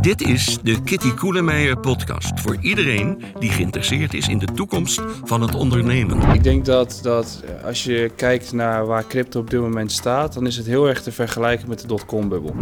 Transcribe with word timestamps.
Dit 0.00 0.20
is 0.22 0.58
de 0.62 0.82
Kitty 0.82 1.14
Koelemeijer 1.14 1.78
podcast 1.78 2.40
voor 2.40 2.56
iedereen 2.60 3.22
die 3.38 3.50
geïnteresseerd 3.50 4.14
is 4.14 4.28
in 4.28 4.38
de 4.38 4.46
toekomst 4.54 5.00
van 5.24 5.40
het 5.40 5.54
ondernemen. 5.54 6.34
Ik 6.34 6.42
denk 6.42 6.64
dat, 6.64 6.98
dat 7.02 7.42
als 7.64 7.84
je 7.84 8.10
kijkt 8.16 8.52
naar 8.52 8.86
waar 8.86 9.06
crypto 9.06 9.40
op 9.40 9.50
dit 9.50 9.60
moment 9.60 9.92
staat, 9.92 10.32
dan 10.34 10.46
is 10.46 10.56
het 10.56 10.66
heel 10.66 10.88
erg 10.88 11.02
te 11.02 11.12
vergelijken 11.12 11.68
met 11.68 11.80
de 11.80 11.86
dotcom-bubbel. 11.86 12.54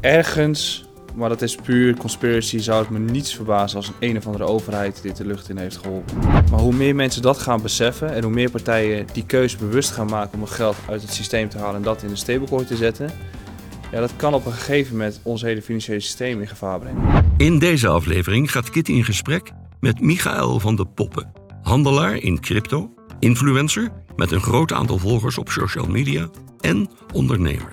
Ergens, 0.00 0.84
maar 1.14 1.28
dat 1.28 1.42
is 1.42 1.54
puur 1.54 1.96
conspiracy, 1.96 2.58
zou 2.58 2.80
het 2.80 2.90
me 2.90 2.98
niets 2.98 3.34
verbazen 3.34 3.76
als 3.76 3.88
een 3.88 4.08
een 4.08 4.16
of 4.16 4.26
andere 4.26 4.44
overheid 4.44 5.02
dit 5.02 5.16
de 5.16 5.26
lucht 5.26 5.48
in 5.48 5.58
heeft 5.58 5.76
geholpen. 5.76 6.18
Maar 6.50 6.60
hoe 6.60 6.74
meer 6.74 6.94
mensen 6.94 7.22
dat 7.22 7.38
gaan 7.38 7.62
beseffen 7.62 8.14
en 8.14 8.22
hoe 8.22 8.32
meer 8.32 8.50
partijen 8.50 9.06
die 9.12 9.26
keuze 9.26 9.56
bewust 9.56 9.90
gaan 9.90 10.08
maken 10.10 10.34
om 10.34 10.38
hun 10.38 10.48
geld 10.48 10.76
uit 10.88 11.02
het 11.02 11.12
systeem 11.12 11.48
te 11.48 11.58
halen 11.58 11.76
en 11.76 11.82
dat 11.82 12.02
in 12.02 12.10
een 12.10 12.16
stablecoin 12.16 12.66
te 12.66 12.76
zetten, 12.76 13.10
ja, 13.90 14.00
dat 14.00 14.12
kan 14.16 14.34
op 14.34 14.46
een 14.46 14.52
gegeven 14.52 14.92
moment 14.92 15.20
ons 15.22 15.42
hele 15.42 15.62
financiële 15.62 16.00
systeem 16.00 16.40
in 16.40 16.48
gevaar 16.48 16.78
brengen. 16.78 17.24
In 17.36 17.58
deze 17.58 17.88
aflevering 17.88 18.50
gaat 18.50 18.70
Kitty 18.70 18.92
in 18.92 19.04
gesprek 19.04 19.52
met 19.80 20.00
Michael 20.00 20.60
van 20.60 20.76
de 20.76 20.86
Poppen, 20.86 21.32
handelaar 21.62 22.16
in 22.16 22.40
crypto, 22.40 22.94
influencer 23.18 23.90
met 24.16 24.32
een 24.32 24.40
groot 24.40 24.72
aantal 24.72 24.98
volgers 24.98 25.38
op 25.38 25.50
social 25.50 25.86
media 25.86 26.28
en 26.60 26.88
ondernemer. 27.12 27.72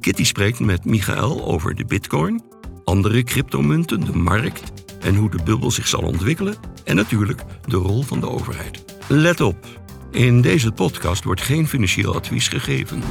Kitty 0.00 0.24
spreekt 0.24 0.60
met 0.60 0.84
Michael 0.84 1.44
over 1.44 1.74
de 1.74 1.84
bitcoin, 1.84 2.42
andere 2.84 3.22
cryptomunten, 3.22 4.00
de 4.00 4.16
markt 4.16 4.72
en 5.00 5.14
hoe 5.14 5.30
de 5.30 5.42
bubbel 5.44 5.70
zich 5.70 5.86
zal 5.86 6.02
ontwikkelen 6.02 6.54
en 6.84 6.96
natuurlijk 6.96 7.42
de 7.66 7.76
rol 7.76 8.02
van 8.02 8.20
de 8.20 8.28
overheid. 8.28 8.84
Let 9.08 9.40
op, 9.40 9.66
in 10.10 10.40
deze 10.40 10.72
podcast 10.72 11.24
wordt 11.24 11.42
geen 11.42 11.68
financieel 11.68 12.14
advies 12.14 12.48
gegeven. 12.48 13.02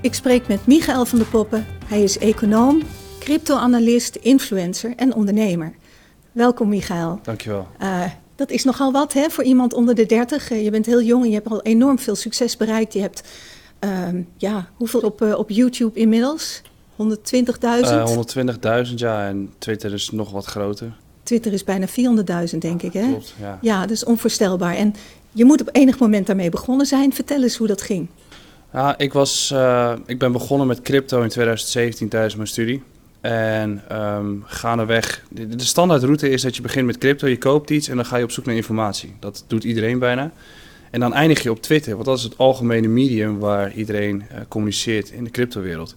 Ik 0.00 0.14
spreek 0.14 0.48
met 0.48 0.66
Michael 0.66 1.04
van 1.04 1.18
der 1.18 1.26
Poppen. 1.26 1.66
Hij 1.86 2.02
is 2.02 2.18
econoom, 2.18 2.82
crypto-analyst, 3.18 4.16
influencer 4.16 4.92
en 4.96 5.14
ondernemer. 5.14 5.74
Welkom 6.32 6.68
Michael. 6.68 7.20
Dankjewel. 7.22 7.66
Uh, 7.82 8.04
dat 8.34 8.50
is 8.50 8.64
nogal 8.64 8.92
wat 8.92 9.12
hè, 9.12 9.30
voor 9.30 9.44
iemand 9.44 9.72
onder 9.74 9.94
de 9.94 10.06
30. 10.06 10.50
Uh, 10.50 10.64
je 10.64 10.70
bent 10.70 10.86
heel 10.86 11.02
jong 11.02 11.22
en 11.22 11.28
je 11.28 11.34
hebt 11.34 11.48
al 11.48 11.62
enorm 11.62 11.98
veel 11.98 12.14
succes 12.14 12.56
bereikt. 12.56 12.92
Je 12.92 13.00
hebt, 13.00 13.22
uh, 13.84 14.08
ja, 14.36 14.68
hoeveel 14.74 15.00
op, 15.00 15.22
uh, 15.22 15.38
op 15.38 15.50
YouTube 15.50 15.98
inmiddels? 15.98 16.62
120.000? 16.96 17.00
120.000 18.88 18.94
ja, 18.94 19.26
en 19.26 19.52
Twitter 19.58 19.92
is 19.92 20.10
nog 20.10 20.30
wat 20.30 20.44
groter. 20.44 20.96
Twitter 21.22 21.52
is 21.52 21.64
bijna 21.64 21.86
400.000 22.52 22.58
denk 22.58 22.82
ik 22.82 22.92
hè? 22.92 23.06
Klopt, 23.08 23.34
ja. 23.40 23.58
Ja, 23.60 23.80
dat 23.80 23.90
is 23.90 24.04
onvoorstelbaar. 24.04 24.74
En 24.74 24.94
je 25.32 25.44
moet 25.44 25.60
op 25.60 25.68
enig 25.72 25.98
moment 25.98 26.26
daarmee 26.26 26.50
begonnen 26.50 26.86
zijn. 26.86 27.12
Vertel 27.12 27.42
eens 27.42 27.56
hoe 27.56 27.66
dat 27.66 27.82
ging. 27.82 28.08
Ja, 28.72 28.98
ik, 28.98 29.12
was, 29.12 29.50
uh, 29.54 29.92
ik 30.06 30.18
ben 30.18 30.32
begonnen 30.32 30.66
met 30.66 30.82
crypto 30.82 31.22
in 31.22 31.28
2017 31.28 32.08
tijdens 32.08 32.34
mijn 32.34 32.48
studie. 32.48 32.82
En 33.20 33.82
um, 33.92 34.42
gaandeweg, 34.46 35.24
de, 35.30 35.48
de 35.48 35.64
standaardroute 35.64 36.30
is 36.30 36.42
dat 36.42 36.56
je 36.56 36.62
begint 36.62 36.86
met 36.86 36.98
crypto, 36.98 37.26
je 37.26 37.38
koopt 37.38 37.70
iets 37.70 37.88
en 37.88 37.96
dan 37.96 38.06
ga 38.06 38.16
je 38.16 38.24
op 38.24 38.30
zoek 38.30 38.44
naar 38.44 38.54
informatie. 38.54 39.14
Dat 39.20 39.44
doet 39.46 39.64
iedereen 39.64 39.98
bijna. 39.98 40.32
En 40.90 41.00
dan 41.00 41.14
eindig 41.14 41.42
je 41.42 41.50
op 41.50 41.62
Twitter, 41.62 41.92
want 41.92 42.04
dat 42.04 42.18
is 42.18 42.22
het 42.22 42.38
algemene 42.38 42.88
medium 42.88 43.38
waar 43.38 43.72
iedereen 43.72 44.24
uh, 44.32 44.38
communiceert 44.48 45.10
in 45.10 45.24
de 45.24 45.30
cryptowereld. 45.30 45.94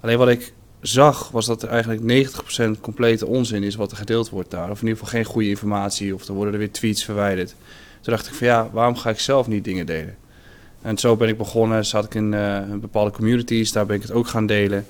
Alleen 0.00 0.18
wat 0.18 0.28
ik 0.28 0.52
zag 0.80 1.30
was 1.30 1.46
dat 1.46 1.62
er 1.62 1.68
eigenlijk 1.68 2.30
90% 2.76 2.80
complete 2.80 3.26
onzin 3.26 3.62
is 3.62 3.74
wat 3.74 3.90
er 3.90 3.96
gedeeld 3.96 4.30
wordt 4.30 4.50
daar. 4.50 4.70
Of 4.70 4.80
in 4.80 4.86
ieder 4.86 4.98
geval 4.98 5.20
geen 5.20 5.32
goede 5.32 5.48
informatie, 5.48 6.14
of 6.14 6.28
er 6.28 6.34
worden 6.34 6.52
er 6.52 6.58
weer 6.58 6.70
tweets 6.70 7.04
verwijderd. 7.04 7.54
Toen 8.00 8.12
dacht 8.12 8.26
ik 8.26 8.34
van 8.34 8.46
ja, 8.46 8.70
waarom 8.72 8.96
ga 8.96 9.10
ik 9.10 9.20
zelf 9.20 9.46
niet 9.46 9.64
dingen 9.64 9.86
delen? 9.86 10.16
En 10.82 10.98
zo 10.98 11.16
ben 11.16 11.28
ik 11.28 11.38
begonnen, 11.38 11.86
zat 11.86 12.04
ik 12.04 12.14
in 12.14 12.32
uh, 12.32 12.58
bepaalde 12.80 13.10
communities, 13.10 13.72
daar 13.72 13.86
ben 13.86 13.96
ik 13.96 14.02
het 14.02 14.12
ook 14.12 14.26
gaan 14.26 14.46
delen. 14.46 14.86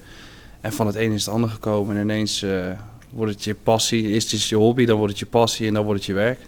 En 0.60 0.72
van 0.72 0.86
het 0.86 0.96
een 0.96 1.12
is 1.12 1.24
het 1.24 1.34
ander 1.34 1.50
gekomen 1.50 1.96
en 1.96 2.02
ineens 2.02 2.42
uh, 2.42 2.66
wordt 3.10 3.32
het 3.32 3.44
je 3.44 3.54
passie. 3.54 4.06
Eerst 4.06 4.32
is 4.32 4.40
het 4.40 4.48
je 4.48 4.56
hobby, 4.56 4.84
dan 4.84 4.96
wordt 4.96 5.12
het 5.12 5.20
je 5.20 5.26
passie 5.26 5.66
en 5.66 5.74
dan 5.74 5.84
wordt 5.84 5.98
het 5.98 6.08
je 6.08 6.14
werk. 6.14 6.38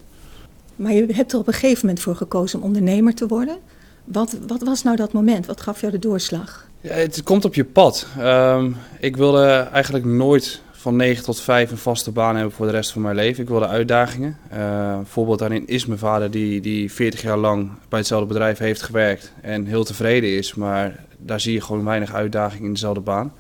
Maar 0.77 0.93
je 0.93 1.07
hebt 1.13 1.33
er 1.33 1.39
op 1.39 1.47
een 1.47 1.53
gegeven 1.53 1.87
moment 1.87 2.01
voor 2.05 2.17
gekozen 2.17 2.59
om 2.59 2.65
ondernemer 2.65 3.15
te 3.15 3.27
worden. 3.27 3.57
Wat, 4.05 4.37
wat 4.47 4.63
was 4.63 4.83
nou 4.83 4.97
dat 4.97 5.13
moment? 5.13 5.47
Wat 5.47 5.61
gaf 5.61 5.81
jou 5.81 5.93
de 5.93 5.99
doorslag? 5.99 6.69
Ja, 6.81 6.93
het 6.93 7.23
komt 7.23 7.45
op 7.45 7.55
je 7.55 7.65
pad. 7.65 8.07
Um, 8.19 8.77
ik 9.01 9.17
wilde 9.17 9.47
eigenlijk 9.73 10.05
nooit 10.05 10.63
van 10.81 10.97
9 10.97 11.25
tot 11.25 11.41
5 11.41 11.71
een 11.71 11.77
vaste 11.77 12.11
baan 12.11 12.35
hebben 12.35 12.53
voor 12.53 12.67
de 12.67 12.73
rest 12.73 12.93
van 12.93 13.03
mijn 13.03 13.15
leven. 13.15 13.43
Ik 13.43 13.49
wilde 13.49 13.67
uitdagingen. 13.67 14.39
Uh, 14.53 14.95
een 14.99 15.07
voorbeeld 15.07 15.39
daarin 15.39 15.67
is 15.67 15.87
mijn 15.87 15.99
vader 15.99 16.31
die, 16.31 16.61
die 16.61 16.93
40 16.93 17.23
jaar 17.23 17.37
lang 17.37 17.71
bij 17.89 17.99
hetzelfde 17.99 18.27
bedrijf 18.27 18.59
heeft 18.59 18.83
gewerkt 18.83 19.33
en 19.41 19.67
heel 19.67 19.85
tevreden 19.85 20.37
is. 20.37 20.55
Maar 20.55 21.05
daar 21.19 21.41
zie 21.41 21.53
je 21.53 21.61
gewoon 21.61 21.85
weinig 21.85 22.15
uitdaging 22.15 22.65
in 22.65 22.73
dezelfde 22.73 23.01
baan. 23.01 23.33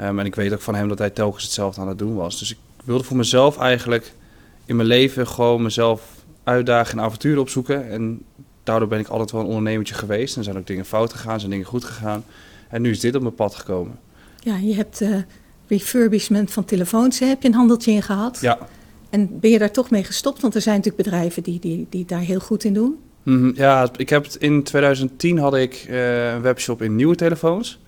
Um, 0.00 0.18
en 0.18 0.26
ik 0.26 0.34
weet 0.34 0.52
ook 0.52 0.60
van 0.60 0.74
hem 0.74 0.88
dat 0.88 0.98
hij 0.98 1.10
telkens 1.10 1.42
hetzelfde 1.42 1.80
aan 1.80 1.88
het 1.88 1.98
doen 1.98 2.14
was. 2.14 2.38
Dus 2.38 2.50
ik 2.50 2.58
wilde 2.84 3.04
voor 3.04 3.16
mezelf 3.16 3.58
eigenlijk 3.58 4.12
in 4.64 4.76
mijn 4.76 4.88
leven 4.88 5.26
gewoon 5.26 5.62
mezelf 5.62 6.24
uitdagen 6.42 6.98
en 6.98 7.04
avonturen 7.04 7.40
opzoeken. 7.40 7.90
En 7.90 8.24
daardoor 8.62 8.88
ben 8.88 8.98
ik 8.98 9.08
altijd 9.08 9.30
wel 9.30 9.40
een 9.40 9.46
ondernemertje 9.46 9.94
geweest. 9.94 10.36
En 10.36 10.44
zijn 10.44 10.58
ook 10.58 10.66
dingen 10.66 10.84
fout 10.84 11.12
gegaan, 11.12 11.38
zijn 11.38 11.50
dingen 11.50 11.66
goed 11.66 11.84
gegaan. 11.84 12.24
En 12.68 12.82
nu 12.82 12.90
is 12.90 13.00
dit 13.00 13.14
op 13.14 13.22
mijn 13.22 13.34
pad 13.34 13.54
gekomen. 13.54 13.98
Ja, 14.38 14.56
je 14.56 14.74
hebt... 14.74 15.00
Uh 15.00 15.16
refurbishment 15.68 16.52
van 16.52 16.64
telefoons. 16.64 17.18
Heb 17.18 17.42
je 17.42 17.48
een 17.48 17.54
handeltje 17.54 17.90
in 17.90 18.02
gehad? 18.02 18.38
Ja. 18.40 18.58
En 19.10 19.40
ben 19.40 19.50
je 19.50 19.58
daar 19.58 19.70
toch 19.70 19.90
mee 19.90 20.04
gestopt? 20.04 20.40
Want 20.40 20.54
er 20.54 20.60
zijn 20.60 20.76
natuurlijk 20.76 21.04
bedrijven 21.04 21.42
die, 21.42 21.60
die, 21.60 21.86
die 21.90 22.04
daar 22.04 22.20
heel 22.20 22.40
goed 22.40 22.64
in 22.64 22.74
doen. 22.74 22.98
Mm 23.22 23.38
-hmm, 23.38 23.52
ja, 23.56 23.88
ik 23.96 24.08
heb 24.08 24.24
het 24.24 24.34
in 24.34 24.62
2010 24.62 25.38
had 25.38 25.54
ik 25.54 25.86
uh, 25.90 26.32
een 26.32 26.42
webshop 26.42 26.82
in 26.82 26.96
nieuwe 26.96 27.14
telefoons. 27.14 27.78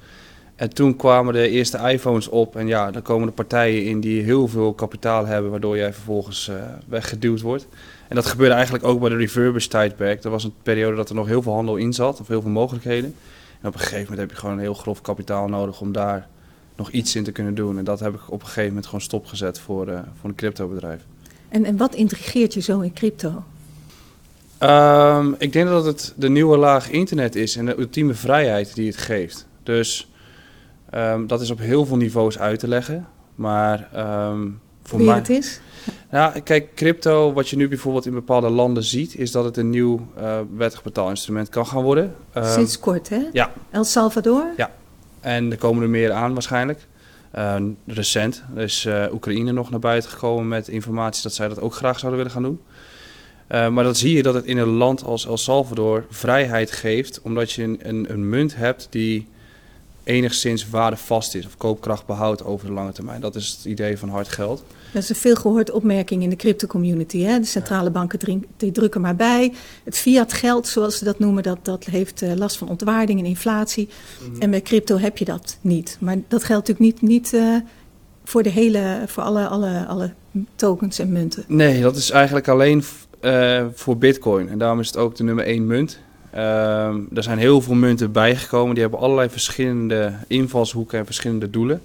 En 0.56 0.74
toen 0.74 0.96
kwamen 0.96 1.32
de 1.32 1.48
eerste 1.48 1.78
iPhones 1.78 2.28
op. 2.28 2.56
En 2.56 2.66
ja, 2.66 2.90
dan 2.90 3.02
komen 3.02 3.26
de 3.26 3.32
partijen 3.32 3.84
in 3.84 4.00
die 4.00 4.22
heel 4.22 4.48
veel 4.48 4.72
kapitaal 4.72 5.26
hebben, 5.26 5.50
waardoor 5.50 5.76
jij 5.76 5.92
vervolgens 5.92 6.48
uh, 6.48 6.56
weggeduwd 6.88 7.40
wordt. 7.40 7.66
En 8.08 8.16
dat 8.16 8.26
gebeurde 8.26 8.54
eigenlijk 8.54 8.84
ook 8.84 9.00
bij 9.00 9.08
de 9.08 9.16
refurbished 9.16 9.70
tijdperk. 9.70 10.24
Er 10.24 10.30
was 10.30 10.44
een 10.44 10.54
periode 10.62 10.96
dat 10.96 11.08
er 11.08 11.14
nog 11.14 11.26
heel 11.26 11.42
veel 11.42 11.52
handel 11.52 11.76
in 11.76 11.92
zat, 11.92 12.20
of 12.20 12.28
heel 12.28 12.42
veel 12.42 12.50
mogelijkheden. 12.50 13.14
En 13.60 13.68
op 13.68 13.74
een 13.74 13.80
gegeven 13.80 14.02
moment 14.02 14.18
heb 14.18 14.30
je 14.30 14.36
gewoon 14.36 14.54
een 14.54 14.60
heel 14.60 14.74
grof 14.74 15.00
kapitaal 15.00 15.48
nodig 15.48 15.80
om 15.80 15.92
daar 15.92 16.28
nog 16.76 16.90
iets 16.90 17.16
in 17.16 17.24
te 17.24 17.32
kunnen 17.32 17.54
doen. 17.54 17.78
En 17.78 17.84
dat 17.84 18.00
heb 18.00 18.14
ik 18.14 18.20
op 18.26 18.40
een 18.40 18.46
gegeven 18.46 18.68
moment 18.68 18.86
gewoon 18.86 19.00
stopgezet 19.00 19.58
voor, 19.58 19.88
uh, 19.88 19.98
voor 20.20 20.30
een 20.30 20.36
cryptobedrijf. 20.36 21.02
En, 21.48 21.64
en 21.64 21.76
wat 21.76 21.94
intrigeert 21.94 22.54
je 22.54 22.60
zo 22.60 22.80
in 22.80 22.92
crypto? 22.92 23.42
Um, 24.60 25.34
ik 25.38 25.52
denk 25.52 25.68
dat 25.68 25.84
het 25.84 26.14
de 26.16 26.28
nieuwe 26.28 26.56
laag 26.56 26.90
internet 26.90 27.34
is 27.34 27.56
en 27.56 27.66
de 27.66 27.78
ultieme 27.78 28.14
vrijheid 28.14 28.74
die 28.74 28.86
het 28.86 28.96
geeft. 28.96 29.46
Dus 29.62 30.10
um, 30.94 31.26
dat 31.26 31.40
is 31.40 31.50
op 31.50 31.58
heel 31.58 31.86
veel 31.86 31.96
niveaus 31.96 32.38
uit 32.38 32.58
te 32.58 32.68
leggen. 32.68 33.06
Maar 33.34 33.88
um, 34.30 34.60
voor 34.82 34.98
Wie 34.98 35.06
mij. 35.08 35.16
het 35.16 35.28
is? 35.28 35.60
Nou, 36.10 36.40
kijk, 36.40 36.74
crypto, 36.74 37.32
wat 37.32 37.48
je 37.48 37.56
nu 37.56 37.68
bijvoorbeeld 37.68 38.06
in 38.06 38.12
bepaalde 38.12 38.50
landen 38.50 38.82
ziet, 38.82 39.14
is 39.14 39.30
dat 39.30 39.44
het 39.44 39.56
een 39.56 39.70
nieuw 39.70 40.06
uh, 40.18 40.38
wettig 40.56 40.82
betaalinstrument 40.82 41.48
kan 41.48 41.66
gaan 41.66 41.82
worden. 41.82 42.14
Sinds 42.34 42.78
kort, 42.78 43.08
hè? 43.08 43.28
Ja. 43.32 43.52
El 43.70 43.84
Salvador? 43.84 44.52
Ja. 44.56 44.70
En 45.20 45.50
er 45.50 45.58
komen 45.58 45.82
er 45.82 45.88
meer 45.88 46.12
aan 46.12 46.32
waarschijnlijk. 46.32 46.86
Uh, 47.34 47.56
recent 47.86 48.42
is 48.56 48.84
uh, 48.84 49.04
Oekraïne 49.12 49.52
nog 49.52 49.70
naar 49.70 49.80
buiten 49.80 50.10
gekomen 50.10 50.48
met 50.48 50.68
informatie 50.68 51.22
dat 51.22 51.34
zij 51.34 51.48
dat 51.48 51.60
ook 51.60 51.74
graag 51.74 51.98
zouden 51.98 52.18
willen 52.18 52.34
gaan 52.34 52.42
doen. 52.42 52.60
Uh, 53.52 53.68
maar 53.68 53.84
dan 53.84 53.94
zie 53.94 54.16
je 54.16 54.22
dat 54.22 54.34
het 54.34 54.44
in 54.44 54.58
een 54.58 54.68
land 54.68 55.04
als 55.04 55.26
El 55.26 55.36
Salvador 55.36 56.04
vrijheid 56.10 56.72
geeft, 56.72 57.20
omdat 57.20 57.52
je 57.52 57.62
een, 57.62 57.78
een, 57.82 58.12
een 58.12 58.28
munt 58.28 58.56
hebt 58.56 58.86
die 58.90 59.28
enigszins 60.04 60.68
waardevast 60.68 61.34
is 61.34 61.46
of 61.46 61.56
koopkracht 61.56 62.06
behoudt 62.06 62.44
over 62.44 62.66
de 62.66 62.72
lange 62.72 62.92
termijn. 62.92 63.20
Dat 63.20 63.34
is 63.34 63.48
het 63.48 63.64
idee 63.64 63.98
van 63.98 64.08
hard 64.08 64.28
geld. 64.28 64.64
Dat 64.96 65.04
is 65.04 65.10
een 65.10 65.16
veelgehoord 65.16 65.70
opmerking 65.70 66.22
in 66.22 66.30
de 66.30 66.36
crypto-community. 66.36 67.22
Hè? 67.22 67.38
De 67.38 67.46
centrale 67.46 67.90
banken 67.90 68.18
drink, 68.18 68.44
die 68.56 68.72
drukken 68.72 69.00
maar 69.00 69.16
bij. 69.16 69.52
Het 69.84 69.96
fiat-geld, 69.96 70.68
zoals 70.68 70.98
ze 70.98 71.04
dat 71.04 71.18
noemen, 71.18 71.42
dat, 71.42 71.58
dat 71.62 71.84
heeft 71.84 72.22
uh, 72.22 72.32
last 72.32 72.56
van 72.56 72.68
ontwaarding 72.68 73.18
en 73.20 73.26
inflatie. 73.26 73.88
Mm 73.88 74.32
-hmm. 74.32 74.40
En 74.40 74.50
bij 74.50 74.62
crypto 74.62 74.98
heb 74.98 75.18
je 75.18 75.24
dat 75.24 75.58
niet. 75.60 75.96
Maar 76.00 76.16
dat 76.28 76.44
geldt 76.44 76.68
natuurlijk 76.68 77.00
niet, 77.00 77.10
niet 77.10 77.32
uh, 77.32 77.56
voor, 78.24 78.42
de 78.42 78.48
hele, 78.48 79.02
voor 79.06 79.22
alle, 79.22 79.46
alle, 79.46 79.86
alle 79.86 80.12
tokens 80.54 80.98
en 80.98 81.12
munten. 81.12 81.44
Nee, 81.48 81.80
dat 81.80 81.96
is 81.96 82.10
eigenlijk 82.10 82.48
alleen 82.48 82.84
uh, 83.20 83.64
voor 83.74 83.98
bitcoin. 83.98 84.48
En 84.48 84.58
daarom 84.58 84.80
is 84.80 84.86
het 84.86 84.96
ook 84.96 85.16
de 85.16 85.24
nummer 85.24 85.44
één 85.44 85.66
munt. 85.66 85.98
Um, 86.34 87.08
er 87.14 87.22
zijn 87.22 87.38
heel 87.38 87.60
veel 87.60 87.74
munten 87.74 88.12
bijgekomen. 88.12 88.74
Die 88.74 88.82
hebben 88.82 89.00
allerlei 89.00 89.28
verschillende 89.28 90.12
invalshoeken 90.26 90.98
en 90.98 91.04
verschillende 91.04 91.50
doelen. 91.50 91.82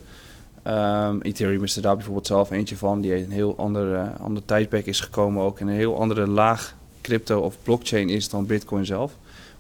Um, 0.68 1.22
Ethereum 1.22 1.64
is 1.64 1.76
er 1.76 1.82
daar 1.82 1.96
bijvoorbeeld 1.96 2.28
zelf 2.28 2.52
eentje 2.52 2.78
van. 2.78 3.02
Die 3.02 3.16
een 3.16 3.32
heel 3.32 3.58
ander, 3.58 3.94
uh, 3.94 4.20
ander 4.20 4.46
tijdperk 4.46 4.86
is 4.86 5.00
gekomen. 5.00 5.44
Ook 5.44 5.60
in 5.60 5.68
een 5.68 5.76
heel 5.76 6.00
andere 6.00 6.28
laag 6.28 6.76
crypto 7.02 7.40
of 7.40 7.56
blockchain 7.64 8.10
is 8.10 8.30
dan 8.30 8.46
Bitcoin 8.46 8.86
zelf. 8.86 9.12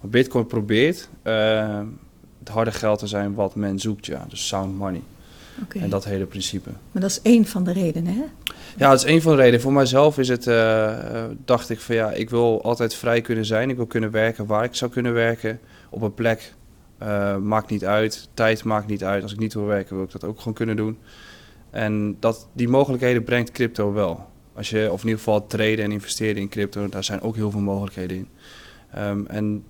Maar 0.01 0.09
Bitcoin 0.09 0.45
probeert 0.45 1.09
uh, 1.23 1.79
het 2.39 2.49
harde 2.49 2.71
geld 2.71 2.99
te 2.99 3.07
zijn 3.07 3.33
wat 3.33 3.55
men 3.55 3.79
zoekt. 3.79 4.05
Ja. 4.05 4.25
Dus 4.29 4.47
sound 4.47 4.77
money. 4.77 5.01
Okay. 5.63 5.81
En 5.81 5.89
dat 5.89 6.05
hele 6.05 6.25
principe. 6.25 6.69
Maar 6.91 7.01
dat 7.01 7.11
is 7.11 7.21
één 7.21 7.45
van 7.45 7.63
de 7.63 7.73
redenen, 7.73 8.13
hè? 8.13 8.23
Ja, 8.77 8.89
dat 8.89 8.99
is 8.99 9.05
één 9.05 9.21
van 9.21 9.31
de 9.31 9.37
redenen. 9.37 9.61
Voor 9.61 9.73
mijzelf 9.73 10.17
is 10.17 10.27
het, 10.27 10.47
uh, 10.47 11.23
dacht 11.45 11.69
ik 11.69 11.79
van 11.79 11.95
ja, 11.95 12.11
ik 12.11 12.29
wil 12.29 12.63
altijd 12.63 12.93
vrij 12.93 13.21
kunnen 13.21 13.45
zijn. 13.45 13.69
Ik 13.69 13.75
wil 13.75 13.85
kunnen 13.85 14.11
werken 14.11 14.45
waar 14.45 14.63
ik 14.63 14.75
zou 14.75 14.91
kunnen 14.91 15.13
werken. 15.13 15.59
Op 15.89 16.01
een 16.01 16.13
plek 16.13 16.53
uh, 17.01 17.37
maakt 17.37 17.69
niet 17.69 17.85
uit. 17.85 18.29
Tijd 18.33 18.63
maakt 18.63 18.87
niet 18.87 19.03
uit. 19.03 19.23
Als 19.23 19.33
ik 19.33 19.39
niet 19.39 19.53
wil 19.53 19.65
werken, 19.65 19.95
wil 19.95 20.05
ik 20.05 20.11
dat 20.11 20.23
ook 20.23 20.37
gewoon 20.37 20.53
kunnen 20.53 20.75
doen. 20.75 20.97
En 21.69 22.17
dat, 22.19 22.47
die 22.53 22.67
mogelijkheden 22.67 23.23
brengt 23.23 23.51
crypto 23.51 23.93
wel. 23.93 24.25
Als 24.53 24.69
je, 24.69 24.91
of 24.91 25.01
in 25.01 25.07
ieder 25.07 25.23
geval 25.23 25.47
traden 25.47 25.85
en 25.85 25.91
investeren 25.91 26.41
in 26.41 26.49
crypto, 26.49 26.89
daar 26.89 27.03
zijn 27.03 27.21
ook 27.21 27.35
heel 27.35 27.51
veel 27.51 27.59
mogelijkheden 27.59 28.17
in. 28.17 28.27
Ehm, 28.93 29.25
en 29.25 29.63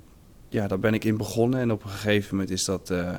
ja, 0.50 0.68
daar 0.68 0.80
ben 0.80 0.94
ik 0.94 1.04
in 1.04 1.18
begonnen. 1.18 1.60
En 1.60 1.72
op 1.72 1.84
een 1.84 1.90
gegeven 1.90 2.36
moment 2.36 2.52
is 2.54 2.66
dat 2.66 2.90
uh, 2.92 3.16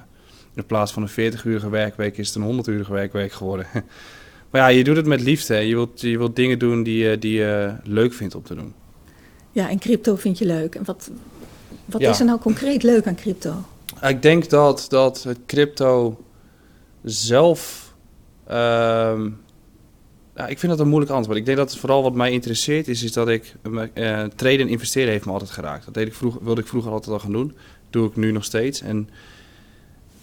in 0.54 0.66
plaats 0.66 0.92
van 0.92 1.02
een 1.02 1.32
40-urige 1.32 1.68
werkweek, 1.68 2.18
is 2.18 2.34
het 2.34 2.42
een 2.42 2.64
100-urige 2.64 2.92
werkweek 2.92 3.32
geworden. 3.32 3.66
maar 4.50 4.60
ja, 4.60 4.66
je 4.66 4.84
doet 4.84 4.96
het 4.96 5.06
met 5.06 5.20
liefde. 5.20 5.54
Je 5.54 5.74
wilt, 5.74 6.00
je 6.00 6.18
wilt 6.18 6.36
dingen 6.36 6.58
doen 6.58 6.82
die, 6.82 7.18
die 7.18 7.32
je 7.32 7.74
leuk 7.84 8.12
vindt 8.12 8.34
om 8.34 8.42
te 8.42 8.54
doen. 8.54 8.74
Ja, 9.52 9.68
en 9.68 9.78
crypto 9.78 10.16
vind 10.16 10.38
je 10.38 10.46
leuk. 10.46 10.74
En 10.74 10.84
wat, 10.84 11.10
wat 11.84 12.00
is 12.00 12.20
er 12.20 12.26
nou 12.26 12.38
concreet 12.38 12.82
leuk 12.82 13.06
aan 13.06 13.14
crypto? 13.14 13.54
Ik 14.08 14.22
denk 14.22 14.49
dat, 14.50 14.87
dat 14.88 15.22
het 15.22 15.38
crypto 15.46 16.25
zelf. 17.02 17.94
Nou, 20.34 20.50
ik 20.50 20.58
vind 20.58 20.72
dat 20.72 20.81
een 20.81 20.88
moeilijk 20.88 21.12
antwoord. 21.12 21.38
Ik 21.38 21.44
denk 21.44 21.56
dat 21.56 21.76
vooral 21.76 22.02
wat 22.02 22.14
mij 22.14 22.31
interesseert 22.31 22.88
is, 22.88 23.02
is 23.02 23.12
dat 23.12 23.28
ik 23.28 23.54
uh, 23.94 24.22
traden 24.22 24.60
en 24.60 24.69
investeren 24.69 25.10
heeft 25.10 25.25
me 25.25 25.32
altijd 25.32 25.50
geraakt. 25.50 25.84
Dat 25.84 25.94
deed 25.94 26.06
ik 26.06 26.14
vroeger, 26.14 26.44
wilde 26.44 26.60
ik 26.60 26.66
vroeger 26.66 26.90
altijd 26.90 27.12
al 27.12 27.19
gaan 27.19 27.32
doen. 27.32 27.56
Doe 27.90 28.08
ik 28.08 28.16
nu 28.16 28.32
nog 28.32 28.44
steeds. 28.44 28.81
En 28.81 29.08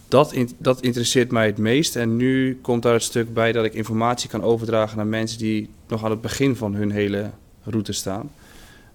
dat, 0.08 0.36
dat 0.58 0.82
interesseert 0.82 1.32
mij 1.32 1.46
het 1.46 1.58
meest. 1.58 1.96
En 1.96 2.16
nu 2.16 2.60
komt 2.62 2.84
daar 2.84 2.94
het 2.94 3.04
stuk 3.04 3.34
bij 3.34 3.52
dat 3.52 3.66
ik 3.66 3.74
informatie 3.74 4.30
kan 4.30 4.44
overdragen 4.44 4.98
naar 4.98 5.08
mensen 5.08 5.38
die 5.38 5.70
nog 5.88 6.04
aan 6.04 6.12
het 6.12 6.22
begin 6.22 6.56
van 6.56 6.74
hun 6.74 6.92
hele 6.92 7.30
route 7.64 7.94
staan. 7.94 8.32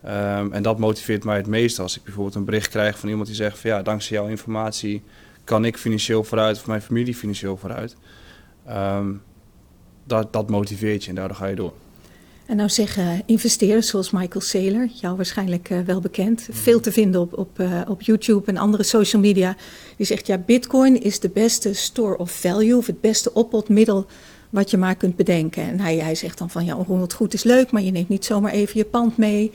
Um, 0.07 0.53
en 0.53 0.63
dat 0.63 0.79
motiveert 0.79 1.25
mij 1.25 1.37
het 1.37 1.47
meest 1.47 1.79
als 1.79 1.97
ik 1.97 2.03
bijvoorbeeld 2.05 2.35
een 2.35 2.45
bericht 2.45 2.69
krijg 2.69 2.99
van 2.99 3.09
iemand 3.09 3.27
die 3.27 3.37
zegt 3.37 3.59
van 3.59 3.71
ja, 3.71 3.83
dankzij 3.83 4.17
jouw 4.17 4.29
informatie 4.29 5.03
kan 5.45 5.65
ik 5.65 5.77
financieel 5.77 6.25
vooruit 6.25 6.57
of 6.57 6.67
mijn 6.67 6.83
familie 6.83 7.15
financieel 7.15 7.57
vooruit. 7.57 7.97
Um, 8.71 9.23
dat, 10.05 10.33
dat 10.33 10.51
motiveert 10.51 11.03
je 11.03 11.09
en 11.09 11.15
daardoor 11.15 11.37
ga 11.37 11.47
je 11.47 11.55
door. 11.55 11.73
En 12.47 12.57
nou 12.57 12.69
zeggen 12.69 13.23
investeerders 13.27 13.89
zoals 13.89 14.11
Michael 14.11 14.41
Saylor, 14.41 14.89
jou 15.01 15.17
waarschijnlijk 15.17 15.71
uh, 15.71 15.81
wel 15.81 16.01
bekend, 16.01 16.49
veel 16.51 16.81
te 16.81 16.93
vinden 16.93 17.21
op, 17.21 17.39
op, 17.39 17.59
uh, 17.61 17.81
op 17.89 18.03
YouTube 18.03 18.47
en 18.47 18.57
andere 18.57 18.83
social 18.83 19.23
media. 19.23 19.57
Die 19.97 20.07
zegt 20.07 20.27
ja, 20.27 20.39
Bitcoin 20.39 21.03
is 21.03 21.21
de 21.21 21.29
beste 21.29 21.75
store 21.75 22.17
of 22.17 22.31
value 22.31 22.77
of 22.77 22.87
het 22.87 23.01
beste 23.01 23.33
oppotmiddel 23.33 24.07
wat 24.51 24.71
je 24.71 24.77
maar 24.77 24.95
kunt 24.95 25.17
bedenken. 25.17 25.63
En 25.63 25.81
hij, 25.81 25.97
hij 25.97 26.15
zegt 26.15 26.39
dan 26.39 26.51
van 26.51 26.65
ja, 26.65 26.75
100 26.75 27.13
goed 27.13 27.35
is 27.35 27.43
leuk, 27.43 27.71
maar 27.71 27.83
je 27.83 27.91
neemt 27.91 28.09
niet 28.09 28.25
zomaar 28.25 28.53
even 28.53 28.79
je 28.79 28.85
pand 28.85 29.17
mee. 29.17 29.53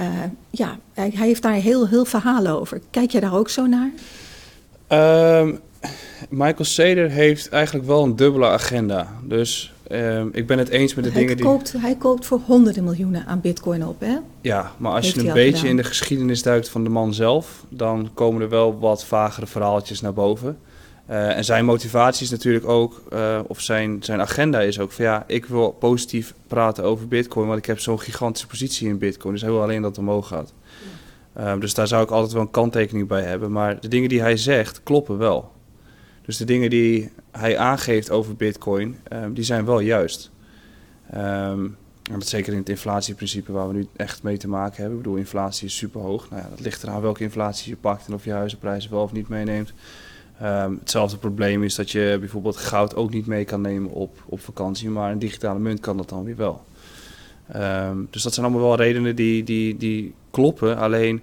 Uh, 0.00 0.08
ja, 0.50 0.78
hij, 0.92 1.12
hij, 1.14 1.26
heeft 1.26 1.42
daar 1.42 1.52
heel, 1.52 1.88
heel 1.88 2.04
verhalen 2.04 2.60
over. 2.60 2.80
Kijk 2.90 3.10
jij 3.10 3.20
daar 3.20 3.34
ook 3.34 3.48
zo 3.48 3.66
naar? 3.66 3.90
Um, 5.40 5.60
Michael 6.28 6.64
Saylor 6.64 7.08
heeft 7.08 7.48
eigenlijk 7.48 7.86
wel 7.86 8.02
een 8.02 8.16
dubbele 8.16 8.46
agenda. 8.46 9.08
Dus 9.22 9.72
um, 9.92 10.28
ik 10.32 10.46
ben 10.46 10.58
het 10.58 10.68
eens 10.68 10.94
met 10.94 11.04
de 11.04 11.10
hij 11.10 11.20
dingen 11.20 11.38
koopt, 11.40 11.72
die... 11.72 11.80
Hij 11.80 11.94
koopt 11.94 12.26
voor 12.26 12.40
honderden 12.46 12.84
miljoenen 12.84 13.26
aan 13.26 13.40
bitcoin 13.40 13.86
op, 13.86 14.00
hè? 14.00 14.16
Ja, 14.40 14.72
maar 14.76 14.92
als 14.92 15.04
heeft 15.04 15.20
je 15.20 15.28
een 15.28 15.34
beetje 15.34 15.52
gedaan. 15.52 15.70
in 15.70 15.76
de 15.76 15.84
geschiedenis 15.84 16.42
duikt 16.42 16.68
van 16.68 16.84
de 16.84 16.90
man 16.90 17.14
zelf... 17.14 17.64
dan 17.68 18.10
komen 18.14 18.42
er 18.42 18.48
wel 18.48 18.78
wat 18.78 19.04
vagere 19.04 19.46
verhaaltjes 19.46 20.00
naar 20.00 20.14
boven. 20.14 20.58
Uh, 21.10 21.36
en 21.36 21.44
zijn 21.44 21.64
motivatie 21.64 22.24
is 22.24 22.30
natuurlijk 22.30 22.66
ook, 22.66 23.02
uh, 23.12 23.40
of 23.46 23.60
zijn, 23.60 24.02
zijn 24.02 24.20
agenda 24.20 24.60
is 24.60 24.78
ook 24.78 24.92
van 24.92 25.04
ja, 25.04 25.24
ik 25.26 25.46
wil 25.46 25.70
positief 25.70 26.34
praten 26.46 26.84
over 26.84 27.08
Bitcoin, 27.08 27.46
want 27.46 27.58
ik 27.58 27.66
heb 27.66 27.80
zo'n 27.80 28.00
gigantische 28.00 28.46
positie 28.46 28.88
in 28.88 28.98
Bitcoin. 28.98 29.32
Dus 29.32 29.42
hij 29.42 29.50
wil 29.50 29.62
alleen 29.62 29.82
dat 29.82 29.90
het 29.90 29.98
omhoog 29.98 30.28
gaat. 30.28 30.52
Ja. 31.34 31.54
Uh, 31.54 31.60
dus 31.60 31.74
daar 31.74 31.86
zou 31.86 32.02
ik 32.02 32.10
altijd 32.10 32.32
wel 32.32 32.42
een 32.42 32.50
kanttekening 32.50 33.08
bij 33.08 33.22
hebben. 33.22 33.52
Maar 33.52 33.80
de 33.80 33.88
dingen 33.88 34.08
die 34.08 34.20
hij 34.20 34.36
zegt 34.36 34.82
kloppen 34.82 35.18
wel. 35.18 35.52
Dus 36.22 36.36
de 36.36 36.44
dingen 36.44 36.70
die 36.70 37.10
hij 37.30 37.58
aangeeft 37.58 38.10
over 38.10 38.36
Bitcoin, 38.36 38.96
die 39.32 39.44
zijn 39.44 39.64
wel 39.64 39.80
juist. 39.80 40.30
Um, 41.14 41.76
en 42.10 42.18
dat 42.18 42.26
zeker 42.26 42.52
in 42.52 42.58
het 42.58 42.68
inflatieprincipe 42.68 43.52
waar 43.52 43.68
we 43.68 43.74
nu 43.74 43.86
echt 43.96 44.22
mee 44.22 44.36
te 44.36 44.48
maken 44.48 44.76
hebben. 44.76 44.96
Ik 44.96 45.02
bedoel, 45.02 45.18
inflatie 45.18 45.66
is 45.66 45.76
super 45.76 46.00
hoog. 46.00 46.30
Nou 46.30 46.42
ja, 46.42 46.48
dat 46.48 46.60
ligt 46.60 46.82
eraan 46.82 47.00
welke 47.00 47.22
inflatie 47.22 47.70
je 47.70 47.76
pakt 47.76 48.06
en 48.06 48.14
of 48.14 48.24
je 48.24 48.32
huizenprijzen 48.32 48.90
wel 48.90 49.02
of 49.02 49.12
niet 49.12 49.28
meeneemt. 49.28 49.72
Um, 50.42 50.76
hetzelfde 50.80 51.16
probleem 51.16 51.62
is 51.62 51.74
dat 51.74 51.90
je 51.90 52.16
bijvoorbeeld 52.20 52.56
goud 52.56 52.96
ook 52.96 53.10
niet 53.10 53.26
mee 53.26 53.44
kan 53.44 53.60
nemen 53.60 53.90
op, 53.90 54.22
op 54.26 54.40
vakantie, 54.40 54.90
maar 54.90 55.12
een 55.12 55.18
digitale 55.18 55.58
munt 55.58 55.80
kan 55.80 55.96
dat 55.96 56.08
dan 56.08 56.24
weer 56.24 56.36
wel. 56.36 56.64
Um, 57.56 58.08
dus 58.10 58.22
dat 58.22 58.34
zijn 58.34 58.46
allemaal 58.46 58.66
wel 58.68 58.76
redenen 58.76 59.16
die, 59.16 59.44
die, 59.44 59.76
die 59.76 60.14
kloppen. 60.30 60.76
Alleen 60.76 61.22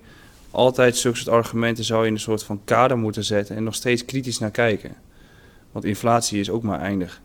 altijd 0.52 0.98
zulke 0.98 1.18
soort 1.18 1.30
argumenten 1.30 1.84
zou 1.84 2.02
je 2.02 2.08
in 2.08 2.14
een 2.14 2.20
soort 2.20 2.44
van 2.44 2.62
kader 2.64 2.98
moeten 2.98 3.24
zetten 3.24 3.56
en 3.56 3.64
nog 3.64 3.76
steeds 3.76 4.06
kritisch 4.06 4.40
naar 4.40 4.52
kijken. 4.52 4.96
Want 5.72 5.86
inflatie 5.86 6.40
is 6.40 6.50
ook 6.50 6.64
maar 6.64 6.80
eindig. 6.80 7.22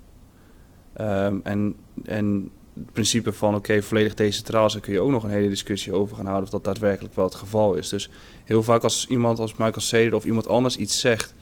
Um, 1.01 1.41
en, 1.45 1.75
en 2.05 2.51
het 2.75 2.93
principe 2.93 3.33
van 3.33 3.55
oké, 3.55 3.83
volledig 3.83 4.15
decentraal, 4.15 4.69
daar 4.69 4.81
kun 4.81 4.93
je 4.93 5.01
ook 5.01 5.11
nog 5.11 5.25
een 5.25 5.31
hele 5.31 5.49
discussie 5.49 5.93
over 5.93 6.17
gaan 6.17 6.27
houden 6.27 6.45
of 6.45 6.51
dat 6.51 6.65
daadwerkelijk 6.65 7.15
wel 7.15 7.25
het 7.25 7.35
geval 7.35 7.75
is. 7.75 7.89
Dus 7.89 8.11
heel 8.45 8.63
vaak 8.63 8.83
als 8.83 9.07
iemand 9.07 9.39
als 9.39 9.53
Michael 9.53 9.81
Saylor 9.81 10.15
of 10.15 10.25
iemand 10.25 10.49
anders 10.49 10.77
iets 10.77 11.01
zegt, 11.01 11.35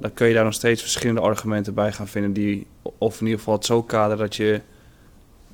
dan 0.00 0.14
kun 0.14 0.28
je 0.28 0.34
daar 0.34 0.44
nog 0.44 0.54
steeds 0.54 0.82
verschillende 0.82 1.20
argumenten 1.20 1.74
bij 1.74 1.92
gaan 1.92 2.08
vinden 2.08 2.32
die, 2.32 2.66
of 2.98 3.20
in 3.20 3.24
ieder 3.24 3.38
geval 3.38 3.54
het 3.54 3.66
zo 3.66 3.82
kaderen 3.82 4.18
dat 4.18 4.36
je 4.36 4.60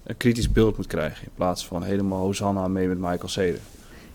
een 0.05 0.17
kritisch 0.17 0.53
beeld 0.53 0.77
moet 0.77 0.87
krijgen 0.87 1.25
in 1.25 1.33
plaats 1.35 1.67
van 1.67 1.83
helemaal 1.83 2.21
Hosanna 2.21 2.69
mee 2.69 2.89
met 2.89 2.99
Michael 2.99 3.29
Saylor. 3.29 3.61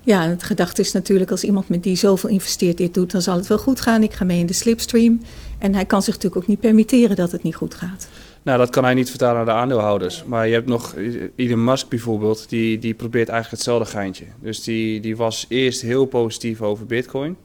Ja, 0.04 0.28
het 0.28 0.44
gedachte 0.44 0.81
is 0.81 0.92
natuurlijk 0.92 1.31
als 1.31 1.44
iemand 1.44 1.69
met 1.69 1.83
die 1.83 1.95
zoveel 1.95 2.30
investeert 2.30 2.78
dit 2.78 2.94
doet, 2.94 3.12
dan 3.12 3.22
zal 3.22 3.36
het 3.36 3.48
wel 3.48 3.57
goed 3.57 3.81
gaan. 3.81 4.04
Ik 4.04 4.13
ga 4.13 4.25
mee 4.25 4.39
in 4.39 4.45
de 4.45 4.54
slipstream. 4.54 5.22
En 5.57 5.74
hij 5.74 5.86
kan 5.86 6.01
zich 6.01 6.13
natuurlijk 6.13 6.42
ook 6.42 6.48
niet 6.48 6.60
permitteren 6.60 7.16
dat 7.16 7.31
het 7.31 7.44
niet 7.44 7.56
goed 7.56 7.74
gaat. 7.74 8.07
Nou, 8.42 8.57
dat 8.57 8.69
kan 8.69 8.83
hij 8.83 8.94
niet 8.94 9.10
vertalen 9.10 9.36
naar 9.36 9.45
de 9.45 9.62
aandeelhouders. 9.62 10.24
Maar 10.24 10.48
je 10.48 10.54
hebt 10.54 10.68
nog 10.68 10.95
Elon 11.36 11.63
Musk 11.63 11.88
bijvoorbeeld, 11.89 12.50
die, 12.50 12.80
die 12.80 12.94
probeert 12.94 13.30
eigenlijk 13.30 13.63
hetzelfde 13.63 13.98
geintje. 13.98 14.25
Dus 14.39 14.63
die, 14.63 15.00
die 15.00 15.18
was 15.18 15.45
eerst 15.48 15.81
heel 15.81 16.06
positief 16.06 16.62
over 16.62 16.86
Bitcoin. 16.86 17.38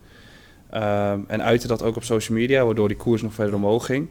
Um, 0.76 1.24
en 1.26 1.42
uitte 1.42 1.66
dat 1.66 1.82
ook 1.82 1.96
op 1.96 2.04
social 2.04 2.38
media, 2.38 2.64
waardoor 2.64 2.88
die 2.88 2.96
koers 2.96 3.22
nog 3.22 3.34
verder 3.34 3.54
omhoog 3.54 3.86
ging. 3.86 4.08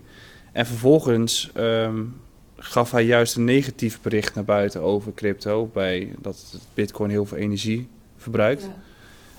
En 0.51 0.65
vervolgens 0.65 1.51
um, 1.57 2.15
gaf 2.57 2.91
hij 2.91 3.05
juist 3.05 3.35
een 3.35 3.43
negatief 3.43 4.01
bericht 4.01 4.35
naar 4.35 4.43
buiten 4.43 4.81
over 4.81 5.13
crypto, 5.13 5.69
bij 5.73 6.09
dat 6.21 6.59
Bitcoin 6.73 7.09
heel 7.09 7.25
veel 7.25 7.37
energie 7.37 7.87
verbruikt. 8.17 8.69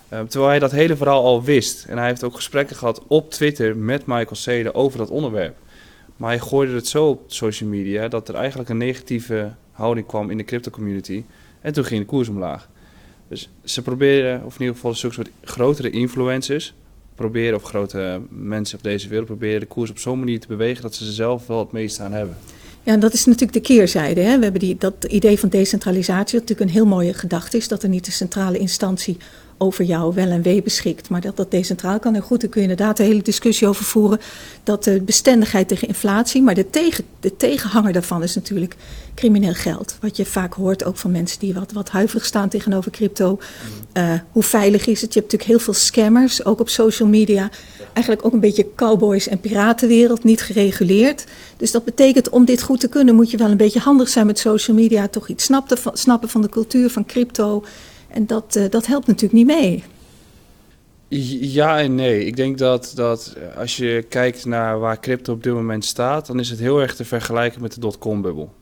Ja. 0.09 0.19
Um, 0.19 0.27
terwijl 0.27 0.51
hij 0.51 0.59
dat 0.59 0.71
hele 0.71 0.95
verhaal 0.95 1.23
al 1.23 1.43
wist. 1.43 1.85
En 1.85 1.97
hij 1.97 2.07
heeft 2.07 2.23
ook 2.23 2.35
gesprekken 2.35 2.75
gehad 2.75 3.03
op 3.07 3.31
Twitter 3.31 3.77
met 3.77 4.05
Michael 4.05 4.35
Saylor 4.35 4.73
over 4.73 4.97
dat 4.97 5.09
onderwerp. 5.09 5.57
Maar 6.17 6.29
hij 6.29 6.39
gooide 6.39 6.73
het 6.73 6.87
zo 6.87 7.09
op 7.09 7.21
social 7.27 7.69
media 7.69 8.07
dat 8.07 8.29
er 8.29 8.35
eigenlijk 8.35 8.69
een 8.69 8.77
negatieve 8.77 9.51
houding 9.71 10.07
kwam 10.07 10.29
in 10.29 10.37
de 10.37 10.43
crypto 10.43 10.71
community. 10.71 11.23
En 11.61 11.73
toen 11.73 11.83
ging 11.83 11.99
de 11.99 12.07
koers 12.07 12.27
omlaag. 12.27 12.69
Dus 13.27 13.49
ze 13.63 13.81
proberen, 13.81 14.43
of 14.43 14.53
in 14.53 14.59
ieder 14.59 14.75
geval 14.75 14.93
zulke 14.93 15.15
soort 15.15 15.29
grotere 15.43 15.89
influencers, 15.89 16.73
proberen, 17.17 17.55
of 17.55 17.63
grote 17.63 18.21
mensen 18.29 18.77
op 18.77 18.83
deze 18.83 19.07
wereld 19.07 19.27
proberen 19.27 19.59
de 19.59 19.65
koers 19.65 19.89
op 19.89 19.99
zo'n 19.99 20.19
manier 20.19 20.39
te 20.39 20.47
bewegen 20.47 20.81
dat 20.81 20.95
ze 20.95 21.05
er 21.05 21.11
zelf 21.11 21.47
wel 21.47 21.59
het 21.59 21.71
meeste 21.71 22.03
aan 22.03 22.11
hebben. 22.11 22.37
Ja, 22.83 22.93
en 22.93 22.99
dat 22.99 23.13
is 23.13 23.25
natuurlijk 23.25 23.53
de 23.53 23.73
keerzijde. 23.73 24.21
Hè? 24.21 24.37
We 24.37 24.43
hebben 24.43 24.61
die, 24.61 24.75
dat 24.77 25.05
idee 25.07 25.39
van 25.39 25.49
decentralisatie, 25.49 26.39
dat 26.39 26.49
natuurlijk 26.49 26.69
een 26.69 26.75
heel 26.75 26.85
mooie 26.85 27.13
gedachte 27.13 27.57
is, 27.57 27.67
dat 27.67 27.83
er 27.83 27.89
niet 27.89 28.07
een 28.07 28.13
centrale 28.13 28.57
instantie 28.57 29.17
over 29.57 29.85
jouw 29.85 30.13
wel 30.13 30.27
en 30.27 30.41
wee 30.41 30.61
beschikt, 30.61 31.09
maar 31.09 31.21
dat 31.21 31.37
dat 31.37 31.51
decentraal 31.51 31.99
kan. 31.99 32.15
En 32.15 32.21
goed, 32.21 32.41
daar 32.41 32.49
kun 32.49 32.61
je 32.61 32.67
inderdaad 32.67 32.99
een 32.99 33.05
hele 33.05 33.21
discussie 33.21 33.67
over 33.67 33.85
voeren. 33.85 34.19
Dat 34.63 34.83
de 34.83 35.01
bestendigheid 35.01 35.67
tegen 35.67 35.87
inflatie, 35.87 36.41
maar 36.41 36.55
de, 36.55 36.69
tegen, 36.69 37.03
de 37.19 37.37
tegenhanger 37.37 37.93
daarvan 37.93 38.23
is 38.23 38.35
natuurlijk 38.35 38.75
crimineel 39.15 39.53
geld. 39.53 39.97
Wat 40.01 40.17
je 40.17 40.25
vaak 40.25 40.53
hoort 40.53 40.83
ook 40.83 40.97
van 40.97 41.11
mensen 41.11 41.39
die 41.39 41.53
wat, 41.53 41.71
wat 41.71 41.89
huiverig 41.89 42.25
staan 42.25 42.49
tegenover 42.49 42.91
crypto. 42.91 43.39
Uh, 43.93 44.13
hoe 44.31 44.43
veilig 44.43 44.85
is 44.85 45.01
het? 45.01 45.13
Je 45.13 45.19
hebt 45.19 45.31
natuurlijk 45.31 45.49
heel 45.49 45.59
veel 45.59 45.83
scammers, 45.83 46.45
ook 46.45 46.59
op 46.59 46.69
social 46.69 47.09
media. 47.09 47.49
Eigenlijk 47.93 48.25
ook 48.25 48.33
een 48.33 48.39
beetje 48.39 48.67
cowboys 48.75 49.27
en 49.27 49.39
piratenwereld, 49.39 50.23
niet 50.23 50.41
gereguleerd. 50.41 51.25
Dus 51.57 51.71
dat 51.71 51.85
betekent 51.85 52.29
om 52.29 52.45
dit 52.45 52.61
goed 52.61 52.79
te 52.79 52.87
kunnen 52.87 53.15
moet 53.15 53.31
je 53.31 53.37
wel 53.37 53.49
een 53.49 53.57
beetje 53.57 53.79
handig 53.79 54.09
zijn 54.09 54.25
met 54.25 54.39
social 54.39 54.77
media. 54.77 55.07
Toch 55.07 55.27
iets 55.27 55.43
snappen 55.43 55.77
van, 55.77 55.97
snappen 55.97 56.29
van 56.29 56.41
de 56.41 56.49
cultuur 56.49 56.89
van 56.89 57.05
crypto. 57.05 57.63
En 58.07 58.25
dat, 58.25 58.55
uh, 58.55 58.69
dat 58.69 58.85
helpt 58.85 59.07
natuurlijk 59.07 59.33
niet 59.33 59.59
mee. 59.59 59.83
Ja 61.41 61.79
en 61.79 61.95
nee. 61.95 62.25
Ik 62.25 62.35
denk 62.35 62.57
dat, 62.57 62.91
dat 62.95 63.35
als 63.55 63.77
je 63.77 64.05
kijkt 64.09 64.45
naar 64.45 64.79
waar 64.79 64.99
crypto 64.99 65.33
op 65.33 65.43
dit 65.43 65.53
moment 65.53 65.85
staat, 65.85 66.27
dan 66.27 66.39
is 66.39 66.49
het 66.49 66.59
heel 66.59 66.81
erg 66.81 66.95
te 66.95 67.05
vergelijken 67.05 67.61
met 67.61 67.73
de 67.73 67.79
dotcom-bubbel. 67.79 68.53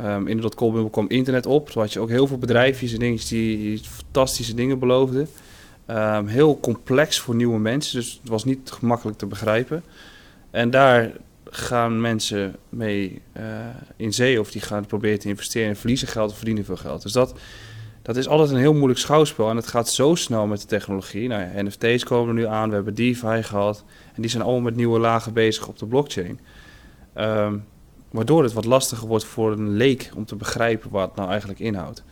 Um, 0.00 0.26
in 0.26 0.36
de 0.36 0.42
dotcom-bubbel 0.42 0.90
kwam 0.90 1.08
internet 1.08 1.46
op. 1.46 1.70
Toen 1.70 1.82
had 1.82 1.92
je 1.92 2.00
ook 2.00 2.08
heel 2.08 2.26
veel 2.26 2.38
bedrijfjes 2.38 2.92
en 2.92 2.98
dingetjes 2.98 3.28
die 3.28 3.78
fantastische 3.78 4.54
dingen 4.54 4.78
beloofden. 4.78 5.28
Um, 5.90 6.26
heel 6.26 6.60
complex 6.60 7.20
voor 7.20 7.34
nieuwe 7.34 7.58
mensen, 7.58 7.98
dus 7.98 8.18
het 8.20 8.30
was 8.30 8.44
niet 8.44 8.70
gemakkelijk 8.70 9.18
te 9.18 9.26
begrijpen. 9.26 9.84
En 10.50 10.70
daar 10.70 11.12
gaan 11.44 12.00
mensen 12.00 12.56
mee 12.68 13.20
uh, 13.36 13.42
in 13.96 14.12
zee 14.12 14.40
of 14.40 14.50
die 14.50 14.60
gaan 14.60 14.86
proberen 14.86 15.18
te 15.18 15.28
investeren 15.28 15.68
en 15.68 15.76
verliezen 15.76 16.08
geld 16.08 16.30
of 16.30 16.36
verdienen 16.36 16.64
veel 16.64 16.76
geld. 16.76 17.02
Dus 17.02 17.12
dat, 17.12 17.34
dat 18.04 18.16
is 18.16 18.28
altijd 18.28 18.50
een 18.50 18.56
heel 18.56 18.74
moeilijk 18.74 19.00
schouwspel 19.00 19.50
en 19.50 19.56
het 19.56 19.66
gaat 19.66 19.88
zo 19.88 20.14
snel 20.14 20.46
met 20.46 20.60
de 20.60 20.66
technologie. 20.66 21.28
Nou 21.28 21.42
ja, 21.42 21.62
NFT's 21.62 22.04
komen 22.04 22.28
er 22.28 22.34
nu 22.34 22.46
aan, 22.46 22.68
we 22.68 22.74
hebben 22.74 22.94
DeFi 22.94 23.42
gehad 23.42 23.84
en 24.14 24.22
die 24.22 24.30
zijn 24.30 24.42
allemaal 24.42 24.60
met 24.60 24.76
nieuwe 24.76 24.98
lagen 24.98 25.32
bezig 25.32 25.68
op 25.68 25.78
de 25.78 25.86
blockchain. 25.86 26.40
Um, 27.18 27.64
Waardoor 28.14 28.42
het 28.42 28.52
wat 28.52 28.64
lastiger 28.64 29.08
wordt 29.08 29.24
voor 29.24 29.52
een 29.52 29.76
leek 29.76 30.10
om 30.16 30.24
te 30.24 30.36
begrijpen 30.36 30.90
wat 30.90 31.06
het 31.08 31.16
nou 31.16 31.28
eigenlijk 31.30 31.60
inhoudt. 31.60 32.02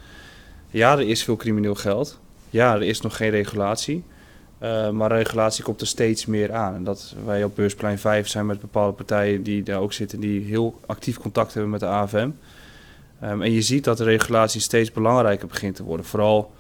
Ja, 0.70 0.92
er 0.92 1.08
is 1.08 1.25
veel 1.25 1.37
crimineel 1.37 1.75
geld. 1.75 2.20
Ja, 2.50 2.75
er 2.75 2.82
is 2.82 3.00
nog 3.00 3.16
geen 3.16 3.30
regulatie. 3.30 4.04
Uh, 4.62 4.90
maar 4.90 5.12
regulatie 5.12 5.64
komt 5.64 5.80
er 5.80 5.87
steeds 5.87 6.26
meer 6.26 6.52
aan. 6.52 6.75
En 6.75 6.84
dat 6.84 7.14
wij 7.25 7.44
op 7.44 7.56
Beursplein 7.56 7.99
5 7.99 8.28
zijn 8.28 8.46
met 8.46 8.61
bepaalde 8.61 8.92
partijen 8.92 9.42
die 9.42 9.62
daar 9.62 9.80
ook 9.80 9.92
zitten, 9.92 10.20
die 10.20 10.40
heel 10.40 10.80
actief 10.87 11.18
contact 11.18 11.52
hebben 11.52 11.70
met 11.70 11.80
de 11.80 11.87
AFM. 11.87 12.30
Um, 13.23 13.29
ehm, 13.29 13.43
en 13.43 13.52
je 13.52 13.62
ziet 13.62 13.85
dat 13.85 13.99
de 13.99 14.05
regulatie 14.05 14.61
steeds 14.61 14.93
belangrijker 14.93 15.47
begint 15.47 15.76
te 15.76 15.83
worden. 15.83 16.07
Vooral 16.07 16.52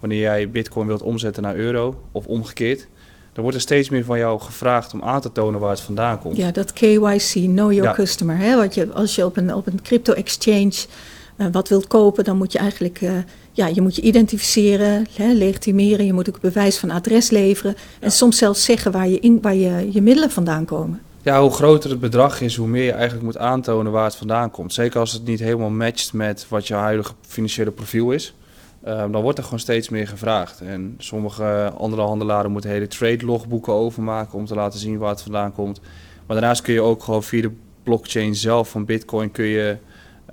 wanneer 0.00 0.20
jij 0.20 0.50
bitcoin 0.50 0.86
wilt 0.86 1.02
omzetten 1.02 1.42
naar 1.42 1.56
euro 1.56 2.02
of 2.12 2.26
omgekeerd. 2.26 2.88
Dan 3.32 3.42
wordt 3.42 3.56
er 3.56 3.62
steeds 3.62 3.88
meer 3.88 4.04
van 4.04 4.18
jou 4.18 4.40
gevraagd 4.40 4.92
om 4.92 5.02
aan 5.02 5.20
te 5.20 5.32
tonen 5.32 5.60
waar 5.60 5.70
het 5.70 5.80
vandaan 5.80 6.18
komt. 6.18 6.36
Ja, 6.36 6.50
dat 6.50 6.72
KYC, 6.72 7.32
Know 7.32 7.72
Your 7.72 7.94
Customer. 7.94 8.36
Hè? 8.36 8.56
Wat 8.56 8.74
je, 8.74 8.92
als 8.92 9.14
je 9.14 9.24
op 9.24 9.36
een, 9.36 9.54
op 9.54 9.66
een 9.66 9.82
crypto-exchange 9.82 10.72
uh, 11.36 11.46
wat 11.52 11.68
wilt 11.68 11.86
kopen, 11.86 12.24
dan 12.24 12.36
moet 12.36 12.52
je 12.52 12.58
eigenlijk 12.58 13.00
uh, 13.00 13.12
ja, 13.52 13.66
je, 13.66 13.80
moet 13.80 13.96
je 13.96 14.02
identificeren, 14.02 15.06
hè, 15.14 15.32
legitimeren. 15.32 16.06
Je 16.06 16.12
moet 16.12 16.28
ook 16.28 16.40
bewijs 16.40 16.78
van 16.78 16.90
adres 16.90 17.30
leveren. 17.30 17.76
En 18.00 18.12
soms 18.12 18.38
zelfs 18.38 18.64
zeggen 18.64 18.92
waar, 18.92 19.08
je, 19.08 19.20
in, 19.20 19.40
waar 19.40 19.54
je, 19.54 19.92
je 19.92 20.02
middelen 20.02 20.30
vandaan 20.30 20.64
komen. 20.64 21.00
Ja, 21.22 21.40
hoe 21.40 21.50
groter 21.50 21.90
het 21.90 22.00
bedrag 22.00 22.40
is, 22.40 22.56
hoe 22.56 22.68
meer 22.68 22.84
je 22.84 22.92
eigenlijk 22.92 23.22
moet 23.22 23.38
aantonen 23.38 23.92
waar 23.92 24.04
het 24.04 24.16
vandaan 24.16 24.50
komt. 24.50 24.72
Zeker 24.72 25.00
als 25.00 25.12
het 25.12 25.24
niet 25.24 25.40
helemaal 25.40 25.70
matcht 25.70 26.12
met 26.12 26.46
wat 26.48 26.68
je 26.68 26.74
huidige 26.74 27.12
financiële 27.20 27.70
profiel 27.70 28.10
is. 28.10 28.34
Um, 28.86 29.12
dan 29.12 29.22
wordt 29.22 29.38
er 29.38 29.44
gewoon 29.44 29.58
steeds 29.58 29.88
meer 29.88 30.08
gevraagd. 30.08 30.60
En 30.60 30.94
sommige 30.98 31.72
andere 31.76 32.02
handelaren 32.02 32.50
moeten 32.50 32.70
hele 32.70 32.86
trade 32.86 33.24
logboeken 33.24 33.72
overmaken 33.72 34.38
om 34.38 34.46
te 34.46 34.54
laten 34.54 34.78
zien 34.78 34.98
waar 34.98 35.10
het 35.10 35.22
vandaan 35.22 35.52
komt. 35.52 35.80
Maar 36.26 36.36
daarnaast 36.36 36.62
kun 36.62 36.74
je 36.74 36.80
ook 36.80 37.02
gewoon 37.02 37.22
via 37.22 37.42
de 37.42 37.52
blockchain 37.82 38.34
zelf 38.34 38.70
van 38.70 38.84
Bitcoin 38.84 39.30
kun 39.30 39.44
je 39.44 39.76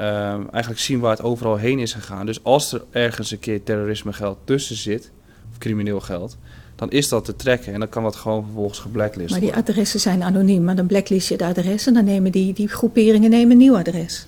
um, 0.02 0.50
eigenlijk 0.50 0.80
zien 0.80 1.00
waar 1.00 1.12
het 1.12 1.22
overal 1.22 1.56
heen 1.56 1.80
is 1.80 1.94
gegaan. 1.94 2.26
Dus 2.26 2.44
als 2.44 2.74
er 2.74 2.84
ergens 2.92 3.32
een 3.32 3.40
keer 3.40 3.64
terrorisme 3.64 4.14
geld 4.14 4.38
tussen 4.44 4.76
zit, 4.76 5.12
of 5.52 5.58
crimineel 5.58 6.00
geld, 6.00 6.38
dan 6.78 6.92
is 6.92 7.10
dat 7.10 7.26
te 7.26 7.36
trekken 7.36 7.74
en 7.74 7.80
dan 7.80 7.90
kan 7.90 8.04
dat 8.04 8.16
gewoon 8.16 8.44
vervolgens 8.44 8.80
geblacklist 8.80 9.32
Maar 9.32 9.40
die 9.40 9.54
adressen 9.54 10.00
zijn 10.00 10.24
anoniem, 10.24 10.64
maar 10.64 10.76
dan 10.76 10.88
blacklist 10.88 11.30
je 11.30 11.38
de 11.38 11.46
adressen 11.46 11.88
en 11.88 12.06
dan 12.06 12.14
nemen 12.14 12.32
die, 12.32 12.54
die 12.54 12.68
groeperingen 12.68 13.30
nemen 13.30 13.52
een 13.52 13.58
nieuw 13.58 13.78
adres. 13.78 14.26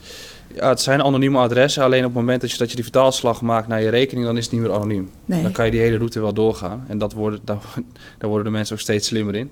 Ja, 0.56 0.70
het 0.70 0.82
zijn 0.82 1.04
anonieme 1.04 1.38
adressen, 1.38 1.84
alleen 1.84 2.00
op 2.00 2.06
het 2.06 2.14
moment 2.14 2.42
dat 2.42 2.52
je, 2.52 2.58
dat 2.58 2.70
je 2.70 2.76
die 2.76 2.84
vertaalslag 2.84 3.42
maakt 3.42 3.68
naar 3.68 3.82
je 3.82 3.90
rekening, 3.90 4.26
dan 4.26 4.38
is 4.38 4.44
het 4.44 4.54
niet 4.54 4.62
meer 4.62 4.74
anoniem. 4.74 5.10
Nee. 5.26 5.42
Dan 5.42 5.52
kan 5.52 5.66
je 5.66 5.72
die 5.72 5.80
hele 5.80 5.98
route 5.98 6.20
wel 6.20 6.34
doorgaan 6.34 6.86
en 6.88 6.98
dat 6.98 7.14
worden, 7.14 7.40
daar, 7.44 7.62
daar 8.18 8.30
worden 8.30 8.44
de 8.44 8.58
mensen 8.58 8.76
ook 8.76 8.82
steeds 8.82 9.08
slimmer 9.08 9.36
in. 9.36 9.52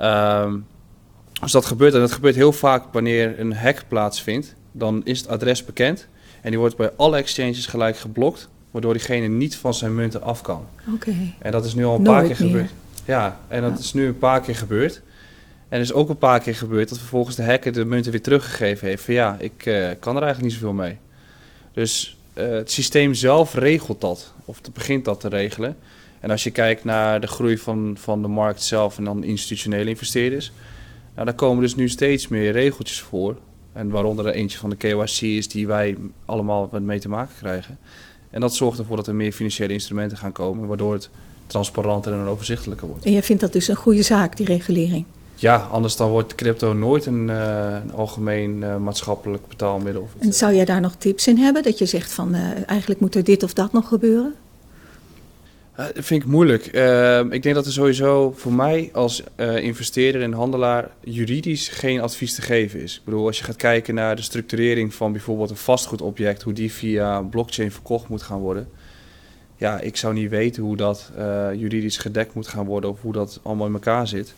Um, 0.00 0.66
dus 1.40 1.52
dat 1.52 1.66
gebeurt 1.66 1.94
en 1.94 2.00
dat 2.00 2.12
gebeurt 2.12 2.34
heel 2.34 2.52
vaak 2.52 2.84
wanneer 2.92 3.40
een 3.40 3.54
hack 3.54 3.84
plaatsvindt 3.88 4.56
dan 4.78 5.00
is 5.04 5.18
het 5.18 5.28
adres 5.28 5.64
bekend. 5.64 6.08
En 6.42 6.50
die 6.50 6.58
wordt 6.58 6.76
bij 6.76 6.90
alle 6.96 7.16
exchanges 7.16 7.66
gelijk 7.66 7.96
geblokt, 7.96 8.48
waardoor 8.70 8.92
diegene 8.92 9.26
niet 9.26 9.56
van 9.56 9.74
zijn 9.74 9.94
munten 9.94 10.22
af 10.22 10.40
kan. 10.40 10.66
Oké. 10.94 11.14
En 11.38 11.52
dat 11.52 11.64
is 11.64 11.74
nu 11.74 11.84
al 11.84 11.96
een 11.96 12.02
paar 12.02 12.24
keer 12.24 12.36
gebeurd. 12.36 12.70
Ja, 13.04 13.40
en 13.48 13.62
dat 13.62 13.78
is 13.78 13.92
nu 13.92 14.06
een 14.06 14.18
paar 14.18 14.40
keer 14.40 14.56
gebeurd. 14.56 15.02
En 15.68 15.76
er 15.76 15.84
is 15.84 15.92
ook 15.92 16.08
een 16.08 16.18
paar 16.18 16.40
keer 16.40 16.54
gebeurd 16.54 16.88
dat 16.88 16.98
vervolgens 16.98 17.36
de 17.36 17.44
hacker 17.44 17.72
de 17.72 17.84
munten 17.84 18.12
weer 18.12 18.22
teruggegeven 18.22 18.88
heeft. 18.88 19.02
Van 19.02 19.14
ja, 19.14 19.36
ik 19.38 19.66
uh, 19.66 19.88
kan 20.00 20.16
er 20.16 20.22
eigenlijk 20.22 20.52
niet 20.52 20.60
zoveel 20.60 20.72
mee. 20.72 20.96
Dus 21.72 22.16
uh, 22.34 22.48
het 22.48 22.70
systeem 22.70 23.14
zelf 23.14 23.54
regelt 23.54 24.00
dat, 24.00 24.32
of 24.44 24.56
het 24.62 24.72
begint 24.72 25.04
dat 25.04 25.20
te 25.20 25.28
regelen. 25.28 25.76
En 26.20 26.30
als 26.30 26.44
je 26.44 26.50
kijkt 26.50 26.84
naar 26.84 27.20
de 27.20 27.26
groei 27.26 27.58
van, 27.58 27.96
van 27.98 28.22
de 28.22 28.28
markt 28.28 28.62
zelf 28.62 28.98
en 28.98 29.04
dan 29.04 29.24
institutionele 29.24 29.90
investeerders, 29.90 30.52
nou, 31.14 31.26
daar 31.26 31.34
komen 31.34 31.62
dus 31.62 31.74
nu 31.74 31.88
steeds 31.88 32.28
meer 32.28 32.52
regeltjes 32.52 33.00
voor 33.00 33.36
en 33.72 33.90
waaronder 33.90 34.26
er 34.26 34.32
eentje 34.32 34.58
van 34.58 34.70
de 34.70 34.76
KYC 34.76 35.20
is 35.20 35.48
die 35.48 35.66
wij 35.66 35.96
allemaal 36.24 36.68
mee 36.80 37.00
te 37.00 37.08
maken 37.08 37.34
krijgen. 37.38 37.78
En 38.30 38.40
dat 38.40 38.54
zorgt 38.54 38.78
ervoor 38.78 38.96
dat 38.96 39.06
er 39.06 39.14
meer 39.14 39.32
financiële 39.32 39.72
instrumenten 39.72 40.18
gaan 40.18 40.32
komen, 40.32 40.68
waardoor 40.68 40.92
het 40.92 41.10
transparanter 41.46 42.12
en 42.12 42.26
overzichtelijker 42.26 42.88
wordt. 42.88 43.04
En 43.04 43.12
jij 43.12 43.22
vindt 43.22 43.42
dat 43.42 43.52
dus 43.52 43.68
een 43.68 43.76
goede 43.76 44.02
zaak, 44.02 44.36
die 44.36 44.46
regulering? 44.46 45.04
Ja, 45.34 45.56
anders 45.56 45.96
dan 45.96 46.10
wordt 46.10 46.34
crypto 46.34 46.72
nooit 46.72 47.06
een, 47.06 47.28
uh, 47.28 47.76
een 47.82 47.92
algemeen 47.92 48.56
uh, 48.56 48.76
maatschappelijk 48.76 49.48
betaalmiddel. 49.48 50.08
En 50.18 50.32
zou 50.32 50.54
jij 50.54 50.64
daar 50.64 50.80
nog 50.80 50.94
tips 50.94 51.26
in 51.26 51.36
hebben? 51.36 51.62
Dat 51.62 51.78
je 51.78 51.86
zegt 51.86 52.12
van 52.12 52.34
uh, 52.34 52.40
eigenlijk 52.66 53.00
moet 53.00 53.14
er 53.14 53.24
dit 53.24 53.42
of 53.42 53.52
dat 53.52 53.72
nog 53.72 53.88
gebeuren? 53.88 54.34
Dat 55.78 55.92
vind 55.94 56.22
ik 56.22 56.28
moeilijk. 56.28 56.74
Uh, 56.74 57.18
ik 57.18 57.42
denk 57.42 57.54
dat 57.54 57.66
er 57.66 57.72
sowieso 57.72 58.32
voor 58.36 58.52
mij 58.52 58.90
als 58.92 59.22
uh, 59.36 59.56
investeerder 59.56 60.22
en 60.22 60.32
handelaar 60.32 60.90
juridisch 61.00 61.68
geen 61.68 62.00
advies 62.00 62.34
te 62.34 62.42
geven 62.42 62.80
is. 62.80 62.96
Ik 62.96 63.04
bedoel, 63.04 63.26
als 63.26 63.38
je 63.38 63.44
gaat 63.44 63.56
kijken 63.56 63.94
naar 63.94 64.16
de 64.16 64.22
structurering 64.22 64.94
van 64.94 65.12
bijvoorbeeld 65.12 65.50
een 65.50 65.56
vastgoedobject, 65.56 66.42
hoe 66.42 66.52
die 66.52 66.72
via 66.72 67.22
blockchain 67.22 67.72
verkocht 67.72 68.08
moet 68.08 68.22
gaan 68.22 68.38
worden. 68.38 68.68
Ja, 69.56 69.80
ik 69.80 69.96
zou 69.96 70.14
niet 70.14 70.30
weten 70.30 70.62
hoe 70.62 70.76
dat 70.76 71.12
juridisch 71.56 71.96
gedekt 71.96 72.34
moet 72.34 72.48
gaan 72.48 72.66
worden 72.66 72.90
of 72.90 73.00
hoe 73.00 73.12
dat 73.12 73.40
allemaal 73.42 73.66
in 73.66 73.72
elkaar 73.72 74.08
zit. 74.08 74.34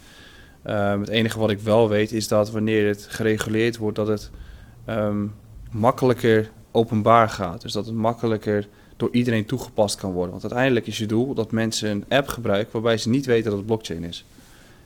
Ehm, 0.62 1.00
het 1.00 1.08
enige 1.08 1.38
wat 1.38 1.50
ik 1.50 1.60
wel 1.60 1.88
weet 1.88 2.12
is 2.12 2.28
dat 2.28 2.50
wanneer 2.50 2.86
het 2.86 3.06
gereguleerd 3.08 3.76
wordt, 3.76 3.96
dat 3.96 4.08
het 4.08 4.30
um, 4.88 5.34
makkelijker 5.70 6.50
openbaar 6.70 7.28
gaat. 7.28 7.62
Dus 7.62 7.72
dat 7.72 7.86
het 7.86 7.94
makkelijker 7.94 8.68
door 9.00 9.08
iedereen 9.12 9.46
toegepast 9.46 9.96
kan 9.96 10.12
worden. 10.12 10.30
Want 10.30 10.42
uiteindelijk 10.42 10.86
is 10.86 10.98
je 10.98 11.06
doel 11.06 11.34
dat 11.34 11.50
mensen 11.52 11.90
een 11.90 12.04
app 12.08 12.28
gebruiken 12.28 12.72
waarbij 12.72 12.98
ze 12.98 13.08
niet 13.08 13.26
weten 13.26 13.44
dat 13.44 13.58
het 13.58 13.66
blockchain 13.66 14.04
is. 14.04 14.24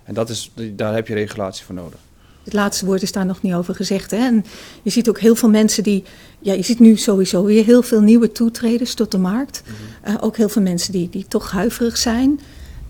En 0.04 0.14
dat 0.14 0.28
is, 0.28 0.50
daar 0.72 0.94
heb 0.94 1.08
je 1.08 1.14
regulatie 1.14 1.64
voor 1.64 1.74
nodig. 1.74 1.98
Het 2.44 2.52
laatste 2.52 2.86
woord 2.86 3.02
is 3.02 3.12
daar 3.12 3.26
nog 3.26 3.42
niet 3.42 3.54
over 3.54 3.74
gezegd. 3.74 4.10
Hè? 4.10 4.16
En 4.16 4.44
je 4.82 4.90
ziet 4.90 5.08
ook 5.08 5.18
heel 5.18 5.34
veel 5.34 5.48
mensen 5.48 5.82
die. 5.82 6.04
Ja, 6.38 6.52
je 6.52 6.62
ziet 6.62 6.78
nu 6.78 6.96
sowieso 6.96 7.44
weer 7.44 7.64
heel 7.64 7.82
veel 7.82 8.00
nieuwe 8.00 8.32
toetreders 8.32 8.94
tot 8.94 9.10
de 9.10 9.18
markt. 9.18 9.62
Mm 9.66 9.74
-hmm. 9.74 10.14
uh, 10.14 10.22
ook 10.22 10.36
heel 10.36 10.48
veel 10.48 10.62
mensen 10.62 10.92
die, 10.92 11.08
die 11.10 11.24
toch 11.28 11.50
huiverig 11.50 11.96
zijn. 11.96 12.40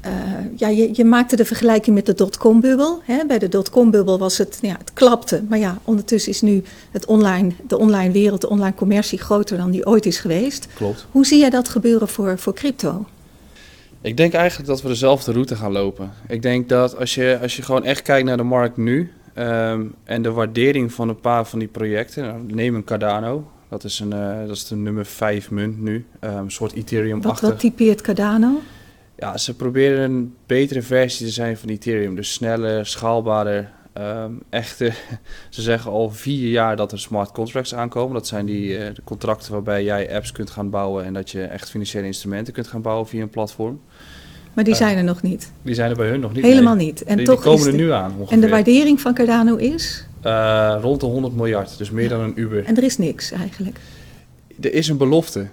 Uh, 0.07 0.13
ja, 0.57 0.69
je, 0.69 0.91
je, 0.93 1.05
maakte 1.05 1.37
de 1.37 1.45
vergelijking 1.45 1.97
met 1.97 2.07
de 2.07 2.15
dotcom-bubbel. 2.15 3.03
Bij 3.27 3.39
de 3.39 3.49
dotcom-bubbel 3.49 4.19
was 4.19 4.39
het, 4.39 4.59
ja, 4.61 4.77
het 4.79 4.93
klapte. 4.93 5.43
Maar 5.49 5.59
ja, 5.59 5.79
ondertussen 5.85 6.33
is 6.33 6.41
nu 6.41 6.63
het 6.91 7.07
online, 7.07 7.53
de 7.67 7.79
online 7.79 8.13
wereld, 8.13 8.41
de 8.41 8.49
online 8.49 8.75
commercie 8.75 9.19
groter 9.19 9.57
dan 9.57 9.71
die 9.71 9.87
ooit 9.87 10.07
is 10.07 10.19
geweest. 10.19 10.69
Klopt. 10.75 11.07
Hoe 11.11 11.27
zie 11.27 11.39
jij 11.39 11.51
dat 11.51 11.69
gebeuren 11.69 12.09
voor, 12.09 12.39
voor 12.39 12.55
crypto? 12.55 13.07
Ik 14.01 14.17
denk 14.17 14.33
eigenlijk 14.33 14.69
dat 14.69 14.83
we 14.83 14.89
dezelfde 14.89 15.33
route 15.33 15.57
gaan 15.57 15.73
lopen. 15.73 16.11
Ik 16.29 16.43
denk 16.43 16.69
dat 16.69 16.99
als 16.99 17.15
je, 17.15 17.39
als 17.43 17.57
je 17.57 17.63
gewoon 17.63 17.85
echt 17.85 18.03
kijkt 18.03 18.27
naar 18.27 18.37
de 18.37 18.43
markt 18.43 18.77
nu 18.77 19.13
um, 19.39 19.95
en 20.05 20.23
de 20.23 20.31
waardering 20.31 20.93
van 20.93 21.09
een 21.09 21.21
paar 21.21 21.47
van 21.47 21.59
die 21.59 21.69
projecten, 21.69 22.23
nou, 22.23 22.43
neem 22.47 22.75
een 22.75 22.85
Cardano. 22.85 23.51
Dat 23.69 23.85
is, 23.85 24.01
een, 24.01 24.15
uh, 24.15 24.47
dat 24.47 24.57
is 24.57 24.67
de 24.67 24.77
nummer 24.77 25.07
5 25.07 25.51
munt 25.51 25.81
nu, 25.81 26.07
um, 26.21 26.37
een 26.37 26.51
soort 26.51 26.73
ethereum 26.73 27.23
Wat, 27.23 27.41
wat 27.41 27.59
typeert 27.59 28.01
Cardano? 28.01 28.61
Ja, 29.19 29.37
ze 29.37 29.57
proberen 29.57 30.11
een 30.11 30.35
betere 30.47 30.83
versie 30.83 31.27
te 31.27 31.33
zijn 31.33 31.57
van 31.57 31.69
Ethereum. 31.69 32.15
Dus 32.15 32.33
sneller, 32.33 32.87
schaalbaarder. 32.87 33.71
Um, 33.99 34.43
echte, 34.51 34.93
ze 35.51 35.63
zeggen 35.63 35.91
al 35.91 36.11
vier 36.11 36.51
jaar 36.51 36.77
dat 36.77 36.93
er 36.93 37.01
smart 37.01 37.33
contracts 37.33 37.75
aankomen. 37.75 38.15
Dat 38.15 38.27
zijn 38.27 38.47
die 38.47 38.79
uh, 38.79 38.87
de 38.95 39.03
contracten 39.05 39.53
waarbij 39.53 39.85
jij 39.85 40.15
apps 40.15 40.33
kunt 40.33 40.51
gaan 40.51 40.71
bouwen 40.71 41.05
en 41.05 41.13
dat 41.13 41.31
je 41.31 41.43
echt 41.43 41.71
financiële 41.71 42.07
instrumenten 42.07 42.53
kunt 42.53 42.67
gaan 42.67 42.83
bouwen 42.83 43.07
via 43.07 43.23
een 43.23 43.29
platform. 43.29 43.81
Maar 44.53 44.65
die 44.65 44.73
uh, 44.73 44.79
zijn 44.79 44.97
er 44.97 45.05
nog 45.05 45.23
niet. 45.23 45.53
Die 45.63 45.75
zijn 45.75 45.91
er 45.91 45.97
bij 45.97 46.09
hun 46.09 46.21
nog 46.21 46.33
niet. 46.33 46.45
Helemaal 46.45 46.75
nee. 46.75 46.87
niet. 46.87 47.03
En 47.03 47.17
die, 47.17 47.27
toch 47.27 47.43
die 47.43 47.53
komen 47.53 47.67
er 47.67 47.75
nu 47.75 47.91
aan. 47.91 48.13
Ongeveer. 48.17 48.33
En 48.33 48.41
de 48.41 48.49
waardering 48.49 49.01
van 49.01 49.15
Cardano 49.15 49.57
is? 49.57 50.07
Uh, 50.25 50.79
rond 50.81 51.01
de 51.01 51.07
100 51.07 51.35
miljard, 51.35 51.79
dus 51.79 51.91
meer 51.91 52.03
ja. 52.03 52.09
dan 52.09 52.21
een 52.21 52.41
Uber. 52.41 52.65
En 52.65 52.77
er 52.77 52.83
is 52.83 52.99
niks 52.99 53.31
eigenlijk. 53.31 53.79
Er 54.61 54.73
is 54.73 54.89
een 54.89 54.97
belofte. 54.97 55.47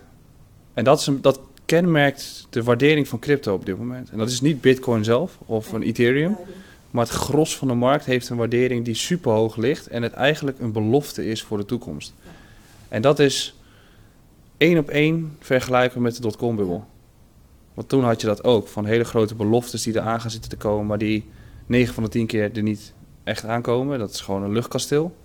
En 0.74 0.84
dat, 0.84 1.00
is 1.00 1.08
een, 1.08 1.22
dat 1.22 1.40
kenmerkt 1.72 2.48
de 2.50 2.64
waardering 2.64 3.08
van 3.08 3.20
crypto 3.20 3.54
op 3.54 3.66
dit 3.66 3.78
moment. 3.78 4.10
En 4.10 4.18
dat 4.18 4.30
is 4.30 4.42
niet 4.42 4.62
Bitcoin 4.62 5.04
zelf 5.04 5.38
of 5.46 5.72
een 5.72 5.82
Ethereum. 5.82 6.38
Maar 6.90 7.06
het 7.06 7.14
gros 7.14 7.58
van 7.58 7.68
de 7.68 7.74
markt 7.74 8.06
heeft 8.06 8.30
een 8.30 8.38
waardering 8.38 8.86
die 8.86 8.94
super 8.94 9.32
hoog 9.32 9.56
ligt. 9.56 9.88
En 9.88 10.04
het 10.04 10.14
eigenlijk 10.14 10.60
een 10.60 10.72
belofte 10.72 11.26
is 11.26 11.42
voor 11.42 11.58
de 11.58 11.66
toekomst. 11.66 12.14
En 12.90 13.02
dat 13.02 13.20
is 13.20 13.56
één 14.58 14.78
op 14.78 14.90
één 14.90 15.36
vergelijken 15.40 16.02
met 16.02 16.16
de 16.16 16.22
dotcom-bubbel. 16.22 16.86
Want 17.74 17.90
toen 17.90 18.04
had 18.04 18.22
je 18.22 18.28
dat 18.28 18.44
ook. 18.44 18.68
Van 18.68 18.86
hele 18.86 19.04
grote 19.04 19.36
beloftes 19.36 19.84
die 19.84 19.94
er 19.94 20.02
aan 20.02 20.22
gaan 20.22 20.32
zitten 20.32 20.50
te 20.50 20.58
komen. 20.58 20.86
Maar 20.86 20.98
die 20.98 21.30
9 21.66 21.94
van 21.94 22.04
de 22.04 22.10
10 22.10 22.28
keer 22.28 22.52
er 22.54 22.64
niet 22.64 22.94
echt 23.24 23.46
aankomen. 23.46 24.00
Dat 24.00 24.10
is 24.10 24.22
gewoon 24.22 24.44
een 24.44 24.54
luchtkasteel. 24.54 25.16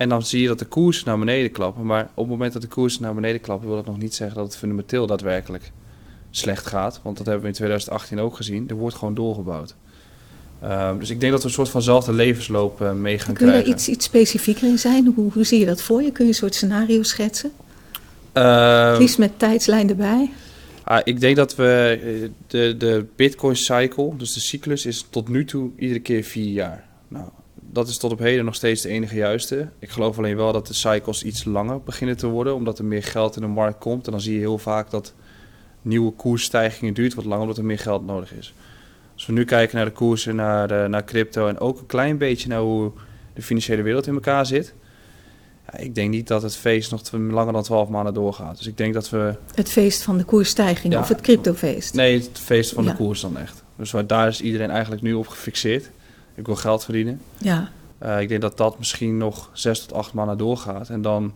En 0.00 0.08
dan 0.08 0.22
zie 0.22 0.40
je 0.40 0.48
dat 0.48 0.58
de 0.58 0.64
koers 0.64 1.04
naar 1.04 1.18
beneden 1.18 1.50
klappen. 1.50 1.86
Maar 1.86 2.02
op 2.02 2.24
het 2.24 2.26
moment 2.28 2.52
dat 2.52 2.62
de 2.62 2.68
koers 2.68 2.98
naar 2.98 3.14
beneden 3.14 3.40
klappen, 3.40 3.66
wil 3.66 3.76
dat 3.76 3.86
nog 3.86 3.98
niet 3.98 4.14
zeggen 4.14 4.36
dat 4.36 4.46
het 4.46 4.56
fundamenteel 4.56 5.06
daadwerkelijk 5.06 5.72
slecht 6.30 6.66
gaat. 6.66 7.00
Want 7.02 7.16
dat 7.16 7.26
hebben 7.26 7.42
we 7.42 7.48
in 7.48 7.54
2018 7.54 8.20
ook 8.20 8.36
gezien. 8.36 8.68
Er 8.68 8.74
wordt 8.74 8.96
gewoon 8.96 9.14
doorgebouwd. 9.14 9.74
Uh, 10.62 10.98
dus 10.98 11.10
ik 11.10 11.20
denk 11.20 11.32
dat 11.32 11.40
we 11.42 11.48
een 11.48 11.54
soort 11.54 11.68
vanzelfde 11.68 12.12
levensloop 12.12 12.80
uh, 12.80 12.92
mee 12.92 13.18
gaan 13.18 13.34
Kun 13.34 13.46
krijgen. 13.46 13.62
Kun 13.62 13.70
je 13.70 13.76
iets, 13.76 13.88
iets 13.88 14.04
specifieker 14.04 14.68
in 14.68 14.78
zijn? 14.78 15.12
Hoe, 15.14 15.32
hoe 15.32 15.44
zie 15.44 15.58
je 15.58 15.66
dat 15.66 15.82
voor 15.82 16.02
je? 16.02 16.12
Kun 16.12 16.24
je 16.24 16.30
een 16.30 16.36
soort 16.36 16.54
scenario 16.54 17.02
schetsen? 17.02 17.52
Uh, 18.34 18.96
Liefst 18.98 19.18
met 19.18 19.38
tijdslijn 19.38 19.88
erbij. 19.88 20.30
Ah, 20.84 21.00
ik 21.04 21.20
denk 21.20 21.36
dat 21.36 21.54
we 21.54 22.30
de, 22.46 22.74
de 22.76 23.06
Bitcoin 23.16 23.56
cycle, 23.56 24.16
dus 24.16 24.32
de 24.32 24.40
cyclus, 24.40 24.86
is 24.86 25.06
tot 25.10 25.28
nu 25.28 25.44
toe 25.44 25.70
iedere 25.76 26.00
keer 26.00 26.22
vier 26.22 26.52
jaar. 26.52 26.84
Nou, 27.08 27.28
dat 27.72 27.88
is 27.88 27.98
tot 27.98 28.12
op 28.12 28.18
heden 28.18 28.44
nog 28.44 28.54
steeds 28.54 28.82
de 28.82 28.88
enige 28.88 29.14
juiste. 29.14 29.68
Ik 29.78 29.90
geloof 29.90 30.18
alleen 30.18 30.36
wel 30.36 30.52
dat 30.52 30.66
de 30.66 30.74
cycles 30.74 31.22
iets 31.22 31.44
langer 31.44 31.82
beginnen 31.82 32.16
te 32.16 32.26
worden, 32.26 32.54
omdat 32.54 32.78
er 32.78 32.84
meer 32.84 33.02
geld 33.02 33.36
in 33.36 33.42
de 33.42 33.48
markt 33.48 33.78
komt. 33.78 34.06
En 34.06 34.12
dan 34.12 34.20
zie 34.20 34.34
je 34.34 34.38
heel 34.38 34.58
vaak 34.58 34.90
dat 34.90 35.14
nieuwe 35.82 36.12
koersstijgingen 36.12 36.94
duurt 36.94 37.14
wat 37.14 37.24
langer, 37.24 37.42
omdat 37.42 37.58
er 37.58 37.64
meer 37.64 37.78
geld 37.78 38.06
nodig 38.06 38.32
is. 38.34 38.54
Als 39.14 39.26
we 39.26 39.32
nu 39.32 39.44
kijken 39.44 39.76
naar 39.76 39.84
de 39.84 39.92
koersen, 39.92 40.36
naar, 40.36 40.72
uh, 40.72 40.84
naar 40.84 41.04
crypto 41.04 41.48
en 41.48 41.58
ook 41.58 41.78
een 41.78 41.86
klein 41.86 42.18
beetje 42.18 42.48
naar 42.48 42.60
hoe 42.60 42.92
de 43.34 43.42
financiële 43.42 43.82
wereld 43.82 44.06
in 44.06 44.14
elkaar 44.14 44.46
zit. 44.46 44.74
Ja, 45.66 45.78
ik 45.78 45.94
denk 45.94 46.10
niet 46.10 46.28
dat 46.28 46.42
het 46.42 46.56
feest 46.56 46.90
nog 46.90 47.12
langer 47.12 47.52
dan 47.52 47.62
12 47.62 47.88
maanden 47.88 48.14
doorgaat. 48.14 48.56
Dus 48.56 48.66
ik 48.66 48.76
denk 48.76 48.94
dat 48.94 49.10
we. 49.10 49.34
Het 49.54 49.70
feest 49.70 50.02
van 50.02 50.18
de 50.18 50.24
koersstijging 50.24 50.96
of 50.96 51.08
het 51.08 51.20
cryptofeest? 51.20 51.94
Nee, 51.94 52.18
het 52.18 52.38
feest 52.38 52.72
van 52.72 52.84
de 52.84 52.94
koers 52.94 53.20
dan 53.20 53.38
echt. 53.38 53.62
Dus 53.76 53.90
waar, 53.90 54.06
daar 54.06 54.28
is 54.28 54.40
iedereen 54.40 54.70
eigenlijk 54.70 55.02
nu 55.02 55.14
op 55.14 55.28
gefixeerd. 55.28 55.90
Ik 56.34 56.46
wil 56.46 56.56
geld 56.56 56.84
verdienen. 56.84 57.20
Ja. 57.38 57.70
Uh, 58.02 58.20
ik 58.20 58.28
denk 58.28 58.40
dat 58.40 58.56
dat 58.56 58.78
misschien 58.78 59.16
nog 59.16 59.50
zes 59.52 59.80
tot 59.80 59.92
acht 59.92 60.12
maanden 60.12 60.38
doorgaat. 60.38 60.88
En 60.88 61.02
dan 61.02 61.32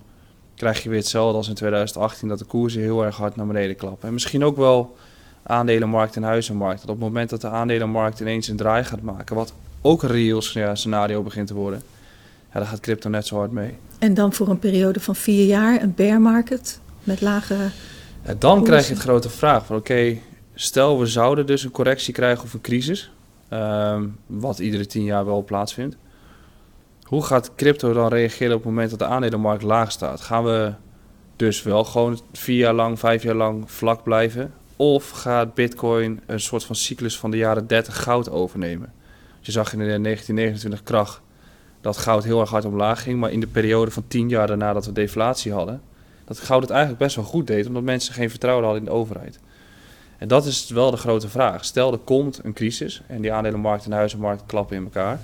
krijg 0.54 0.82
je 0.82 0.88
weer 0.88 0.98
hetzelfde 0.98 1.36
als 1.36 1.48
in 1.48 1.54
2018, 1.54 2.28
dat 2.28 2.38
de 2.38 2.44
koersen 2.44 2.80
heel 2.80 3.04
erg 3.04 3.16
hard 3.16 3.36
naar 3.36 3.46
beneden 3.46 3.76
klappen. 3.76 4.08
En 4.08 4.12
misschien 4.12 4.44
ook 4.44 4.56
wel 4.56 4.96
aandelenmarkt 5.42 6.16
en 6.16 6.22
huizenmarkt. 6.22 6.80
Dat 6.80 6.90
op 6.90 6.96
het 6.96 7.04
moment 7.04 7.30
dat 7.30 7.40
de 7.40 7.48
aandelenmarkt 7.48 8.20
ineens 8.20 8.48
een 8.48 8.56
draai 8.56 8.84
gaat 8.84 9.02
maken, 9.02 9.36
wat 9.36 9.52
ook 9.80 10.02
een 10.02 10.08
reëel 10.08 10.42
scenario 10.74 11.22
begint 11.22 11.46
te 11.46 11.54
worden, 11.54 11.82
ja, 12.52 12.58
dan 12.58 12.68
gaat 12.68 12.80
crypto 12.80 13.08
net 13.08 13.26
zo 13.26 13.36
hard 13.36 13.50
mee. 13.50 13.74
En 13.98 14.14
dan 14.14 14.32
voor 14.32 14.48
een 14.48 14.58
periode 14.58 15.00
van 15.00 15.16
vier 15.16 15.46
jaar 15.46 15.82
een 15.82 15.94
bear 15.94 16.20
market 16.20 16.80
met 17.04 17.20
lage. 17.20 17.56
Ja, 18.26 18.34
dan 18.38 18.64
krijg 18.64 18.86
je 18.86 18.92
het 18.94 19.02
grote 19.02 19.30
vraag 19.30 19.66
van 19.66 19.76
oké, 19.76 20.18
stel 20.54 20.98
we 20.98 21.06
zouden 21.06 21.46
dus 21.46 21.64
een 21.64 21.70
correctie 21.70 22.14
krijgen 22.14 22.44
of 22.44 22.52
een 22.52 22.60
crisis, 22.60 23.10
um, 23.54 24.18
wat 24.26 24.58
iedere 24.58 24.86
tien 24.86 25.04
jaar 25.04 25.24
wel 25.24 25.44
plaatsvindt. 25.44 25.96
Hoe 27.02 27.22
gaat 27.22 27.54
crypto 27.54 27.92
dan 27.92 28.08
reageren 28.08 28.52
op 28.52 28.62
het 28.62 28.68
moment 28.70 28.90
dat 28.90 28.98
de 28.98 29.04
aandelenmarkt 29.04 29.62
laag 29.62 29.92
staat? 29.92 30.20
Gaan 30.20 30.44
we 30.44 30.72
dus 31.36 31.62
wel 31.62 31.84
gewoon 31.84 32.20
vier 32.32 32.56
jaar 32.56 32.74
lang, 32.74 32.98
vijf 32.98 33.22
jaar 33.22 33.34
lang 33.34 33.70
vlak 33.70 34.02
blijven? 34.02 34.52
Of 34.76 35.10
gaat 35.10 35.54
Bitcoin 35.54 36.20
een 36.26 36.40
soort 36.40 36.64
van 36.64 36.74
cyclus 36.74 37.18
van 37.18 37.30
de 37.30 37.36
jaren 37.36 37.66
30 37.66 38.02
goud 38.02 38.30
overnemen? 38.30 38.92
Je 39.40 39.52
zag 39.52 39.72
in 39.72 39.78
de 39.78 39.84
1929 39.84 40.82
kracht 40.82 41.20
dat 41.80 41.96
goud 41.96 42.24
heel 42.24 42.40
erg 42.40 42.50
hard 42.50 42.64
omlaag 42.64 43.02
ging, 43.02 43.20
maar 43.20 43.30
in 43.30 43.40
de 43.40 43.46
periode 43.46 43.90
van 43.90 44.04
10 44.08 44.28
jaar 44.28 44.46
daarna 44.46 44.72
dat 44.72 44.86
we 44.86 44.92
deflatie 44.92 45.52
hadden, 45.52 45.82
dat 46.24 46.38
goud 46.38 46.62
het 46.62 46.70
eigenlijk 46.70 47.00
best 47.00 47.16
wel 47.16 47.24
goed 47.24 47.46
deed, 47.46 47.66
omdat 47.66 47.82
mensen 47.82 48.14
geen 48.14 48.30
vertrouwen 48.30 48.64
hadden 48.64 48.82
in 48.82 48.88
de 48.88 48.96
overheid. 48.96 49.40
En 50.18 50.28
dat 50.28 50.46
is 50.46 50.68
wel 50.68 50.90
de 50.90 50.96
grote 50.96 51.28
vraag. 51.28 51.64
Stel 51.64 51.92
er 51.92 51.98
komt 51.98 52.40
een 52.42 52.52
crisis 52.52 53.02
en 53.06 53.20
die 53.20 53.32
aandelenmarkt 53.32 53.84
en 53.84 53.90
de 53.90 53.96
huizenmarkt 53.96 54.42
klappen 54.46 54.76
in 54.76 54.84
elkaar. 54.84 55.20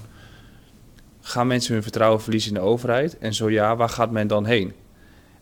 Gaan 1.21 1.47
mensen 1.47 1.73
hun 1.73 1.83
vertrouwen 1.83 2.21
verliezen 2.21 2.55
in 2.55 2.61
de 2.61 2.67
overheid? 2.67 3.19
En 3.19 3.35
zo 3.35 3.51
ja, 3.51 3.77
waar 3.77 3.89
gaat 3.89 4.11
men 4.11 4.27
dan 4.27 4.47
heen? 4.47 4.73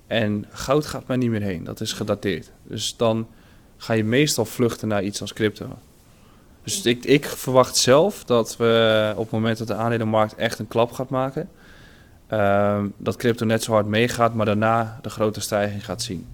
En 0.06 0.44
goud 0.50 0.86
gaat 0.86 1.06
men 1.06 1.18
niet 1.18 1.30
meer 1.30 1.42
heen, 1.42 1.64
dat 1.64 1.80
is 1.80 1.92
gedateerd. 1.92 2.50
Dus 2.62 2.96
dan 2.96 3.26
ga 3.76 3.92
je 3.92 4.04
meestal 4.04 4.44
vluchten 4.44 4.88
naar 4.88 5.02
iets 5.02 5.20
als 5.20 5.32
crypto. 5.32 5.66
Dus 6.62 6.82
ik, 6.82 7.26
verwacht 7.26 7.76
zelf 7.76 8.24
dat 8.24 8.56
we 8.56 9.12
op 9.16 9.22
het 9.22 9.30
moment 9.30 9.58
dat 9.58 9.66
de 9.66 9.74
aandelenmarkt 9.74 10.34
echt 10.34 10.58
een 10.58 10.68
klap 10.68 10.92
gaat 10.92 11.08
maken, 11.08 11.48
uh, 12.32 12.84
dat 12.96 13.16
crypto 13.16 13.44
net 13.44 13.62
zo 13.62 13.72
hard 13.72 13.86
meegaat, 13.86 14.34
maar 14.34 14.46
daarna 14.46 14.98
de 15.02 15.10
grote 15.10 15.40
stijging 15.40 15.84
gaat 15.84 16.02
zien. 16.02 16.26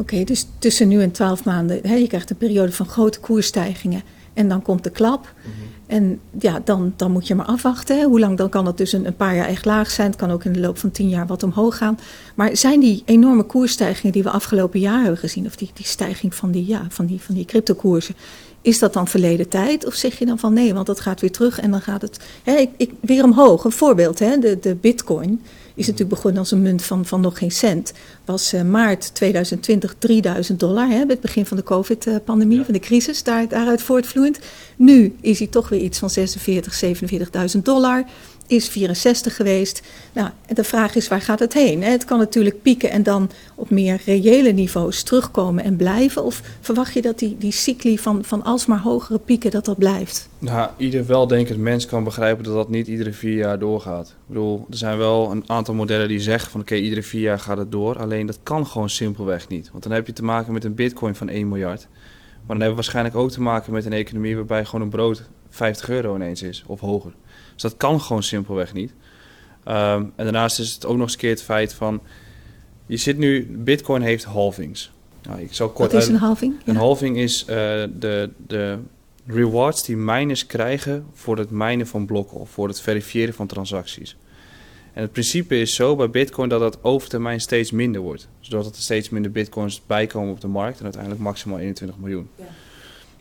Oké, 0.00 0.24
dus 0.24 0.46
tussen 0.58 0.88
nu 0.88 1.02
en 1.02 1.10
twaalf 1.10 1.44
maanden, 1.44 1.80
hè, 1.82 1.94
je 1.94 2.06
krijgt 2.06 2.30
een 2.30 2.36
periode 2.36 2.72
van 2.72 2.86
grote 2.86 3.20
koersstijgingen 3.20 4.02
en 4.34 4.48
dan 4.48 4.62
komt 4.62 4.84
de 4.84 4.90
klap. 4.90 5.34
Mhm. 5.42 5.50
En 5.86 6.20
ja, 6.38 6.60
dan, 6.64 6.92
dan 6.96 7.10
moet 7.12 7.26
je 7.26 7.34
maar 7.34 7.46
afwachten. 7.46 7.98
Hè. 7.98 8.04
Hoe 8.04 8.20
lang 8.20 8.36
dan 8.36 8.48
kan 8.48 8.66
het 8.66 8.76
dus 8.76 8.92
een, 8.92 9.06
een, 9.06 9.16
paar 9.16 9.34
jaar 9.34 9.46
echt 9.46 9.64
laag 9.64 9.90
zijn. 9.90 10.06
Het 10.06 10.16
kan 10.16 10.30
ook 10.30 10.44
in 10.44 10.52
de 10.52 10.60
loop 10.60 10.78
van 10.78 10.90
tien 10.90 11.08
jaar 11.08 11.26
wat 11.26 11.42
omhoog 11.42 11.76
gaan. 11.76 11.98
Maar 12.34 12.56
zijn 12.56 12.80
die 12.80 13.02
enorme 13.04 13.42
koersstijgingen 13.42 14.12
die 14.12 14.22
we 14.22 14.30
afgelopen 14.30 14.80
jaar 14.80 15.00
hebben 15.00 15.18
gezien, 15.18 15.46
of 15.46 15.56
die, 15.56 15.70
die 15.74 15.86
stijging 15.86 16.34
van 16.34 16.50
die, 16.50 16.66
ja, 16.66 16.86
van 16.88 17.06
die, 17.06 17.20
van 17.20 17.34
die 17.34 17.44
cryptokoersen, 17.44 18.14
is 18.62 18.78
dat 18.78 18.92
dan 18.92 19.08
verleden 19.08 19.48
tijd? 19.48 19.86
Of 19.86 19.94
zeg 19.94 20.18
je 20.18 20.26
dan 20.26 20.38
van 20.38 20.52
nee, 20.52 20.74
want 20.74 20.86
dat 20.86 21.00
gaat 21.00 21.20
weer 21.20 21.32
terug 21.32 21.60
en 21.60 21.70
dan 21.70 21.80
gaat 21.80 22.02
het 22.02 22.20
hè, 22.42 22.56
ik, 22.56 22.70
ik, 22.76 22.90
weer 23.00 23.24
omhoog? 23.24 23.64
Een 23.64 23.72
voorbeeld, 23.72 24.18
hè, 24.18 24.38
de, 24.38 24.58
de 24.60 24.74
bitcoin 24.74 25.40
is 25.74 25.86
natuurlijk 25.86 26.14
begonnen 26.14 26.40
als 26.40 26.50
een 26.50 26.62
munt 26.62 26.82
van, 26.82 27.06
van 27.06 27.20
nog 27.20 27.38
geen 27.38 27.50
cent. 27.50 27.92
Was 28.24 28.54
uh, 28.54 28.62
maart 28.62 29.14
2020 29.14 29.94
3000 29.98 30.60
dollar, 30.60 30.88
hè, 30.88 30.98
bij 31.06 31.06
het 31.06 31.20
begin 31.20 31.46
van 31.46 31.56
de 31.56 31.62
COVID-pandemie, 31.62 32.64
van 32.64 32.74
de 32.74 32.80
crisis, 32.80 33.22
daar, 33.22 33.48
daaruit 33.48 33.82
voortvloeiend. 33.82 34.38
Nu 34.76 35.14
is 35.20 35.38
hij 35.38 35.48
toch 35.48 35.68
weer 35.68 35.80
iets 35.80 35.98
van 35.98 36.10
46, 36.10 36.82
47.000 37.56 37.62
dollar 37.62 38.04
is 38.50 38.68
64 38.68 39.36
geweest. 39.36 39.82
Nou, 40.12 40.30
de 40.54 40.64
vraag 40.64 40.94
is 40.94 41.08
waar 41.08 41.20
gaat 41.20 41.38
het 41.38 41.52
heen? 41.52 41.82
Het 41.82 42.04
kan 42.04 42.18
natuurlijk 42.18 42.62
pieken 42.62 42.90
en 42.90 43.02
dan 43.02 43.30
op 43.54 43.70
meer 43.70 44.00
reële 44.04 44.52
niveaus 44.52 45.02
terugkomen 45.02 45.64
en 45.64 45.76
blijven. 45.76 46.24
Of 46.24 46.42
verwacht 46.60 46.92
je 46.92 47.02
dat 47.02 47.18
die, 47.18 47.36
die 47.38 47.52
cycli 47.52 47.98
van, 47.98 48.24
van 48.24 48.42
alsmaar 48.42 48.80
hogere 48.80 49.18
pieken, 49.18 49.50
dat 49.50 49.64
dat 49.64 49.78
blijft? 49.78 50.28
Nou, 50.38 50.70
ieder 50.76 51.06
weldenkend 51.06 51.58
mens 51.58 51.86
kan 51.86 52.04
begrijpen 52.04 52.44
dat 52.44 52.54
dat 52.54 52.68
niet 52.68 52.86
iedere 52.86 53.12
vier 53.12 53.36
jaar 53.36 53.58
doorgaat. 53.58 54.08
Ik 54.08 54.14
bedoel, 54.26 54.66
er 54.70 54.76
zijn 54.76 54.98
wel 54.98 55.30
een 55.30 55.44
aantal 55.46 55.74
modellen 55.74 56.08
die 56.08 56.20
zeggen 56.20 56.50
van 56.50 56.60
oké, 56.60 56.74
iedere 56.74 57.02
vier 57.02 57.22
jaar 57.22 57.38
gaat 57.38 57.58
het 57.58 57.72
door. 57.72 57.98
Alleen 57.98 58.26
dat 58.26 58.38
kan 58.42 58.66
gewoon 58.66 58.90
simpelweg 58.90 59.48
niet. 59.48 59.70
Want 59.70 59.82
dan 59.82 59.92
heb 59.92 60.06
je 60.06 60.12
te 60.12 60.24
maken 60.24 60.52
met 60.52 60.64
een 60.64 60.74
bitcoin 60.74 61.14
van 61.14 61.28
1 61.28 61.48
miljard. 61.48 61.88
Maar 61.90 62.58
dan 62.58 62.66
hebben 62.66 62.68
we 62.68 62.74
waarschijnlijk 62.74 63.16
ook 63.16 63.30
te 63.30 63.40
maken 63.40 63.72
met 63.72 63.84
een 63.84 63.92
economie 63.92 64.36
waarbij 64.36 64.64
gewoon 64.64 64.80
een 64.80 64.90
brood 64.90 65.22
50 65.50 65.88
euro 65.88 66.14
ineens 66.14 66.42
is 66.42 66.64
of 66.66 66.80
hoger. 66.80 67.12
Dus 67.60 67.70
dat 67.70 67.78
kan 67.78 68.00
gewoon 68.00 68.22
simpelweg 68.22 68.72
niet. 68.72 68.92
Ehm, 69.64 70.04
en 70.16 70.24
daarnaast 70.24 70.58
is 70.58 70.72
het 70.74 70.86
ook 70.86 70.96
nog 70.96 71.06
eens 71.06 71.16
keer 71.16 71.30
het 71.30 71.42
feit 71.42 71.74
van... 71.74 72.00
Je 72.86 72.96
zit 72.96 73.18
nu... 73.18 73.56
Bitcoin 73.58 74.02
heeft 74.02 74.24
halvings. 74.24 74.90
Nou, 75.22 75.40
ik 75.40 75.54
zal 75.54 75.68
kort 75.68 75.92
Wat 75.92 76.02
is 76.02 76.08
een 76.08 76.16
halving? 76.16 76.54
Een 76.64 76.76
halving 76.76 77.16
is 77.16 77.40
uh, 77.42 77.46
de, 77.98 78.30
de 78.46 78.78
rewards 79.26 79.84
die 79.84 79.96
miners 79.96 80.46
krijgen... 80.46 81.06
voor 81.12 81.38
het 81.38 81.50
minen 81.50 81.86
van 81.86 82.06
blokken 82.06 82.38
of 82.38 82.50
voor 82.50 82.68
het 82.68 82.80
verifiëren 82.80 83.34
van 83.34 83.46
transacties. 83.46 84.16
En 84.92 85.02
het 85.02 85.12
principe 85.12 85.60
is 85.60 85.74
zo 85.74 85.96
bij 85.96 86.10
Bitcoin 86.10 86.48
dat 86.48 86.60
dat 86.60 86.78
over 86.82 87.08
termijn 87.08 87.40
steeds 87.40 87.70
minder 87.70 88.00
wordt. 88.00 88.28
Zodat 88.40 88.66
er 88.66 88.74
steeds 88.74 89.08
minder 89.08 89.30
Bitcoins 89.30 89.82
bijkomen 89.86 90.32
op 90.32 90.40
de 90.40 90.48
markt 90.48 90.78
en 90.78 90.84
uiteindelijk 90.84 91.22
maximaal 91.22 91.58
21 91.58 91.98
miljoen. 91.98 92.28
Ja. 92.34 92.44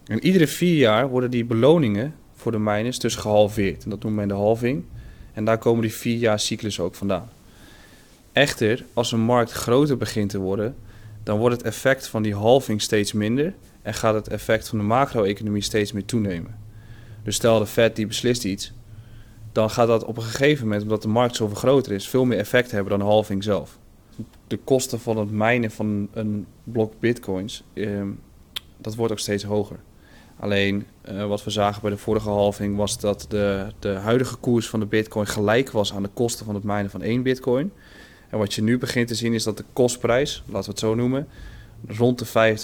En 0.06 0.26
iedere 0.26 0.48
vier 0.48 0.78
jaar 0.78 1.10
worden 1.10 1.32
die 1.32 1.46
beloningen 1.46 2.14
voor 2.40 2.52
de 2.52 2.60
miners 2.60 3.00
dus 3.00 3.16
gehalveerd. 3.16 3.84
En 3.84 3.90
dat 3.90 4.04
noemen 4.04 4.22
we 4.22 4.28
de 4.28 4.40
halving. 4.40 4.84
En 5.34 5.46
daar 5.46 5.58
komen 5.58 5.82
die 5.82 5.94
vier 5.94 6.18
jaar 6.18 6.40
cyclus 6.40 6.80
ook 6.80 6.96
vandaan. 6.96 7.30
Echter, 8.32 8.86
als 8.94 9.12
een 9.12 9.20
markt 9.20 9.52
groter 9.52 9.98
begint 9.98 10.30
te 10.30 10.40
worden, 10.40 10.76
dan 11.24 11.40
wordt 11.40 11.56
het 11.56 11.66
effect 11.66 12.08
van 12.08 12.22
die 12.22 12.36
halving 12.36 12.82
steeds 12.82 13.14
minder 13.14 13.54
en 13.82 13.94
gaat 13.94 14.14
het 14.14 14.28
effect 14.28 14.70
van 14.70 14.78
de 14.78 14.84
macro-economie 14.84 15.62
steeds 15.62 15.92
meer 15.92 16.06
toenemen. 16.06 16.58
Dus 17.24 17.36
stel 17.36 17.60
de 17.60 17.66
Fed 17.66 17.96
die 17.96 18.08
beslist 18.08 18.44
iets, 18.44 18.74
dan 19.52 19.70
gaat 19.70 19.88
dat 19.88 20.04
op 20.04 20.18
een 20.18 20.24
gegeven 20.24 20.64
moment, 20.64 20.84
omdat 20.84 21.02
de 21.02 21.08
markt 21.08 21.36
zoveel 21.36 21.56
groter 21.56 21.92
is, 21.92 22.10
veel 22.10 22.26
meer 22.26 22.38
effect 22.38 22.72
hebben 22.72 22.90
dan 22.90 23.00
de 23.00 23.06
halving 23.06 23.44
zelf. 23.44 23.78
De 24.48 24.58
kosten 24.58 25.00
van 25.00 25.18
het 25.18 25.32
mijnen 25.32 25.72
van 25.72 26.08
een 26.14 26.46
blok 26.64 26.94
bitcoins, 27.00 27.64
eh, 27.74 28.02
dat 28.78 28.96
wordt 28.96 29.12
ook 29.12 29.20
steeds 29.20 29.44
hoger. 29.44 29.80
Alleen 30.40 30.86
uh, 31.12 31.26
wat 31.26 31.44
we 31.44 31.50
zagen 31.50 31.82
bij 31.82 31.92
de 31.92 31.98
vorige 31.98 32.30
halving 32.30 32.76
was 32.76 33.00
dat 33.00 33.26
de, 33.30 33.68
de 33.80 33.90
huidige 33.90 34.36
koers 34.36 34.70
van 34.70 34.80
de 34.80 34.86
bitcoin 34.86 35.28
gelijk 35.28 35.72
was 35.72 35.94
aan 35.94 36.04
de 36.04 36.10
kosten 36.14 36.46
van 36.46 36.56
het 36.56 36.64
mijnen 36.64 36.92
van 36.92 37.02
één 37.02 37.24
bitcoin. 37.24 37.72
En 38.30 38.38
wat 38.38 38.54
je 38.54 38.64
nu 38.64 38.78
begint 38.78 39.08
te 39.08 39.16
zien 39.16 39.34
is 39.34 39.44
dat 39.44 39.58
de 39.58 39.64
kostprijs, 39.74 40.44
laten 40.46 40.64
we 40.64 40.70
het 40.70 40.80
zo 40.80 40.96
noemen, 40.96 41.28
rond 41.88 42.20
de 42.20 42.56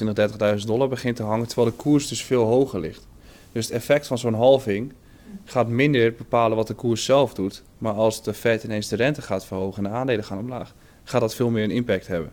25.000, 0.55 0.59
30.000 0.59 0.65
dollar 0.65 0.87
begint 0.87 1.15
te 1.15 1.23
hangen, 1.23 1.47
terwijl 1.47 1.69
de 1.69 1.75
koers 1.75 2.07
dus 2.07 2.23
veel 2.23 2.43
hoger 2.43 2.79
ligt. 2.79 3.07
Dus 3.51 3.65
het 3.65 3.75
effect 3.75 4.07
van 4.07 4.17
zo'n 4.17 4.33
halving 4.33 4.93
gaat 5.45 5.67
minder 5.67 6.13
bepalen 6.13 6.57
wat 6.57 6.67
de 6.67 6.73
koers 6.73 7.03
zelf 7.03 7.33
doet. 7.33 7.63
Maar 7.77 7.93
als 7.93 8.23
de 8.23 8.33
Fed 8.33 8.63
ineens 8.63 8.87
de 8.87 8.95
rente 8.95 9.21
gaat 9.21 9.45
verhogen 9.45 9.85
en 9.85 9.91
de 9.91 9.97
aandelen 9.97 10.23
gaan 10.23 10.37
omlaag, 10.37 10.73
gaat 11.03 11.21
dat 11.21 11.35
veel 11.35 11.49
meer 11.49 11.63
een 11.63 11.71
impact 11.71 12.07
hebben. 12.07 12.31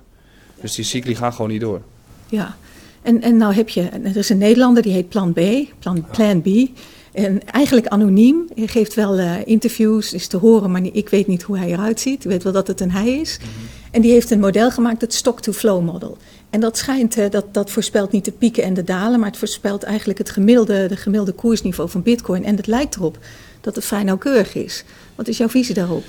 Dus 0.61 0.75
die 0.75 0.85
cycli 0.85 1.15
gaan 1.15 1.33
gewoon 1.33 1.51
niet 1.51 1.61
door. 1.61 1.83
Ja, 2.29 2.57
en, 3.03 3.23
en 3.23 3.37
nou 3.37 3.55
heb 3.55 3.69
je, 3.69 3.83
er 3.83 4.17
is 4.17 4.29
een 4.29 4.39
Nederlander 4.39 4.83
die 4.83 4.93
heet 4.93 5.09
Plan 5.09 5.33
B, 5.33 5.41
Plan, 5.79 6.07
Plan 6.11 6.43
B. 6.43 6.47
En 7.13 7.47
eigenlijk 7.47 7.87
anoniem. 7.87 8.49
Hij 8.55 8.67
geeft 8.67 8.95
wel 8.95 9.19
uh, 9.19 9.35
interviews, 9.45 10.13
is 10.13 10.27
te 10.27 10.37
horen, 10.37 10.71
maar 10.71 10.83
ik 10.93 11.09
weet 11.09 11.27
niet 11.27 11.43
hoe 11.43 11.59
hij 11.59 11.73
eruit 11.73 12.01
ziet. 12.01 12.25
Ik 12.25 12.31
weet 12.31 12.43
wel 12.43 12.53
dat 12.53 12.67
het 12.67 12.81
een 12.81 12.91
hij 12.91 13.21
is. 13.21 13.39
Mhm. 13.39 13.49
En 13.91 14.01
die 14.01 14.13
heeft 14.13 14.31
een 14.31 14.41
model 14.41 14.71
gemaakt, 14.71 15.01
het 15.01 15.15
stock-to-flow 15.15 15.85
model. 15.85 16.17
En 16.51 16.61
dat 16.61 16.77
schijnt, 16.77 17.17
uh, 17.19 17.31
dat, 17.31 17.55
dat 17.55 17.71
voorspelt 17.71 18.13
niet 18.13 18.25
de 18.25 18.33
pieken 18.33 18.63
en 18.63 18.75
de 18.75 18.85
dalen, 18.85 19.21
maar 19.21 19.29
het 19.29 19.39
voorspelt 19.39 19.83
eigenlijk 19.83 20.19
het 20.19 20.31
gemiddelde, 20.31 20.87
de 20.87 20.97
gemiddelde 20.97 21.33
koersniveau 21.33 21.91
van 21.91 22.03
bitcoin. 22.03 22.45
En 22.45 22.57
het 22.57 22.67
lijkt 22.67 22.97
erop 22.97 23.19
dat 23.61 23.75
het 23.75 23.85
vrij 23.85 24.03
nauwkeurig 24.03 24.55
is. 24.55 24.85
Wat 25.15 25.29
is 25.29 25.37
jouw 25.37 25.49
visie 25.49 25.75
daarop? 25.75 26.05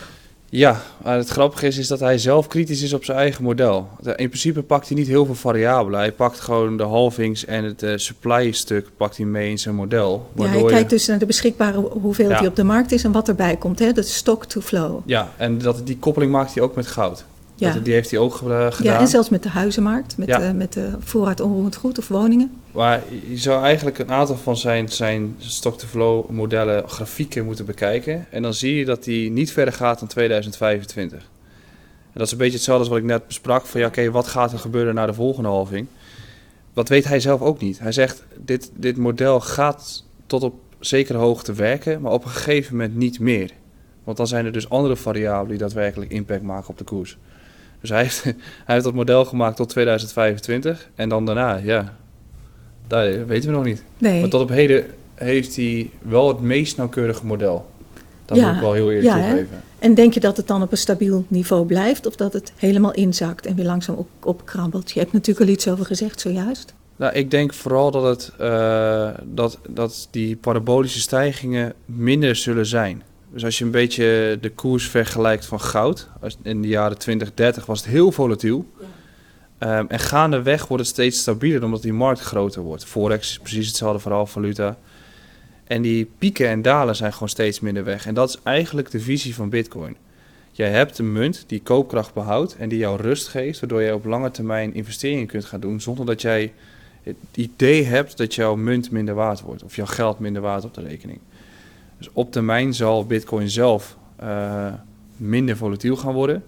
Ja, 0.55 0.81
maar 1.03 1.17
het 1.17 1.29
grappige 1.29 1.67
is, 1.67 1.77
is 1.77 1.87
dat 1.87 1.99
hij 1.99 2.17
zelf 2.17 2.47
kritisch 2.47 2.81
is 2.81 2.93
op 2.93 3.03
zijn 3.03 3.17
eigen 3.17 3.43
model. 3.43 3.89
In 4.03 4.27
principe 4.27 4.61
pakt 4.61 4.87
hij 4.87 4.97
niet 4.97 5.07
heel 5.07 5.25
veel 5.25 5.35
variabelen. 5.35 5.99
Hij 5.99 6.11
pakt 6.11 6.39
gewoon 6.39 6.77
de 6.77 6.83
halvings 6.83 7.45
en 7.45 7.63
het 7.63 7.83
uh, 7.83 7.93
supply-stuk 7.95 8.87
pakt 8.97 9.17
hij 9.17 9.25
mee 9.25 9.49
in 9.49 9.59
zijn 9.59 9.75
model. 9.75 10.29
Ja, 10.35 10.45
hij 10.45 10.63
kijkt 10.63 10.89
dus 10.89 11.07
naar 11.07 11.19
de 11.19 11.25
beschikbare 11.25 11.77
hoeveelheid 11.77 12.39
die 12.39 12.49
op 12.49 12.55
de 12.55 12.63
markt 12.63 12.91
is 12.91 13.03
en 13.03 13.11
wat 13.11 13.27
erbij 13.27 13.55
komt. 13.55 13.79
Hè? 13.79 13.91
Dat 13.91 14.07
stock 14.07 14.45
to 14.45 14.61
flow. 14.61 14.99
Ja, 15.05 15.31
en 15.37 15.57
dat, 15.57 15.81
die 15.83 15.97
koppeling 15.97 16.31
maakt 16.31 16.53
hij 16.53 16.63
ook 16.63 16.75
met 16.75 16.87
goud. 16.87 17.25
Ja. 17.67 17.73
Dat, 17.73 17.85
die 17.85 17.93
heeft 17.93 18.11
hij 18.11 18.19
ook 18.19 18.35
gedaan. 18.35 18.71
Ja, 18.81 18.99
en 18.99 19.07
zelfs 19.07 19.29
met 19.29 19.43
de 19.43 19.49
huizenmarkt, 19.49 20.17
met, 20.17 20.27
ja. 20.27 20.53
met 20.53 20.73
de 20.73 20.89
voorraad 20.99 21.39
onroerend 21.39 21.75
goed 21.75 21.97
of 21.97 22.07
woningen. 22.07 22.51
Maar 22.71 23.01
je 23.29 23.37
zou 23.37 23.63
eigenlijk 23.63 23.99
een 23.99 24.11
aantal 24.11 24.35
van 24.35 24.57
zijn, 24.57 24.89
zijn 24.89 25.35
stock-to-flow 25.37 26.29
modellen 26.29 26.89
grafieken 26.89 27.45
moeten 27.45 27.65
bekijken. 27.65 28.25
En 28.29 28.41
dan 28.41 28.53
zie 28.53 28.75
je 28.75 28.85
dat 28.85 29.03
die 29.03 29.31
niet 29.31 29.51
verder 29.51 29.73
gaat 29.73 29.99
dan 29.99 30.07
2025. 30.07 31.17
En 31.19 32.19
dat 32.19 32.25
is 32.25 32.31
een 32.31 32.37
beetje 32.37 32.53
hetzelfde 32.53 32.83
als 32.83 32.93
wat 32.93 33.01
ik 33.01 33.09
net 33.11 33.27
besprak. 33.27 33.65
Van 33.65 33.79
ja, 33.79 33.87
oké, 33.87 34.11
wat 34.11 34.27
gaat 34.27 34.51
er 34.51 34.59
gebeuren 34.59 34.95
na 34.95 35.05
de 35.05 35.13
volgende 35.13 35.49
halving? 35.49 35.87
Dat 36.73 36.89
weet 36.89 37.05
hij 37.05 37.19
zelf 37.19 37.41
ook 37.41 37.59
niet. 37.59 37.79
Hij 37.79 37.91
zegt, 37.91 38.23
dit, 38.37 38.71
dit 38.75 38.97
model 38.97 39.39
gaat 39.39 40.03
tot 40.25 40.43
op 40.43 40.53
zekere 40.79 41.17
hoogte 41.17 41.53
werken, 41.53 42.01
maar 42.01 42.11
op 42.11 42.23
een 42.23 42.31
gegeven 42.31 42.75
moment 42.75 42.95
niet 42.95 43.19
meer. 43.19 43.51
Want 44.03 44.17
dan 44.17 44.27
zijn 44.27 44.45
er 44.45 44.51
dus 44.51 44.69
andere 44.69 44.95
variabelen 44.95 45.49
die 45.49 45.57
daadwerkelijk 45.57 46.11
impact 46.11 46.41
maken 46.41 46.69
op 46.69 46.77
de 46.77 46.83
koers. 46.83 47.17
Dus 47.83 47.91
hij 47.91 48.01
heeft, 48.01 48.23
hij 48.23 48.33
heeft 48.65 48.83
dat 48.83 48.93
model 48.93 49.25
gemaakt 49.25 49.55
tot 49.55 49.69
2025. 49.69 50.89
En 50.95 51.09
dan 51.09 51.25
daarna, 51.25 51.55
ja, 51.55 51.97
dat 52.87 53.25
weten 53.27 53.49
we 53.49 53.55
nog 53.55 53.65
niet. 53.65 53.83
Nee. 53.97 54.19
Maar 54.19 54.29
tot 54.29 54.41
op 54.41 54.49
heden 54.49 54.85
heeft 55.15 55.55
hij 55.55 55.89
wel 56.01 56.27
het 56.27 56.39
meest 56.39 56.77
nauwkeurige 56.77 57.25
model. 57.25 57.65
Dat 58.25 58.37
ja, 58.37 58.47
moet 58.47 58.55
ik 58.55 58.61
wel 58.61 58.73
heel 58.73 58.91
eerlijk 58.91 59.15
ja, 59.15 59.27
toegeven. 59.27 59.61
En 59.79 59.93
denk 59.93 60.13
je 60.13 60.19
dat 60.19 60.37
het 60.37 60.47
dan 60.47 60.61
op 60.61 60.71
een 60.71 60.77
stabiel 60.77 61.25
niveau 61.27 61.65
blijft... 61.65 62.05
of 62.05 62.15
dat 62.15 62.33
het 62.33 62.53
helemaal 62.55 62.93
inzakt 62.93 63.45
en 63.45 63.55
weer 63.55 63.65
langzaam 63.65 63.95
op, 63.95 64.07
opkrabbelt? 64.19 64.91
Je 64.91 64.99
hebt 64.99 65.13
natuurlijk 65.13 65.47
al 65.47 65.53
iets 65.53 65.67
over 65.67 65.85
gezegd 65.85 66.21
zojuist. 66.21 66.73
Nou, 66.95 67.13
ik 67.13 67.31
denk 67.31 67.53
vooral 67.53 67.91
dat, 67.91 68.03
het, 68.03 68.31
uh, 68.41 69.09
dat, 69.23 69.59
dat 69.69 70.07
die 70.11 70.35
parabolische 70.35 70.99
stijgingen 70.99 71.73
minder 71.85 72.35
zullen 72.35 72.65
zijn. 72.65 73.03
Dus 73.33 73.45
als 73.45 73.57
je 73.57 73.65
een 73.65 73.71
beetje 73.71 74.37
de 74.41 74.49
koers 74.49 74.87
vergelijkt 74.89 75.45
van 75.45 75.61
goud... 75.61 76.09
in 76.41 76.61
de 76.61 76.67
jaren 76.67 76.97
2030 76.97 77.65
was 77.65 77.79
het 77.79 77.89
heel 77.89 78.11
volatiel... 78.11 78.65
Ja. 78.79 78.85
Um, 79.63 79.85
en 79.87 79.99
gaandeweg 79.99 80.67
wordt 80.67 80.83
het 80.83 80.91
steeds 80.93 81.19
stabieler 81.19 81.63
omdat 81.63 81.81
die 81.81 81.93
markt 81.93 82.19
groter 82.19 82.61
wordt. 82.61 82.85
Forex 82.85 83.29
is 83.29 83.39
precies 83.39 83.67
hetzelfde 83.67 83.99
verhaal, 83.99 84.25
valuta. 84.25 84.77
En 85.63 85.81
die 85.81 86.11
pieken 86.17 86.47
en 86.47 86.61
dalen 86.61 86.95
zijn 86.95 87.13
gewoon 87.13 87.29
steeds 87.29 87.59
minder 87.59 87.83
weg. 87.83 88.05
En 88.05 88.13
dat 88.13 88.29
is 88.29 88.39
eigenlijk 88.43 88.91
de 88.91 88.99
visie 88.99 89.35
van 89.35 89.49
Bitcoin. 89.49 89.95
Jij 90.51 90.69
hebt 90.69 90.97
een 90.97 91.11
munt 91.11 91.43
die 91.47 91.61
koopkracht 91.61 92.13
behoudt 92.13 92.55
en 92.55 92.69
die 92.69 92.77
jou 92.77 93.01
rust 93.01 93.27
geeft, 93.27 93.59
waardoor 93.59 93.81
jij 93.81 93.93
op 93.93 94.05
lange 94.05 94.31
termijn 94.31 94.73
investeringen 94.73 95.27
kunt 95.27 95.45
gaan 95.45 95.59
doen, 95.59 95.81
zonder 95.81 96.05
dat 96.05 96.21
jij 96.21 96.53
het 97.03 97.15
idee 97.33 97.83
hebt 97.83 98.17
dat 98.17 98.35
jouw 98.35 98.55
munt 98.55 98.91
minder 98.91 99.15
waard 99.15 99.41
wordt 99.41 99.63
of 99.63 99.75
jouw 99.75 99.85
geld 99.85 100.19
minder 100.19 100.41
waard 100.41 100.65
op 100.65 100.73
de 100.73 100.81
rekening. 100.81 101.19
Dus 102.03 102.11
op 102.13 102.31
termijn 102.31 102.73
zal 102.73 103.05
Bitcoin 103.05 103.49
zelf 103.49 103.97
uh, 104.23 104.73
minder 105.17 105.57
volatiel 105.57 105.95
gaan 105.95 106.13
worden. 106.13 106.43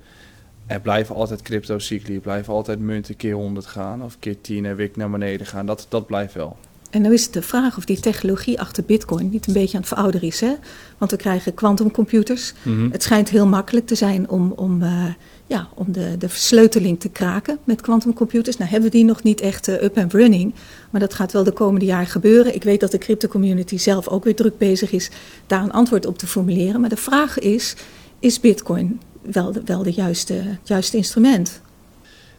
Er 0.65 0.81
blijven 0.81 1.15
altijd 1.15 1.41
cryptocycli, 1.41 2.19
blijven 2.19 2.53
altijd 2.53 2.79
munten 2.79 3.15
keer 3.15 3.33
100 3.33 3.65
gaan 3.65 4.03
of 4.03 4.19
keer 4.19 4.41
10 4.41 4.65
en 4.65 4.75
weer 4.75 4.91
naar 4.95 5.09
beneden 5.09 5.47
gaan. 5.47 5.65
Dat, 5.65 5.85
dat 5.89 6.05
blijft 6.05 6.33
wel. 6.33 6.57
En 6.95 7.01
nu 7.01 7.13
is 7.13 7.23
het 7.23 7.33
de 7.33 7.41
vraag 7.41 7.77
of 7.77 7.85
die 7.85 7.99
technologie 7.99 8.59
achter 8.59 8.83
Bitcoin 8.83 9.29
niet 9.29 9.47
een 9.47 9.53
beetje 9.53 9.73
aan 9.73 9.79
het 9.79 9.87
verouderen 9.87 10.27
is. 10.27 10.39
Hè? 10.39 10.53
Want 10.97 11.11
we 11.11 11.17
krijgen 11.17 11.53
quantumcomputers. 11.53 12.53
Mm 12.63 12.91
Het 12.91 13.03
schijnt 13.03 13.29
heel 13.29 13.47
makkelijk 13.47 13.87
te 13.87 13.95
zijn 13.95 14.29
om, 14.29 14.51
om, 14.51 14.81
uh, 14.81 15.05
ja, 15.47 15.67
om 15.73 15.91
de, 15.91 16.17
de 16.17 16.29
versleuteling 16.29 16.99
te 16.99 17.09
kraken 17.09 17.57
met 17.63 17.81
quantumcomputers. 17.81 18.57
Nou 18.57 18.69
hebben 18.69 18.89
we 18.89 18.95
die 18.95 19.05
nog 19.05 19.23
niet 19.23 19.41
echt 19.41 19.67
uh, 19.67 19.81
up 19.83 19.97
and 19.97 20.13
running. 20.13 20.53
Maar 20.89 21.01
dat 21.01 21.13
gaat 21.13 21.31
wel 21.31 21.43
de 21.43 21.51
komende 21.51 21.85
jaren 21.85 22.07
gebeuren. 22.07 22.55
Ik 22.55 22.63
weet 22.63 22.79
dat 22.79 22.91
de 22.91 22.97
crypto-community 22.97 23.77
zelf 23.77 24.07
ook 24.07 24.23
weer 24.23 24.35
druk 24.35 24.57
bezig 24.57 24.91
is 24.91 25.09
daar 25.47 25.63
een 25.63 25.71
antwoord 25.71 26.05
op 26.05 26.17
te 26.17 26.27
formuleren. 26.27 26.79
Maar 26.79 26.89
de 26.89 26.97
vraag 26.97 27.39
is, 27.39 27.75
is 28.19 28.39
Bitcoin 28.39 28.99
wel 29.21 29.51
de, 29.51 29.61
wel 29.65 29.83
de 29.83 29.93
juiste, 29.93 30.33
het 30.33 30.67
juiste 30.67 30.97
instrument? 30.97 31.61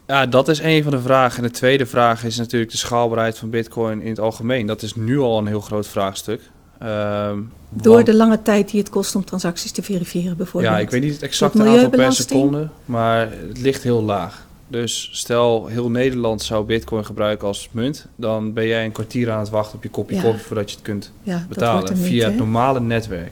Ja, 0.07 0.25
dat 0.25 0.47
is 0.47 0.59
een 0.59 0.83
van 0.83 0.91
de 0.91 1.01
vragen. 1.01 1.43
En 1.43 1.49
de 1.49 1.55
tweede 1.55 1.85
vraag 1.85 2.23
is 2.23 2.37
natuurlijk 2.37 2.71
de 2.71 2.77
schaalbaarheid 2.77 3.37
van 3.37 3.49
Bitcoin 3.49 4.01
in 4.01 4.09
het 4.09 4.19
algemeen. 4.19 4.65
Dat 4.65 4.81
is 4.81 4.95
nu 4.95 5.19
al 5.19 5.37
een 5.37 5.47
heel 5.47 5.61
groot 5.61 5.87
vraagstuk. 5.87 6.41
Uh, 6.83 7.31
Door 7.69 8.03
de 8.03 8.15
lange 8.15 8.41
tijd 8.41 8.71
die 8.71 8.79
het 8.79 8.89
kost 8.89 9.15
om 9.15 9.25
transacties 9.25 9.71
te 9.71 9.83
verifiëren, 9.83 10.37
bijvoorbeeld. 10.37 10.73
Ja, 10.73 10.79
ik 10.79 10.89
weet 10.89 11.01
niet 11.01 11.13
het 11.13 11.23
exacte 11.23 11.63
aantal 11.63 11.89
per 11.89 12.13
seconde, 12.13 12.67
maar 12.85 13.31
het 13.47 13.59
ligt 13.59 13.83
heel 13.83 14.03
laag. 14.03 14.45
Dus 14.67 15.09
stel, 15.11 15.67
heel 15.67 15.89
Nederland 15.89 16.41
zou 16.41 16.65
Bitcoin 16.65 17.05
gebruiken 17.05 17.47
als 17.47 17.69
munt, 17.71 18.07
dan 18.15 18.53
ben 18.53 18.67
jij 18.67 18.85
een 18.85 18.91
kwartier 18.91 19.31
aan 19.31 19.39
het 19.39 19.49
wachten 19.49 19.75
op 19.75 19.83
je 19.83 19.89
kopje 19.89 20.21
koffie 20.21 20.45
voordat 20.45 20.69
je 20.69 20.75
het 20.75 20.85
kunt 20.85 21.11
ja, 21.23 21.45
betalen 21.49 21.97
via 21.97 22.25
het 22.27 22.37
normale 22.37 22.79
netwerk. 22.79 23.31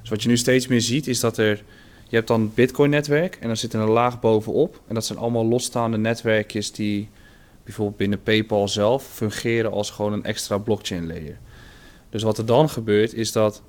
Dus 0.00 0.10
wat 0.10 0.22
je 0.22 0.28
nu 0.28 0.36
steeds 0.36 0.66
meer 0.66 0.80
ziet, 0.80 1.06
is 1.06 1.20
dat 1.20 1.36
er 1.36 1.62
je 2.10 2.16
hebt 2.16 2.28
dan 2.28 2.40
het 2.40 2.54
Bitcoin-netwerk 2.54 3.36
en 3.40 3.46
dan 3.46 3.56
zit 3.56 3.72
er 3.72 3.80
een 3.80 3.88
laag 3.88 4.20
bovenop. 4.20 4.80
En 4.86 4.94
dat 4.94 5.04
zijn 5.04 5.18
allemaal 5.18 5.46
losstaande 5.46 5.98
netwerkjes 5.98 6.72
die 6.72 7.08
bijvoorbeeld 7.64 7.96
binnen 7.96 8.22
PayPal 8.22 8.68
zelf 8.68 9.04
fungeren 9.04 9.72
als 9.72 9.90
gewoon 9.90 10.12
een 10.12 10.24
extra 10.24 10.58
blockchain 10.58 11.06
layer. 11.06 11.38
Dus 12.08 12.22
wat 12.22 12.38
er 12.38 12.46
dan 12.46 12.68
gebeurt 12.68 13.14
is 13.14 13.32
dat 13.32 13.62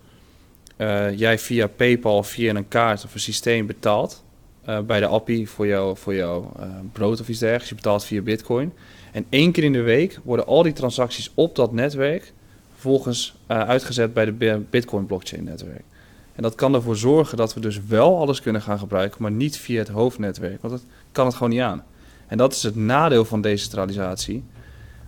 uh, 0.77 1.17
jij 1.17 1.39
via 1.39 1.67
PayPal, 1.67 2.23
via 2.23 2.55
een 2.55 2.67
kaart 2.67 3.03
of 3.05 3.13
een 3.13 3.19
systeem 3.19 3.65
betaalt 3.65 4.23
uh, 4.69 4.79
bij 4.79 4.99
de 4.99 5.05
appie 5.05 5.49
voor, 5.49 5.67
jou, 5.67 5.97
voor 5.97 6.15
jouw 6.15 6.51
uh, 6.59 6.65
brood 6.91 7.19
of 7.19 7.29
iets 7.29 7.39
dergelijks. 7.39 7.69
Je 7.69 7.75
betaalt 7.75 8.05
via 8.05 8.21
Bitcoin. 8.21 8.73
En 9.11 9.25
één 9.29 9.51
keer 9.51 9.63
in 9.63 9.73
de 9.73 9.81
week 9.81 10.19
worden 10.23 10.45
al 10.45 10.63
die 10.63 10.73
transacties 10.73 11.31
op 11.33 11.55
dat 11.55 11.71
netwerk 11.71 12.33
vervolgens 12.71 13.35
uitgezet 13.47 14.13
bij 14.13 14.25
de 14.25 14.61
Bitcoin 14.69 15.05
blockchain 15.05 15.43
netwerk. 15.43 15.83
En 16.41 16.47
dat 16.47 16.55
kan 16.55 16.73
ervoor 16.73 16.97
zorgen 16.97 17.37
dat 17.37 17.53
we 17.53 17.59
dus 17.59 17.79
wel 17.87 18.17
alles 18.17 18.41
kunnen 18.41 18.61
gaan 18.61 18.79
gebruiken, 18.79 19.21
maar 19.21 19.31
niet 19.31 19.57
via 19.57 19.79
het 19.79 19.87
hoofdnetwerk. 19.87 20.61
Want 20.61 20.73
dat 20.73 20.83
kan 21.11 21.25
het 21.25 21.35
gewoon 21.35 21.49
niet 21.49 21.61
aan. 21.61 21.83
En 22.27 22.37
dat 22.37 22.53
is 22.53 22.63
het 22.63 22.75
nadeel 22.75 23.25
van 23.25 23.41
decentralisatie. 23.41 24.43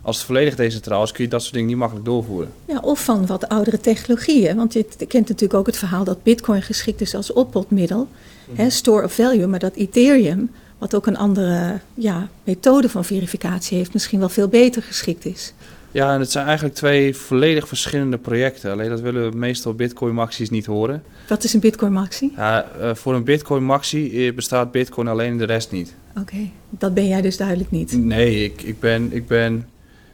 Als 0.02 0.18
het 0.18 0.26
volledig 0.26 0.56
decentraal 0.56 1.04
is, 1.04 1.12
kun 1.12 1.24
je 1.24 1.30
dat 1.30 1.42
soort 1.42 1.54
dingen 1.54 1.68
niet 1.68 1.78
makkelijk 1.78 2.06
doorvoeren. 2.06 2.52
Ja, 2.66 2.80
of 2.80 3.04
van 3.04 3.26
wat 3.26 3.48
oudere 3.48 3.80
technologieën. 3.80 4.56
Want 4.56 4.74
je 4.74 4.86
kent 4.98 5.28
natuurlijk 5.28 5.54
ook 5.54 5.66
het 5.66 5.78
verhaal 5.78 6.04
dat 6.04 6.24
Bitcoin 6.24 6.62
geschikt 6.62 7.02
is 7.02 7.16
als 7.16 7.34
oppotmiddel, 7.34 8.08
mm 8.48 8.56
hè, 8.56 8.70
store 8.70 9.04
of 9.04 9.14
value, 9.14 9.48
maar 9.48 9.60
dat 9.60 9.76
Ethereum, 9.76 10.52
wat 10.78 10.96
ook 10.96 11.08
een 11.08 11.18
andere 11.18 11.80
ja, 11.94 12.30
methode 12.44 12.90
van 12.90 13.06
verificatie 13.06 13.78
heeft, 13.78 13.94
misschien 13.94 14.20
wel 14.20 14.30
veel 14.30 14.48
beter 14.48 14.82
geschikt 14.82 15.26
is. 15.26 15.54
Ja, 15.94 16.14
en 16.14 16.20
het 16.20 16.32
zijn 16.32 16.46
eigenlijk 16.46 16.76
twee 16.76 17.16
volledig 17.16 17.68
verschillende 17.68 18.18
projecten. 18.18 18.72
Alleen 18.72 18.90
dat 18.90 19.02
willen 19.02 19.32
we 19.32 19.38
meestal 19.38 19.74
Bitcoin-maxies 19.74 20.50
niet 20.50 20.66
horen. 20.66 21.04
Wat 21.28 21.44
is 21.44 21.54
een 21.54 21.60
Bitcoin-maxi? 21.60 22.32
Ja, 22.36 22.66
uh, 22.80 22.96
voor 22.96 23.16
een 23.16 23.24
Bitcoin-maxi 23.24 24.28
eh, 24.28 24.34
bestaat 24.34 24.72
Bitcoin 24.72 25.08
alleen 25.08 25.32
en 25.32 25.38
de 25.38 25.46
rest 25.46 25.72
niet. 25.72 25.96
Oké, 26.20 26.50
dat 26.70 26.94
ben 26.94 27.08
jij 27.08 27.22
dus 27.22 27.38
duidelijk 27.38 27.72
niet. 27.72 27.98
Nee, 27.98 28.44
ik, 28.44 28.62
ik, 28.62 28.80
ben, 28.80 29.14
ik 29.14 29.28
ben 29.28 29.70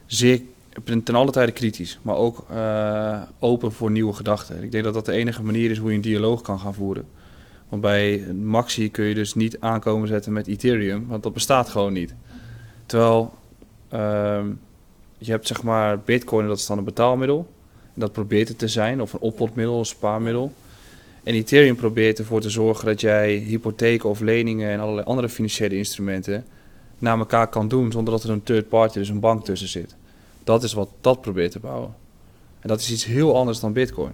zeer 0.06 0.42
ik 0.80 0.84
ben 0.84 1.04
ten 1.04 1.16
alle 1.16 1.32
tijde 1.32 1.52
kritisch, 1.52 2.00
maar 2.02 2.16
ook 2.16 2.46
uh, 2.52 3.22
open 3.40 3.72
voor 3.72 3.92
nieuwe 3.92 4.14
gedachten. 4.14 4.64
Ik 4.64 4.72
denk 4.72 4.84
dat 4.84 4.94
dat 4.94 5.06
de 5.06 5.12
enige 5.12 5.44
manier 5.44 5.72
is 5.72 5.78
hoe 5.78 5.90
je 5.90 5.96
een 5.96 6.02
dialoog 6.02 6.42
kan 6.42 6.60
gaan 6.60 6.74
voeren. 6.74 7.06
Want 7.70 7.82
bij 7.82 8.34
Maxi 8.44 8.92
kun 8.92 9.06
je 9.06 9.14
dus 9.14 9.34
niet 9.34 9.60
aankomen 9.60 10.08
zetten 10.08 10.34
met 10.34 10.48
Ethereum, 10.48 11.08
want 11.08 11.24
dat 11.24 11.34
bestaat 11.34 11.70
gewoon 11.70 11.94
niet. 11.94 12.14
Terwijl 12.86 13.34
uh, 13.94 14.42
je 15.20 15.32
hebt 15.32 15.48
zeg 15.48 15.64
maar 15.64 16.00
bitcoin, 16.00 16.48
dat 16.48 16.58
is 16.58 16.66
dan 16.66 16.78
een 16.78 16.84
betaalmiddel. 16.84 17.48
Dat 17.94 18.12
probeert 18.12 18.48
het 18.48 18.58
te 18.58 18.68
zijn, 18.68 19.02
of 19.02 19.14
een 19.14 19.20
oppotmiddel, 19.20 19.80
een 19.80 19.86
spaarmiddel. 19.86 20.54
En 21.24 21.34
Ethereum 21.34 21.76
probeert 21.76 22.20
ervoor 22.20 22.42
te 22.42 22.50
zorgen 22.50 22.86
dat 22.86 23.02
jij 23.02 23.36
hypotheken 23.36 24.10
of 24.10 24.20
leningen 24.20 24.70
en 24.70 24.80
allerlei 24.80 25.06
andere 25.06 25.30
financiële 25.30 25.78
instrumenten 25.78 26.46
naar 26.98 27.20
elkaar 27.20 27.48
kan 27.48 27.68
doen 27.68 27.92
zonder 27.92 28.14
dat 28.14 28.24
er 28.24 28.30
een 28.30 28.44
third 28.44 28.70
party, 28.70 28.98
dus 28.98 29.10
een 29.10 29.20
bank 29.20 29.46
tussen 29.46 29.68
zit. 29.68 29.96
Dat 30.44 30.64
is 30.64 30.74
wat 30.74 30.90
dat 31.02 31.22
probeert 31.22 31.52
te 31.52 31.60
bouwen. 31.60 31.94
En 32.60 32.68
dat 32.68 32.80
is 32.80 32.92
iets 32.92 33.06
heel 33.06 33.36
anders 33.36 33.60
dan 33.60 33.74
Bitcoin. 33.74 34.12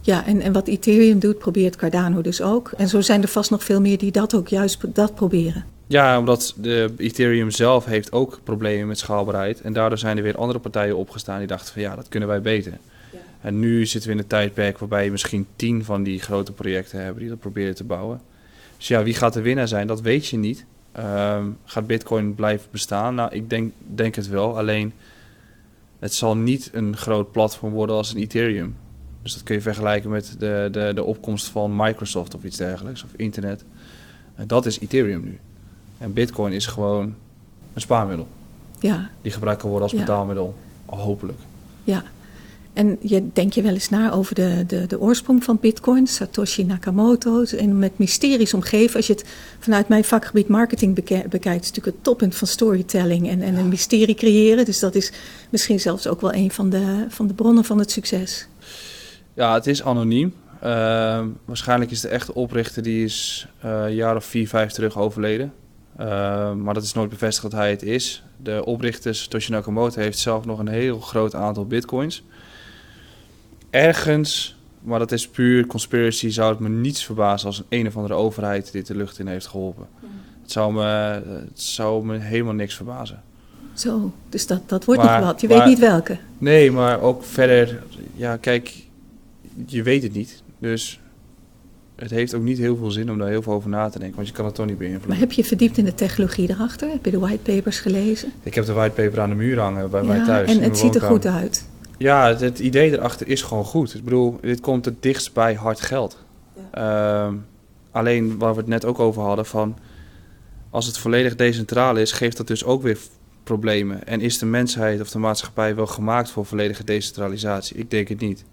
Ja, 0.00 0.26
en, 0.26 0.40
en 0.40 0.52
wat 0.52 0.68
Ethereum 0.68 1.18
doet, 1.18 1.38
probeert 1.38 1.76
Cardano 1.76 2.20
dus 2.20 2.42
ook. 2.42 2.72
En 2.76 2.88
zo 2.88 3.00
zijn 3.00 3.22
er 3.22 3.28
vast 3.28 3.50
nog 3.50 3.64
veel 3.64 3.80
meer 3.80 3.98
die 3.98 4.12
dat 4.12 4.34
ook 4.34 4.48
juist 4.48 4.94
dat 4.94 5.14
proberen. 5.14 5.64
Ja, 5.88 6.18
omdat 6.18 6.54
de 6.56 6.92
Ethereum 6.96 7.50
zelf 7.50 7.84
heeft 7.84 8.12
ook 8.12 8.40
problemen 8.44 8.86
met 8.86 8.98
schaalbaarheid. 8.98 9.60
En 9.60 9.72
daardoor 9.72 9.98
zijn 9.98 10.16
er 10.16 10.22
weer 10.22 10.36
andere 10.36 10.58
partijen 10.58 10.96
opgestaan 10.96 11.38
die 11.38 11.46
dachten 11.46 11.72
van 11.72 11.82
ja, 11.82 11.96
dat 11.96 12.08
kunnen 12.08 12.28
wij 12.28 12.40
beter. 12.40 12.72
Ja. 13.12 13.18
En 13.40 13.58
nu 13.58 13.86
zitten 13.86 14.10
we 14.10 14.16
in 14.16 14.22
een 14.22 14.28
tijdperk 14.28 14.78
waarbij 14.78 15.04
je 15.04 15.10
misschien 15.10 15.46
tien 15.56 15.84
van 15.84 16.02
die 16.02 16.20
grote 16.20 16.52
projecten 16.52 17.00
hebben 17.00 17.20
die 17.20 17.28
dat 17.28 17.38
proberen 17.38 17.74
te 17.74 17.84
bouwen. 17.84 18.20
Dus 18.76 18.88
ja, 18.88 19.02
wie 19.02 19.14
gaat 19.14 19.32
de 19.32 19.40
winnaar 19.40 19.68
zijn, 19.68 19.86
dat 19.86 20.00
weet 20.00 20.26
je 20.26 20.36
niet. 20.36 20.64
Um, 20.98 21.58
gaat 21.64 21.86
Bitcoin 21.86 22.34
blijven 22.34 22.68
bestaan? 22.70 23.14
Nou, 23.14 23.34
ik 23.34 23.50
denk, 23.50 23.72
denk 23.94 24.14
het 24.14 24.28
wel. 24.28 24.58
Alleen, 24.58 24.92
het 25.98 26.14
zal 26.14 26.36
niet 26.36 26.70
een 26.72 26.96
groot 26.96 27.32
platform 27.32 27.72
worden 27.72 27.96
als 27.96 28.14
een 28.14 28.20
Ethereum. 28.20 28.76
Dus 29.22 29.34
dat 29.34 29.42
kun 29.42 29.54
je 29.54 29.60
vergelijken 29.60 30.10
met 30.10 30.36
de, 30.38 30.68
de, 30.72 30.92
de 30.94 31.04
opkomst 31.04 31.46
van 31.46 31.76
Microsoft 31.76 32.34
of 32.34 32.44
iets 32.44 32.56
dergelijks, 32.56 33.04
of 33.04 33.10
internet. 33.16 33.64
En 34.34 34.46
dat 34.46 34.66
is 34.66 34.78
Ethereum 34.80 35.24
nu. 35.24 35.38
En 35.98 36.12
Bitcoin 36.12 36.52
is 36.52 36.66
gewoon 36.66 37.14
een 37.74 37.80
spaarmiddel. 37.80 38.26
Ja, 38.80 39.10
Die 39.22 39.32
gebruikt 39.32 39.60
kan 39.60 39.70
worden 39.70 39.88
als 39.90 39.98
betaalmiddel. 39.98 40.54
Al 40.86 40.98
hopelijk. 40.98 41.38
ja. 41.84 42.02
En 42.72 42.98
je, 43.00 43.28
denk 43.32 43.52
je 43.52 43.62
wel 43.62 43.72
eens 43.72 43.88
na 43.88 44.12
over 44.12 44.34
de, 44.34 44.64
de, 44.66 44.86
de 44.86 45.00
oorsprong 45.00 45.44
van 45.44 45.58
Bitcoin, 45.60 46.06
Satoshi 46.06 46.64
Nakamoto, 46.64 47.42
en 47.44 47.78
met 47.78 47.98
mysteries 47.98 48.54
omgeven. 48.54 48.96
Als 48.96 49.06
je 49.06 49.12
het 49.12 49.24
vanuit 49.58 49.88
mijn 49.88 50.04
vakgebied 50.04 50.48
marketing 50.48 50.94
bekijkt, 50.94 51.62
is 51.62 51.68
natuurlijk 51.68 51.84
het 51.96 52.02
toppunt 52.04 52.34
van 52.36 52.46
storytelling 52.46 53.28
en, 53.28 53.42
en 53.42 53.56
een 53.56 53.68
mysterie 53.68 54.14
creëren. 54.14 54.64
Dus 54.64 54.78
dat 54.78 54.94
is 54.94 55.12
misschien 55.50 55.80
zelfs 55.80 56.06
ook 56.06 56.20
wel 56.20 56.34
een 56.34 56.50
van 56.50 56.70
de, 56.70 57.06
van 57.08 57.26
de 57.26 57.34
bronnen 57.34 57.64
van 57.64 57.78
het 57.78 57.90
succes. 57.90 58.46
Ja, 59.34 59.54
het 59.54 59.66
is 59.66 59.82
anoniem. 59.82 60.34
Ehm, 60.60 61.26
waarschijnlijk 61.44 61.90
is 61.90 62.00
de 62.00 62.08
echte 62.08 62.34
oprichter 62.34 62.82
die 62.82 63.04
is 63.04 63.48
eh, 63.60 63.82
een 63.84 63.94
jaar 63.94 64.16
of 64.16 64.24
vier, 64.24 64.48
vijf 64.48 64.72
terug 64.72 64.98
overleden. 64.98 65.52
Ehm, 65.98 66.62
maar 66.62 66.74
dat 66.74 66.82
is 66.82 66.92
nooit 66.92 67.10
bevestigd 67.10 67.50
dat 67.50 67.60
hij 67.60 67.70
het 67.70 67.82
is. 67.82 68.22
De 68.42 68.64
oprichter 68.64 69.14
Satoshi 69.14 69.50
Nakamoto 69.52 70.00
heeft 70.00 70.18
zelf 70.18 70.44
nog 70.44 70.58
een 70.58 70.68
heel 70.68 71.00
groot 71.00 71.34
aantal 71.34 71.66
bitcoins. 71.66 72.22
Ergens, 73.70 74.56
maar 74.80 74.98
dat 74.98 75.12
is 75.12 75.28
puur 75.28 75.66
conspiracy, 75.66 76.28
zou 76.30 76.50
het 76.50 76.58
me 76.60 76.68
niets 76.68 77.04
verbazen 77.04 77.46
als 77.46 77.58
een 77.58 77.64
een 77.68 77.86
of 77.86 77.96
andere 77.96 78.14
overheid 78.14 78.72
dit 78.72 78.86
de 78.86 78.96
lucht 78.96 79.18
in 79.18 79.26
heeft 79.26 79.46
geholpen. 79.46 79.86
Het 80.42 80.52
zou 80.52 80.72
me, 80.72 80.82
het 81.48 81.60
zou 81.60 82.04
me 82.04 82.18
helemaal 82.18 82.54
niks 82.54 82.74
verbazen. 82.74 83.22
Zo, 83.72 84.12
dus 84.28 84.46
dat, 84.46 84.68
dat 84.68 84.84
wordt 84.84 85.02
Maar- 85.02 85.18
nog 85.20 85.28
wat. 85.28 85.40
Je 85.40 85.48
maar- 85.48 85.56
weet 85.58 85.66
niet 85.66 85.78
welke. 85.78 86.18
Nee, 86.38 86.70
maar 86.70 87.00
ook 87.00 87.24
verder, 87.24 87.82
ja, 88.14 88.36
kijk, 88.36 88.74
je 89.66 89.82
weet 89.82 90.02
het 90.02 90.12
niet. 90.12 90.42
Dus 90.58 91.00
het 91.98 92.10
heeft 92.10 92.34
ook 92.34 92.42
niet 92.42 92.58
heel 92.58 92.76
veel 92.76 92.90
zin 92.90 93.10
om 93.10 93.18
daar 93.18 93.28
heel 93.28 93.42
veel 93.42 93.52
over 93.52 93.70
na 93.70 93.88
te 93.88 93.98
denken, 93.98 94.16
want 94.16 94.28
je 94.28 94.34
kan 94.34 94.44
het 94.44 94.54
toch 94.54 94.66
niet 94.66 94.78
beïnvloeden. 94.78 95.10
Maar 95.10 95.18
heb 95.18 95.32
je 95.32 95.44
verdiept 95.44 95.78
in 95.78 95.84
de 95.84 95.94
technologie 95.94 96.50
erachter? 96.50 96.90
Heb 96.90 97.04
je 97.04 97.10
de 97.10 97.18
whitepapers 97.18 97.80
gelezen? 97.80 98.32
Ik 98.42 98.54
heb 98.54 98.64
de 98.64 98.72
whitepaper 98.72 99.20
aan 99.20 99.28
de 99.28 99.34
muur 99.34 99.60
hangen 99.60 99.90
bij 99.90 100.02
mij 100.02 100.24
thuis. 100.24 100.56
en 100.56 100.62
het 100.62 100.78
ziet 100.78 100.94
er 100.94 101.00
goed 101.00 101.26
uit. 101.26 101.68
Ja, 101.96 102.28
het, 102.28 102.40
het 102.40 102.58
idee 102.58 102.92
erachter 102.92 103.28
is 103.28 103.42
gewoon 103.42 103.64
goed. 103.64 103.94
Ik 103.94 104.04
bedoel, 104.04 104.38
dit 104.40 104.60
komt 104.60 104.84
het 104.84 105.02
dichtst 105.02 105.32
bij 105.32 105.54
hard 105.54 105.80
geld. 105.80 106.18
Ehm, 106.70 107.34
alleen 107.90 108.38
waar 108.38 108.52
we 108.52 108.60
het 108.60 108.68
net 108.68 108.84
ook 108.84 108.98
over 108.98 109.22
hadden 109.22 109.46
van... 109.46 109.76
als 110.70 110.86
het 110.86 110.98
volledig 110.98 111.36
decentraal 111.36 111.96
is, 111.96 112.12
geeft 112.12 112.36
dat 112.36 112.46
dus 112.46 112.64
ook 112.64 112.82
weer 112.82 112.98
problemen. 113.44 114.06
En 114.06 114.20
is 114.20 114.38
de 114.38 114.46
mensheid 114.46 115.00
of 115.00 115.10
de 115.10 115.18
maatschappij 115.18 115.74
wel 115.74 115.86
gemaakt 115.86 116.30
voor 116.30 116.46
volledige 116.46 116.84
decentralisatie? 116.84 117.76
Ik 117.76 117.90
denk 117.90 118.08
het 118.08 118.20
niet. 118.20 118.44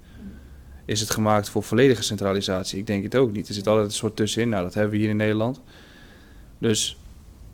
Is 0.86 1.00
het 1.00 1.10
gemaakt 1.10 1.50
voor 1.50 1.64
volledige 1.64 2.04
centralisatie? 2.04 2.80
Ik 2.80 2.88
denk 2.88 3.04
het 3.04 3.16
ook 3.16 3.32
niet. 3.32 3.48
Er 3.48 3.54
zit 3.54 3.68
altijd 3.68 3.86
een 3.86 3.92
soort 3.94 4.16
tussenin. 4.16 4.50
Nou, 4.50 4.64
dat 4.64 4.74
hebben 4.74 4.92
we 4.92 4.98
hier 4.98 5.10
in 5.10 5.18
Nederland. 5.18 5.60
Dus 6.58 6.98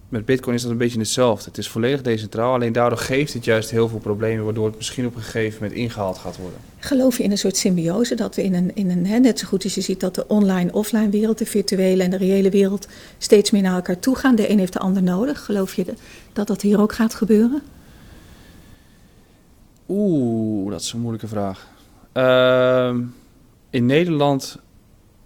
met 0.10 0.26
Bitcoin 0.26 0.56
is 0.56 0.62
dat 0.62 0.72
een 0.72 0.78
beetje 0.78 1.00
hetzelfde. 1.00 1.46
Het 1.50 1.58
is 1.58 1.70
volledig 1.70 2.02
decentraal, 2.02 2.54
alleen 2.54 2.74
daardoor 2.74 2.98
geeft 2.98 3.34
het 3.34 3.46
juist 3.46 3.70
heel 3.70 3.88
veel 3.88 4.00
problemen, 4.00 4.44
waardoor 4.46 4.66
het 4.66 4.76
misschien 4.76 5.06
op 5.06 5.16
een 5.16 5.22
gegeven 5.22 5.62
moment 5.62 5.80
ingehaald 5.80 6.18
gaat 6.18 6.38
worden. 6.38 6.60
Geloof 6.80 7.18
je 7.18 7.24
in 7.24 7.32
een 7.32 7.38
soort 7.38 7.58
symbiose 7.58 8.16
dat 8.16 8.36
we 8.36 8.44
in 8.44 8.54
een, 8.54 8.76
in 8.76 8.90
een 8.90 9.06
hè, 9.06 9.18
net 9.20 9.40
zo 9.40 9.48
goed 9.48 9.64
als 9.64 9.76
je 9.76 9.82
ziet 9.82 10.00
dat 10.00 10.16
de 10.16 10.28
online-offline 10.28 11.10
wereld, 11.10 11.38
de 11.38 11.46
virtuele 11.46 12.04
en 12.04 12.10
de 12.10 12.18
reële 12.18 12.50
wereld 12.50 12.88
steeds 13.18 13.52
meer 13.52 13.62
naar 13.62 13.76
elkaar 13.76 14.00
toe 14.00 14.16
gaan. 14.16 14.36
De 14.36 14.50
een 14.50 14.60
heeft 14.60 14.74
de 14.74 14.80
ander 14.80 15.04
nodig. 15.04 15.46
Geloof 15.46 15.74
je 15.74 15.84
de- 15.84 15.94
dat 16.34 16.48
dat 16.48 16.62
hier 16.62 16.80
ook 16.80 16.94
gaat 16.94 17.14
gebeuren? 17.14 17.62
Oeh, 19.90 20.72
dat 20.72 20.82
is 20.82 20.92
een 20.92 21.00
moeilijke 21.00 21.28
vraag. 21.28 21.68
Ehm, 22.12 23.02
in 23.72 23.86
Nederland 23.86 24.58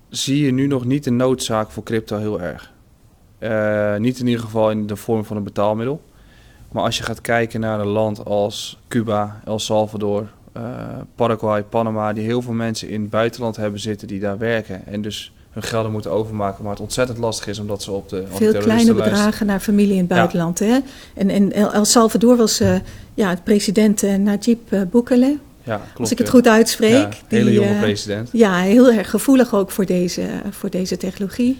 zie 0.09 0.45
je 0.45 0.51
nu 0.51 0.67
nog 0.67 0.85
niet 0.85 1.03
de 1.03 1.11
noodzaak 1.11 1.69
voor 1.71 1.83
crypto 1.83 2.17
heel 2.17 2.41
erg. 2.41 2.73
Eh, 3.37 3.95
niet 3.95 4.19
in 4.19 4.27
ieder 4.27 4.43
geval 4.43 4.71
in 4.71 4.87
de 4.87 4.95
vorm 4.95 5.25
van 5.25 5.37
een 5.37 5.43
betaalmiddel. 5.43 6.01
Maar 6.71 6.83
als 6.83 6.97
je 6.97 7.03
gaat 7.03 7.21
kijken 7.21 7.59
naar 7.59 7.79
een 7.79 7.87
land 7.87 8.25
als 8.25 8.79
Cuba, 8.87 9.41
El 9.45 9.59
Salvador, 9.59 10.27
eh, 10.51 10.63
Paraguay, 11.15 11.63
Panama, 11.63 12.13
die 12.13 12.23
heel 12.23 12.41
veel 12.41 12.53
mensen 12.53 12.89
in 12.89 13.01
het 13.01 13.09
buitenland 13.09 13.55
hebben 13.55 13.79
zitten 13.79 14.07
die 14.07 14.19
daar 14.19 14.37
werken 14.37 14.85
en 14.85 15.01
dus 15.01 15.33
hun 15.51 15.63
gelden 15.63 15.91
moeten 15.91 16.11
overmaken, 16.11 16.63
maar 16.63 16.71
het 16.71 16.81
ontzettend 16.81 17.17
lastig 17.17 17.47
is 17.47 17.59
omdat 17.59 17.83
ze 17.83 17.91
op 17.91 18.09
de 18.09 18.23
Veel 18.29 18.53
kleine 18.53 18.93
bedragen 18.93 19.45
naar 19.45 19.59
familie 19.59 19.93
in 19.93 19.99
het 20.01 20.09
Ja. 20.09 20.15
buitenland. 20.15 20.59
Hè? 20.59 20.77
En, 21.13 21.29
en 21.29 21.51
El 21.53 21.85
Salvador 21.85 22.35
was 22.37 22.59
eh, 22.59 22.75
ja, 23.13 23.29
het 23.29 23.43
president 23.43 24.01
Najib 24.19 24.59
Bukele, 24.91 25.37
Ja, 25.65 25.75
klopt. 25.75 25.99
als 25.99 26.11
ik 26.11 26.17
het 26.17 26.29
goed 26.29 26.47
uitspreek. 26.47 26.91
Ja, 26.91 27.09
hele 27.27 27.45
die, 27.45 27.53
jonge 27.53 27.73
eh, 27.73 27.81
president. 27.81 28.29
Ja, 28.31 28.59
heel 28.59 28.91
erg 28.91 29.09
gevoelig 29.09 29.53
ook 29.53 29.71
voor 29.71 29.85
deze, 29.85 30.27
voor 30.49 30.69
deze 30.69 30.97
technologie. 30.97 31.57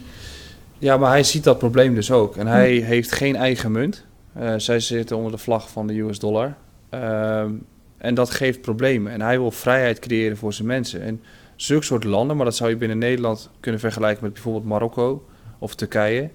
Ja, 0.78 0.96
maar 0.96 1.10
hij 1.10 1.22
ziet 1.22 1.44
dat 1.44 1.58
probleem 1.58 1.94
dus 1.94 2.10
ook. 2.10 2.36
En 2.36 2.46
hij 2.46 2.72
heeft 2.72 3.12
geen 3.12 3.36
eigen 3.36 3.72
munt. 3.72 4.04
Eh, 4.32 4.54
zij 4.56 4.80
zitten 4.80 5.16
onder 5.16 5.32
de 5.32 5.38
vlag 5.38 5.70
van 5.70 5.86
de 5.86 6.00
US 6.00 6.18
dollar. 6.18 6.56
Ehm, 6.90 7.50
en 7.98 8.14
dat 8.14 8.30
geeft 8.30 8.60
problemen. 8.60 9.12
En 9.12 9.20
hij 9.20 9.38
wil 9.38 9.50
vrijheid 9.50 9.98
creëren 9.98 10.36
voor 10.36 10.52
zijn 10.52 10.68
mensen. 10.68 11.02
En 11.02 11.22
zulke 11.56 11.84
soort 11.84 12.04
landen, 12.04 12.36
maar 12.36 12.44
dat 12.44 12.56
zou 12.56 12.70
je 12.70 12.76
binnen 12.76 12.98
Nederland 12.98 13.50
kunnen 13.60 13.80
vergelijken 13.80 14.24
met 14.24 14.32
bijvoorbeeld 14.32 14.64
Marokko 14.64 15.26
of 15.58 15.74
Turkije. 15.74 16.30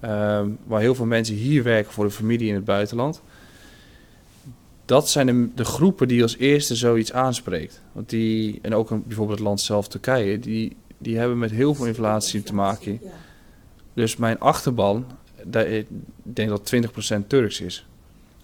ehm, 0.00 0.48
waar 0.64 0.80
heel 0.80 0.94
veel 0.94 1.06
mensen 1.06 1.34
hier 1.34 1.62
werken 1.62 1.92
voor 1.92 2.04
de 2.04 2.10
familie 2.10 2.48
in 2.48 2.54
het 2.54 2.64
buitenland. 2.64 3.22
Dat 4.92 5.08
zijn 5.10 5.26
de, 5.26 5.48
de 5.54 5.64
groepen 5.64 6.08
die 6.08 6.22
als 6.22 6.36
eerste 6.36 6.74
zoiets 6.76 7.12
aanspreekt. 7.12 7.80
Want 7.92 8.08
die, 8.10 8.58
en 8.62 8.74
ook 8.74 8.90
een- 8.90 9.02
bijvoorbeeld 9.06 9.38
het 9.38 9.46
land 9.46 9.60
zelf, 9.60 9.88
Turkije, 9.88 10.38
die, 10.38 10.76
die 10.98 11.18
hebben 11.18 11.38
met 11.38 11.50
heel 11.50 11.74
veel 11.74 11.86
inflatie 11.86 12.42
te 12.42 12.54
maken. 12.54 13.00
Dus 13.94 14.16
mijn 14.16 14.40
achterban, 14.40 15.04
daar- 15.44 15.66
ik 15.66 15.86
denk 16.22 16.48
dat 16.48 16.64
20% 16.64 17.28
Turks 17.28 17.60
is. 17.60 17.86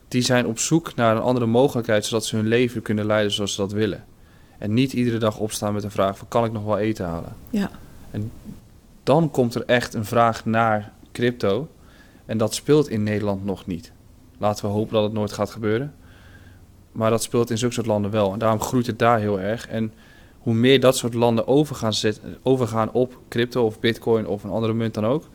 Die 0.09 0.23
zijn 0.23 0.47
op 0.47 0.59
zoek 0.59 0.95
naar 0.95 1.17
een 1.17 1.23
andere 1.23 1.47
mogelijkheid, 1.47 2.05
zodat 2.05 2.25
ze 2.27 2.37
hun 2.37 2.47
leven 2.47 2.83
kunnen 2.83 3.07
leiden 3.07 3.33
zoals 3.33 3.55
ze 3.55 3.61
dat 3.61 3.73
willen. 3.73 4.05
En 4.59 4.75
niet 4.75 4.93
iedere 4.93 5.19
dag 5.19 5.39
opstaan 5.39 5.73
met 5.73 5.83
de 5.83 5.91
vraag 5.91 6.19
van 6.19 6.29
kan 6.29 6.45
ik 6.45 6.53
nog 6.53 6.65
wel 6.65 6.79
eten 6.79 7.05
halen? 7.07 7.37
Ja. 7.51 7.71
En 8.11 8.31
dan 9.03 9.31
komt 9.31 9.55
er 9.55 9.63
echt 9.67 9.95
een 9.95 10.05
vraag 10.05 10.45
naar 10.45 10.93
crypto. 11.13 11.69
En 12.27 12.39
dat 12.39 12.55
speelt 12.55 12.89
in 12.89 13.03
Nederland 13.03 13.45
nog 13.45 13.67
niet. 13.67 13.93
Laten 14.39 14.65
we 14.65 14.71
hopen 14.71 14.95
dat 14.95 15.03
het 15.03 15.13
nooit 15.13 15.33
gaat 15.33 15.51
gebeuren. 15.51 15.95
Maar 16.99 17.11
dat 17.11 17.23
speelt 17.23 17.51
in 17.51 17.59
zulke 17.59 17.75
soort 17.75 17.87
landen 17.87 18.11
wel. 18.11 18.33
En 18.33 18.39
daarom 18.39 18.61
groeit 18.61 18.87
het 18.87 18.99
daar 18.99 19.19
heel 19.19 19.41
erg. 19.41 19.69
En 19.69 19.93
hoe 20.39 20.55
meer 20.55 20.81
dat 20.81 20.97
soort 20.97 21.15
landen 21.15 21.47
overgaan, 21.47 21.93
overgaan 22.43 22.93
op 22.93 23.19
crypto 23.29 23.65
of 23.65 23.81
bitcoin 23.81 24.27
of 24.27 24.45
een 24.45 24.51
andere 24.51 24.73
munt 24.73 24.95
dan 24.95 25.07
ook. 25.07 25.29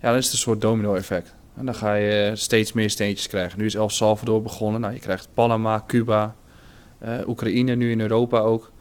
Ja, 0.00 0.08
dan 0.08 0.18
is 0.18 0.24
het 0.24 0.32
een 0.32 0.38
soort 0.38 0.60
domino-effect. 0.60 1.34
En 1.56 1.64
dan 1.64 1.74
ga 1.74 1.94
je 1.94 2.30
steeds 2.34 2.72
meer 2.72 2.90
steentjes 2.90 3.26
krijgen. 3.26 3.58
Nu 3.58 3.64
is 3.64 3.74
El 3.74 3.88
Salvador 3.88 4.42
begonnen. 4.42 4.80
Nou, 4.80 4.94
je 4.94 5.00
krijgt 5.00 5.28
Panama, 5.34 5.84
Cuba, 5.86 6.34
eh, 6.98 7.12
Oekraïne 7.26 7.74
nu 7.74 7.90
in 7.90 8.00
Europa 8.00 8.38
ook. 8.38 8.72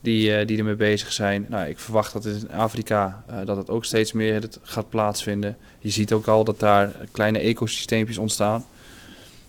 Die, 0.00 0.36
eh, 0.36 0.46
die 0.46 0.58
ermee 0.58 0.74
bezig 0.74 1.12
zijn. 1.12 1.46
Nou, 1.48 1.68
ik 1.68 1.78
verwacht 1.78 2.12
dat 2.12 2.24
in 2.24 2.50
Afrika 2.50 3.24
eh, 3.26 3.36
dat 3.44 3.56
het 3.56 3.70
ook 3.70 3.84
steeds 3.84 4.12
meer 4.12 4.48
gaat 4.62 4.88
plaatsvinden. 4.88 5.56
Je 5.78 5.90
ziet 5.90 6.12
ook 6.12 6.26
al 6.26 6.44
dat 6.44 6.58
daar 6.58 6.92
kleine 7.12 7.38
ecosysteempjes 7.38 8.18
ontstaan. 8.18 8.64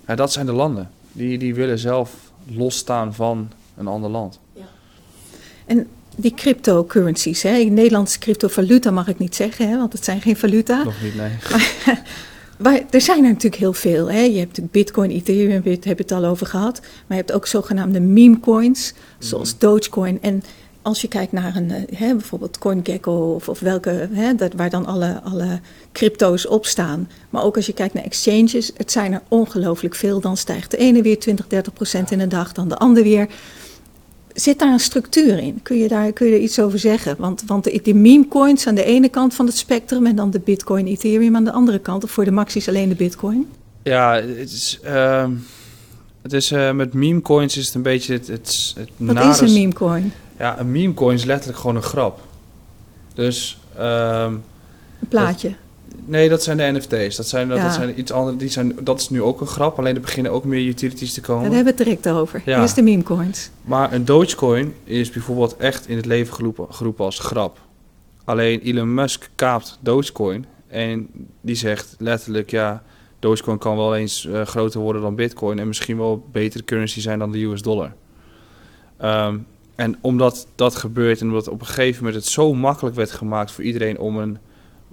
Ja, 0.08 0.16
dat 0.16 0.32
zijn 0.32 0.46
de 0.46 0.52
landen. 0.54 0.90
Die, 1.12 1.38
die 1.38 1.56
willen 1.56 1.80
zelf 1.80 2.14
losstaan 2.48 3.14
van 3.14 3.50
een 3.78 3.88
ander 3.88 4.10
land. 4.10 4.40
En 5.66 5.88
die 6.16 6.34
cryptocurrencies, 6.34 7.42
hè? 7.42 7.58
Nederlandse 7.58 8.20
cryptovaluta 8.20 8.92
mag 8.92 9.08
ik 9.08 9.18
niet 9.18 9.36
zeggen, 9.36 9.70
hè? 9.70 9.78
want 9.78 9.94
het 9.94 10.04
zijn 10.06 10.22
geen 10.22 10.38
valuta. 10.38 10.84
Nog 10.84 11.02
niet, 11.04 11.16
nee. 11.16 11.32
Maar 12.58 12.82
er 12.90 13.02
zijn 13.02 13.24
er 13.24 13.30
natuurlijk 13.30 13.62
heel 13.62 13.74
veel. 13.74 14.12
Hè? 14.12 14.20
Je 14.20 14.38
hebt 14.38 14.48
natuurlijk 14.48 14.72
Bitcoin, 14.72 15.10
Ethereum, 15.12 15.62
het- 15.64 15.84
heb 15.84 15.98
je 15.98 16.04
het 16.04 16.12
al 16.12 16.26
over 16.26 16.46
gehad. 16.48 16.80
Maar 16.82 17.18
je 17.18 17.24
hebt 17.24 17.32
ook 17.32 17.48
zogenaamde 17.48 18.00
meme 18.00 18.40
coins, 18.40 18.94
zoals 19.20 19.58
Dogecoin. 19.58 20.22
En 20.22 20.44
als 20.82 21.02
je 21.02 21.08
kijkt 21.08 21.32
naar 21.32 21.56
een, 21.56 21.72
eh, 21.72 21.98
hè, 21.98 22.12
bijvoorbeeld 22.16 22.58
CoinGecko 22.58 23.34
of, 23.34 23.50
of 23.50 23.60
welke, 23.60 24.10
hè, 24.12 24.36
dat, 24.36 24.54
waar 24.54 24.70
dan 24.70 24.86
alle, 24.86 25.22
alle 25.24 25.60
crypto's 25.92 26.48
op 26.48 26.66
staan. 26.66 27.10
Maar 27.30 27.44
ook 27.44 27.56
als 27.56 27.66
je 27.66 27.74
kijkt 27.74 27.94
naar 27.94 28.04
exchanges, 28.04 28.72
het 28.78 28.92
zijn 28.92 29.14
er 29.14 29.22
ongelooflijk 29.28 29.96
veel. 29.96 30.20
Dan 30.20 30.38
stijgt 30.38 30.72
de 30.72 30.78
ene 30.78 31.02
weer 31.02 31.20
20, 31.20 31.48
30 31.48 31.74
procent 31.74 32.12
in 32.12 32.20
een 32.20 32.30
dag, 32.30 32.52
dan 32.52 32.68
de 32.68 32.78
ander 32.78 33.04
weer. 33.04 33.28
Zit 34.34 34.60
daar 34.60 34.72
een 34.74 34.80
structuur 34.80 35.38
in? 35.38 35.60
Kun 35.64 35.78
je 35.78 35.88
daar 35.88 36.12
kun 36.12 36.28
je 36.28 36.34
er 36.34 36.40
iets 36.40 36.60
over 36.60 36.80
zeggen? 36.80 37.16
Want, 37.18 37.44
want 37.46 37.64
de, 37.64 37.80
de 37.84 37.94
meme 37.94 38.28
coins 38.28 38.68
aan 38.68 38.76
de 38.76 38.84
ene 38.84 39.10
kant 39.10 39.34
van 39.34 39.46
het 39.46 39.58
spectrum 39.58 40.06
en 40.06 40.16
dan 40.16 40.32
de 40.32 40.40
Bitcoin, 40.40 40.88
Ethereum 40.88 41.36
aan 41.36 41.44
de 41.44 41.52
andere 41.52 41.80
kant. 41.80 42.04
Of 42.04 42.12
voor 42.12 42.26
de 42.26 42.32
maxis 42.32 42.68
alleen 42.68 42.90
de 42.90 42.96
Bitcoin? 42.96 43.48
Ja, 43.84 44.14
het 44.14 44.52
is, 44.52 44.80
ehm, 44.84 45.32
het 46.22 46.34
is 46.34 46.52
eh, 46.52 46.72
met 46.72 46.94
meme 46.94 47.22
coins 47.22 47.58
is 47.58 47.66
het 47.66 47.76
een 47.76 47.82
beetje 47.82 48.14
het, 48.14 48.28
het, 48.28 48.74
het 48.78 48.90
Wat 48.98 49.16
nare- 49.16 49.30
is 49.30 49.40
een 49.40 49.54
meme 49.54 49.74
coin? 49.74 50.14
Ja, 50.40 50.60
een 50.60 50.72
meme 50.72 50.94
coin 50.94 51.16
is 51.16 51.24
letterlijk 51.24 51.60
gewoon 51.60 51.76
een 51.76 51.82
grap. 51.84 52.20
Dus 53.14 53.60
ehm, 53.78 54.34
Een 55.00 55.08
plaatje. 55.08 55.56
nee, 56.06 56.30
dat 56.30 56.44
zijn 56.44 56.58
de 56.58 56.72
NFT's. 56.72 57.16
Dat 57.16 57.28
zijn, 57.28 57.48
dat, 57.48 57.58
Ja. 57.58 57.64
dat 57.64 57.74
zijn 57.74 58.00
iets 58.00 58.12
anders. 58.12 58.38
Die 58.38 58.50
zijn, 58.50 58.76
dat 58.82 59.00
is 59.00 59.10
nu 59.10 59.22
ook 59.22 59.42
een 59.42 59.48
grap. 59.48 59.80
Alleen 59.80 59.96
er 59.96 60.02
beginnen 60.02 60.32
ook 60.32 60.44
meer 60.44 60.68
utilities 60.68 61.14
te 61.14 61.20
Daar 61.22 61.30
komen. 61.30 61.44
hebben 61.44 61.64
we 61.64 61.70
het 61.70 61.78
direct 61.78 62.10
over. 62.10 62.42
Ja. 62.46 62.62
Eerst 62.62 62.76
de 62.76 62.82
meme 62.82 63.04
coins. 63.04 63.50
Maar 63.62 63.94
een 63.94 64.06
Dogecoin 64.06 64.74
is 64.84 65.10
bijvoorbeeld 65.10 65.58
echt 65.58 65.88
in 65.88 65.96
het 65.96 66.06
leven 66.06 66.34
geroepen, 66.34 66.66
geroepen 66.70 67.06
als 67.06 67.20
grap. 67.20 67.58
Alleen 68.24 68.60
Elon 68.62 68.94
Musk 68.94 69.30
kaapt 69.36 69.78
Dogecoin 69.82 70.46
En 70.68 71.08
die 71.42 71.56
zegt 71.56 71.96
letterlijk, 71.98 72.52
ja, 72.52 72.84
Dogecoin 73.22 73.58
kan 73.58 73.78
wel 73.78 73.96
eens 73.96 74.26
uh, 74.26 74.42
groter 74.42 74.80
worden 74.80 75.02
dan 75.02 75.16
Bitcoin 75.16 75.60
en 75.60 75.68
misschien 75.68 75.98
wel 75.98 76.26
betere 76.32 76.64
currency 76.64 77.02
zijn 77.02 77.20
dan 77.20 77.32
de 77.32 77.44
US 77.44 77.62
dollar. 77.62 77.94
Um, 79.02 79.48
en 79.76 79.98
omdat 80.02 80.48
dat 80.56 80.76
gebeurt 80.76 81.22
en 81.22 81.28
omdat 81.28 81.48
op 81.48 81.60
een 81.60 81.66
gegeven 81.66 82.04
moment 82.04 82.24
het 82.24 82.32
zo 82.32 82.54
makkelijk 82.54 82.96
werd 82.96 83.12
gemaakt 83.12 83.52
voor 83.52 83.64
iedereen 83.64 84.00
om 84.00 84.18
een 84.18 84.38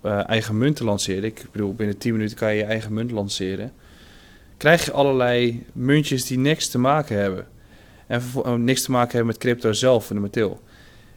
uh, 0.05 0.29
eigen 0.29 0.59
munt 0.59 0.77
te 0.77 0.85
lanceren. 0.85 1.25
Ik 1.25 1.47
bedoel, 1.53 1.75
binnen 1.75 1.99
10 1.99 2.13
minuten 2.13 2.37
kan 2.37 2.51
je 2.51 2.57
je 2.57 2.65
eigen 2.65 2.93
munt 2.93 3.11
lanceren. 3.11 3.73
Krijg 4.57 4.85
je 4.85 4.93
allerlei 4.93 5.67
muntjes 5.73 6.25
die 6.25 6.39
niks 6.39 6.69
te 6.69 6.79
maken 6.79 7.17
hebben. 7.17 7.47
En 8.07 8.23
uh, 8.37 8.55
niks 8.55 8.83
te 8.83 8.91
maken 8.91 9.11
hebben 9.11 9.27
met 9.27 9.39
crypto 9.39 9.73
zelf 9.73 10.07
fundamenteel. 10.07 10.61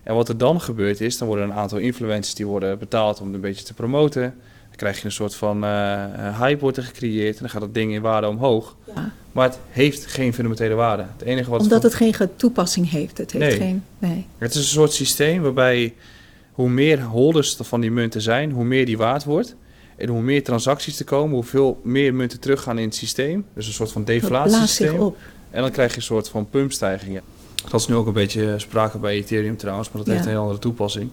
En 0.04 0.16
wat 0.16 0.30
er 0.30 0.38
dan 0.38 0.62
gebeurt 0.62 1.02
is, 1.02 1.18
dan 1.18 1.28
worden 1.28 1.46
een 1.46 1.54
aantal 1.54 1.78
influencers 1.78 2.36
die 2.36 2.48
worden 2.48 2.80
betaald 2.80 3.22
om 3.22 3.34
een 3.34 3.42
beetje 3.42 3.66
te 3.66 3.74
promoten. 3.74 4.36
Dan 4.72 4.80
krijg 4.90 5.00
je 5.00 5.06
een 5.06 5.12
soort 5.12 5.36
van 5.36 5.64
uh, 5.64 6.40
hype 6.40 6.60
wordt 6.60 6.78
er 6.78 6.84
gecreëerd 6.84 7.34
en 7.36 7.42
dan 7.42 7.50
gaat 7.50 7.62
dat 7.62 7.74
ding 7.74 7.94
in 7.94 8.02
waarde 8.02 8.28
omhoog. 8.28 8.76
Ja. 8.96 9.12
Maar 9.32 9.50
het 9.50 9.60
heeft 9.70 10.06
geen 10.06 10.34
fundamentele 10.34 10.74
waarde. 10.74 11.06
Het 11.18 11.28
enige 11.28 11.50
wat 11.50 11.62
Omdat 11.62 11.84
het, 11.84 11.94
geen 11.94 12.16
toepassing 12.36 12.90
heeft. 12.90 13.18
Het, 13.18 13.32
heeft 13.32 13.46
nee. 13.46 13.58
Geen, 13.58 13.84
nee. 14.00 14.28
het 14.38 14.52
is 14.52 14.58
een 14.58 14.64
soort 14.64 14.94
systeem 14.94 15.42
waarbij 15.42 15.94
hoe 16.52 16.70
meer 16.70 17.02
holders 17.02 17.58
van 17.60 17.82
die 17.82 17.92
munten 17.92 18.22
zijn, 18.22 18.52
hoe 18.52 18.64
meer 18.64 18.86
die 18.86 18.98
waard 18.98 19.24
wordt. 19.24 19.56
En 19.96 20.08
hoe 20.08 20.22
meer 20.22 20.44
transacties 20.44 21.00
er 21.00 21.06
komen, 21.06 21.34
hoeveel 21.36 21.80
meer 21.84 22.14
munten 22.14 22.40
teruggaan 22.40 22.78
in 22.78 22.86
het 22.86 22.96
systeem. 22.96 23.46
Dus 23.54 23.68
een 23.68 23.74
soort 23.74 23.92
van 23.92 24.04
deflatiesysteem. 24.04 25.00
op. 25.00 25.18
En 25.50 25.62
dan 25.62 25.72
krijg 25.72 25.92
je 25.92 25.98
een 25.98 26.04
soort 26.04 26.30
van 26.30 26.50
pumpstijgingen. 26.50 27.22
Dat 27.70 27.80
is 27.80 27.88
nu 27.88 27.96
ook 27.96 28.08
een 28.08 28.14
beetje 28.14 28.54
sprake 28.60 28.98
bij 28.98 29.14
Ethereum 29.14 29.58
trouwens, 29.58 29.88
maar 29.88 29.98
dat 29.98 30.06
ja. 30.06 30.14
heeft 30.14 30.26
een 30.26 30.32
heel 30.32 30.42
andere 30.42 30.60
toepassing. 30.60 31.10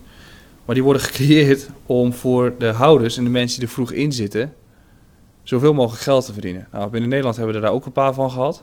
Maar 0.69 0.77
die 0.77 0.87
worden 0.87 1.03
gecreëerd 1.03 1.69
om 1.87 2.13
voor 2.13 2.55
de 2.59 2.67
houders 2.67 3.17
en 3.17 3.25
de 3.25 3.31
mensen 3.31 3.59
die 3.59 3.69
er 3.69 3.75
vroeg 3.75 3.93
in 3.93 4.13
zitten, 4.13 4.55
zoveel 5.43 5.75
mogelijk 5.75 6.03
geld 6.03 6.27
te 6.27 6.33
verdienen. 6.33 6.69
Nou, 6.73 6.91
binnen 6.91 7.09
Nederland 7.09 7.37
hebben 7.37 7.55
we 7.55 7.61
er 7.61 7.67
daar 7.67 7.77
ook 7.77 7.87
een 7.87 7.93
paar 7.93 8.15
van 8.15 8.31
gehad. 8.31 8.63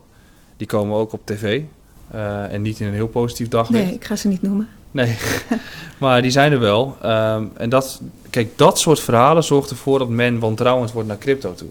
Die 0.57 0.67
komen 0.67 0.97
ook 0.97 1.13
op 1.13 1.21
tv. 1.23 1.61
Uh, 2.15 2.53
en 2.53 2.61
niet 2.61 2.79
in 2.79 2.87
een 2.87 2.93
heel 2.93 3.07
positief 3.07 3.47
daglicht. 3.47 3.85
Nee, 3.85 3.93
ik 3.93 4.05
ga 4.05 4.15
ze 4.15 4.27
niet 4.27 4.41
noemen. 4.41 4.69
Nee, 4.91 5.17
maar 5.99 6.21
die 6.21 6.31
zijn 6.31 6.51
er 6.51 6.59
wel. 6.59 6.97
Um, 7.03 7.51
en 7.53 7.69
dat, 7.69 8.01
kijk, 8.29 8.57
dat 8.57 8.79
soort 8.79 8.99
verhalen 8.99 9.43
zorgt 9.43 9.69
ervoor 9.69 9.99
dat 9.99 10.09
men 10.09 10.39
wantrouwend 10.39 10.91
wordt 10.91 11.07
naar 11.07 11.17
crypto 11.17 11.53
toe. 11.53 11.69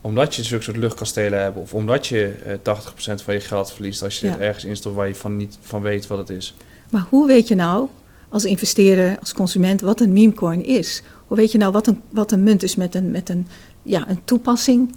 Omdat 0.00 0.34
je 0.34 0.42
zulke 0.42 0.64
soort 0.64 0.76
luchtkastelen 0.76 1.42
hebt, 1.42 1.56
of 1.56 1.74
omdat 1.74 2.06
je 2.06 2.34
uh, 2.46 2.74
80% 3.20 3.24
van 3.24 3.34
je 3.34 3.40
geld 3.40 3.72
verliest 3.72 4.02
als 4.02 4.20
je 4.20 4.26
ja. 4.26 4.32
het 4.32 4.40
ergens 4.40 4.64
instort 4.64 4.94
waar 4.94 5.08
je 5.08 5.14
van 5.14 5.36
niet 5.36 5.58
van 5.60 5.82
weet 5.82 6.06
wat 6.06 6.18
het 6.18 6.30
is. 6.30 6.54
Maar 6.90 7.06
hoe 7.08 7.26
weet 7.26 7.48
je 7.48 7.54
nou, 7.54 7.88
als 8.28 8.44
investeerder, 8.44 9.18
als 9.18 9.32
consument, 9.32 9.80
wat 9.80 10.00
een 10.00 10.12
memecoin 10.12 10.64
is? 10.64 11.02
Hoe 11.26 11.36
weet 11.36 11.52
je 11.52 11.58
nou 11.58 11.72
wat 11.72 11.86
een, 11.86 12.00
wat 12.10 12.32
een 12.32 12.42
munt 12.42 12.62
is 12.62 12.76
met 12.76 12.94
een, 12.94 13.10
met 13.10 13.28
een, 13.28 13.46
ja, 13.82 14.08
een 14.08 14.24
toepassing? 14.24 14.94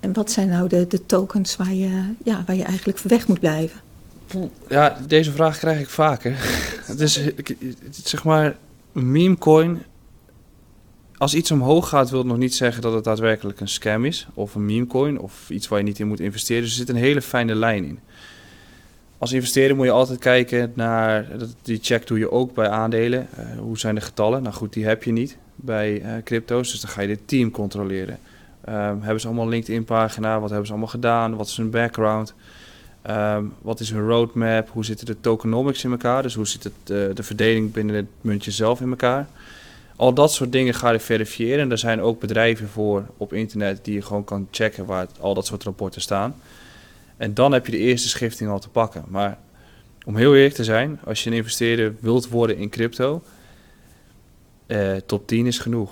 En 0.00 0.12
wat 0.12 0.30
zijn 0.30 0.48
nou 0.48 0.68
de, 0.68 0.86
de 0.86 1.06
tokens 1.06 1.56
waar 1.56 1.74
je, 1.74 2.02
ja, 2.24 2.42
waar 2.46 2.56
je 2.56 2.64
eigenlijk 2.64 2.98
weg 2.98 3.28
moet 3.28 3.40
blijven? 3.40 3.80
Ja, 4.68 4.98
deze 5.06 5.32
vraag 5.32 5.58
krijg 5.58 5.80
ik 5.80 5.88
vaker. 5.88 6.36
is 6.98 7.20
zeg 8.04 8.24
maar 8.24 8.56
een 8.92 9.10
memecoin. 9.12 9.82
Als 11.16 11.34
iets 11.34 11.50
omhoog 11.50 11.88
gaat, 11.88 12.10
wil 12.10 12.18
het 12.18 12.28
nog 12.28 12.38
niet 12.38 12.54
zeggen 12.54 12.82
dat 12.82 12.92
het 12.92 13.04
daadwerkelijk 13.04 13.60
een 13.60 13.68
scam 13.68 14.04
is. 14.04 14.26
Of 14.34 14.54
een 14.54 14.66
memecoin, 14.66 15.18
of 15.18 15.50
iets 15.50 15.68
waar 15.68 15.78
je 15.78 15.84
niet 15.84 15.98
in 15.98 16.06
moet 16.06 16.20
investeren. 16.20 16.62
Dus 16.62 16.70
er 16.70 16.76
zit 16.76 16.88
een 16.88 16.96
hele 16.96 17.22
fijne 17.22 17.54
lijn 17.54 17.84
in. 17.84 17.98
Als 19.18 19.32
investeerder 19.32 19.76
moet 19.76 19.86
je 19.86 19.92
altijd 19.92 20.18
kijken 20.18 20.72
naar, 20.74 21.26
die 21.62 21.78
check 21.82 22.06
doe 22.06 22.18
je 22.18 22.30
ook 22.30 22.54
bij 22.54 22.68
aandelen. 22.68 23.28
Uh, 23.38 23.58
hoe 23.58 23.78
zijn 23.78 23.94
de 23.94 24.00
getallen? 24.00 24.42
Nou 24.42 24.54
goed, 24.54 24.72
die 24.72 24.86
heb 24.86 25.02
je 25.02 25.12
niet 25.12 25.36
bij 25.54 26.02
uh, 26.02 26.12
crypto's, 26.24 26.70
dus 26.70 26.80
dan 26.80 26.90
ga 26.90 27.00
je 27.00 27.06
dit 27.06 27.20
team 27.24 27.50
controleren. 27.50 28.18
Um, 28.68 28.74
hebben 29.02 29.20
ze 29.20 29.26
allemaal 29.26 29.44
een 29.44 29.50
LinkedIn-pagina? 29.50 30.40
Wat 30.40 30.48
hebben 30.48 30.66
ze 30.66 30.72
allemaal 30.72 30.90
gedaan? 30.90 31.36
Wat 31.36 31.46
is 31.46 31.56
hun 31.56 31.70
background? 31.70 32.34
Um, 33.10 33.52
wat 33.62 33.80
is 33.80 33.90
hun 33.90 34.08
roadmap? 34.08 34.68
Hoe 34.70 34.84
zitten 34.84 35.06
de 35.06 35.20
tokenomics 35.20 35.84
in 35.84 35.90
elkaar? 35.90 36.22
Dus 36.22 36.34
hoe 36.34 36.46
zit 36.46 36.64
het, 36.64 36.72
uh, 36.90 37.14
de 37.14 37.22
verdeling 37.22 37.72
binnen 37.72 37.96
het 37.96 38.06
muntje 38.20 38.50
zelf 38.50 38.80
in 38.80 38.90
elkaar? 38.90 39.26
Al 39.96 40.12
dat 40.12 40.32
soort 40.32 40.52
dingen 40.52 40.74
ga 40.74 40.90
je 40.90 41.00
verifiëren. 41.00 41.60
En 41.60 41.70
er 41.70 41.78
zijn 41.78 42.00
ook 42.00 42.20
bedrijven 42.20 42.68
voor 42.68 43.06
op 43.16 43.32
internet 43.32 43.84
die 43.84 43.94
je 43.94 44.02
gewoon 44.02 44.24
kan 44.24 44.48
checken 44.50 44.84
waar 44.86 45.06
al 45.20 45.34
dat 45.34 45.46
soort 45.46 45.64
rapporten 45.64 46.00
staan. 46.00 46.34
En 47.16 47.34
dan 47.34 47.52
heb 47.52 47.66
je 47.66 47.72
de 47.72 47.78
eerste 47.78 48.08
schifting 48.08 48.50
al 48.50 48.58
te 48.58 48.68
pakken. 48.68 49.04
Maar 49.08 49.38
om 50.06 50.16
heel 50.16 50.34
eerlijk 50.34 50.54
te 50.54 50.64
zijn, 50.64 51.00
als 51.04 51.24
je 51.24 51.30
een 51.30 51.36
investeerder 51.36 51.94
wilt 52.00 52.28
worden 52.28 52.56
in 52.56 52.68
crypto, 52.68 53.22
uh, 54.66 54.92
top 55.06 55.26
10 55.26 55.46
is 55.46 55.58
genoeg. 55.58 55.90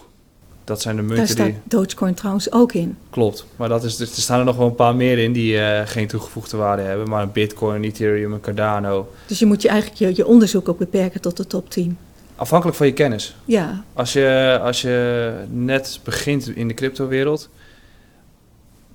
Dat 0.65 0.81
zijn 0.81 0.97
de 0.97 1.03
munten 1.03 1.19
Daar 1.19 1.35
staat 1.35 1.47
die... 1.47 1.61
Dogecoin 1.65 2.15
trouwens 2.15 2.53
ook 2.53 2.73
in. 2.73 2.97
Klopt, 3.11 3.47
maar 3.57 3.69
dat 3.69 3.85
is, 3.85 4.01
er 4.01 4.07
staan 4.07 4.39
er 4.39 4.45
nog 4.45 4.57
wel 4.57 4.67
een 4.67 4.75
paar 4.75 4.97
meer 4.97 5.19
in 5.19 5.33
die 5.33 5.55
uh, 5.55 5.81
geen 5.85 6.07
toegevoegde 6.07 6.57
waarde 6.57 6.83
hebben. 6.83 7.09
Maar 7.09 7.23
een 7.23 7.33
Bitcoin, 7.33 7.75
een 7.75 7.85
Ethereum, 7.85 8.33
een 8.33 8.41
Cardano. 8.41 9.13
Dus 9.27 9.39
je 9.39 9.47
moet 9.47 9.63
je 9.63 9.69
eigenlijk 9.69 9.99
je, 9.99 10.17
je 10.17 10.27
onderzoek 10.27 10.69
ook 10.69 10.79
beperken 10.79 11.21
tot 11.21 11.37
de 11.37 11.47
top 11.47 11.71
10. 11.71 11.99
Afhankelijk 12.37 12.77
van 12.77 12.87
je 12.87 12.93
kennis. 12.93 13.37
Ja. 13.45 13.85
Als 13.93 14.13
je, 14.13 14.59
als 14.63 14.83
je 14.83 15.33
net 15.51 16.01
begint 16.05 16.49
in 16.49 16.69
de 16.69 16.75
cryptowereld, 16.75 17.49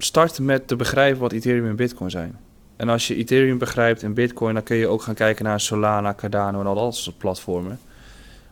start 0.03 0.39
met 0.39 0.67
te 0.67 0.75
begrijpen 0.75 1.21
wat 1.21 1.31
Ethereum 1.31 1.67
en 1.67 1.75
Bitcoin 1.75 2.09
zijn. 2.09 2.38
En 2.75 2.89
als 2.89 3.07
je 3.07 3.15
Ethereum 3.15 3.57
begrijpt 3.57 4.03
en 4.03 4.13
Bitcoin, 4.13 4.53
dan 4.53 4.63
kun 4.63 4.77
je 4.77 4.88
ook 4.88 5.01
gaan 5.01 5.13
kijken 5.13 5.45
naar 5.45 5.59
Solana, 5.59 6.13
Cardano 6.13 6.59
en 6.59 6.65
al 6.65 6.75
dat 6.75 6.95
soort 6.95 7.17
platformen. 7.17 7.79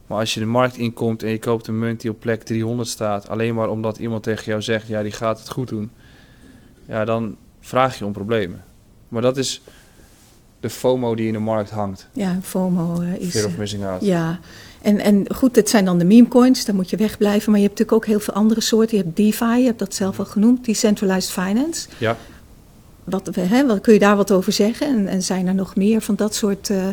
Maar 0.07 0.19
als 0.19 0.33
je 0.33 0.39
de 0.39 0.45
markt 0.45 0.77
inkomt 0.77 1.23
en 1.23 1.29
je 1.29 1.39
koopt 1.39 1.67
een 1.67 1.79
munt 1.79 2.01
die 2.01 2.11
op 2.11 2.19
plek 2.19 2.43
300 2.43 2.89
staat, 2.89 3.29
alleen 3.29 3.55
maar 3.55 3.69
omdat 3.69 3.97
iemand 3.97 4.23
tegen 4.23 4.45
jou 4.45 4.61
zegt, 4.61 4.87
ja, 4.87 5.03
die 5.03 5.11
gaat 5.11 5.39
het 5.39 5.49
goed 5.49 5.67
doen, 5.67 5.91
ja, 6.85 7.05
dan 7.05 7.35
vraag 7.59 7.97
je 7.97 8.05
om 8.05 8.11
problemen. 8.11 8.63
Maar 9.07 9.21
dat 9.21 9.37
is 9.37 9.61
de 10.59 10.69
FOMO 10.69 11.15
die 11.15 11.27
in 11.27 11.33
de 11.33 11.39
markt 11.39 11.69
hangt. 11.69 12.07
Ja, 12.13 12.39
FOMO 12.43 13.01
uh, 13.01 13.15
is... 13.15 13.31
Fear 13.31 13.45
of 13.45 13.57
missing 13.57 13.85
out. 13.85 14.05
Ja, 14.05 14.39
en, 14.81 14.99
en 14.99 15.25
goed, 15.35 15.55
het 15.55 15.69
zijn 15.69 15.85
dan 15.85 15.97
de 15.97 16.05
meme 16.05 16.27
coins, 16.27 16.65
daar 16.65 16.75
moet 16.75 16.89
je 16.89 16.97
wegblijven. 16.97 17.51
Maar 17.51 17.59
je 17.59 17.67
hebt 17.67 17.79
natuurlijk 17.79 18.05
ook 18.05 18.11
heel 18.11 18.23
veel 18.23 18.33
andere 18.33 18.61
soorten. 18.61 18.97
Je 18.97 19.03
hebt 19.03 19.15
DeFi, 19.15 19.59
je 19.59 19.65
hebt 19.65 19.79
dat 19.79 19.93
zelf 19.93 20.19
al 20.19 20.25
genoemd, 20.25 20.65
Decentralized 20.65 21.31
Finance. 21.31 21.87
Ja. 21.97 22.17
Wat, 23.03 23.29
hè, 23.35 23.67
wat 23.67 23.81
kun 23.81 23.93
je 23.93 23.99
daar 23.99 24.15
wat 24.15 24.31
over 24.31 24.51
zeggen? 24.51 24.87
En, 24.87 25.07
en 25.07 25.21
zijn 25.21 25.47
er 25.47 25.55
nog 25.55 25.75
meer 25.75 26.01
van 26.01 26.15
dat 26.15 26.35
soort 26.35 26.69
uh, 26.69 26.87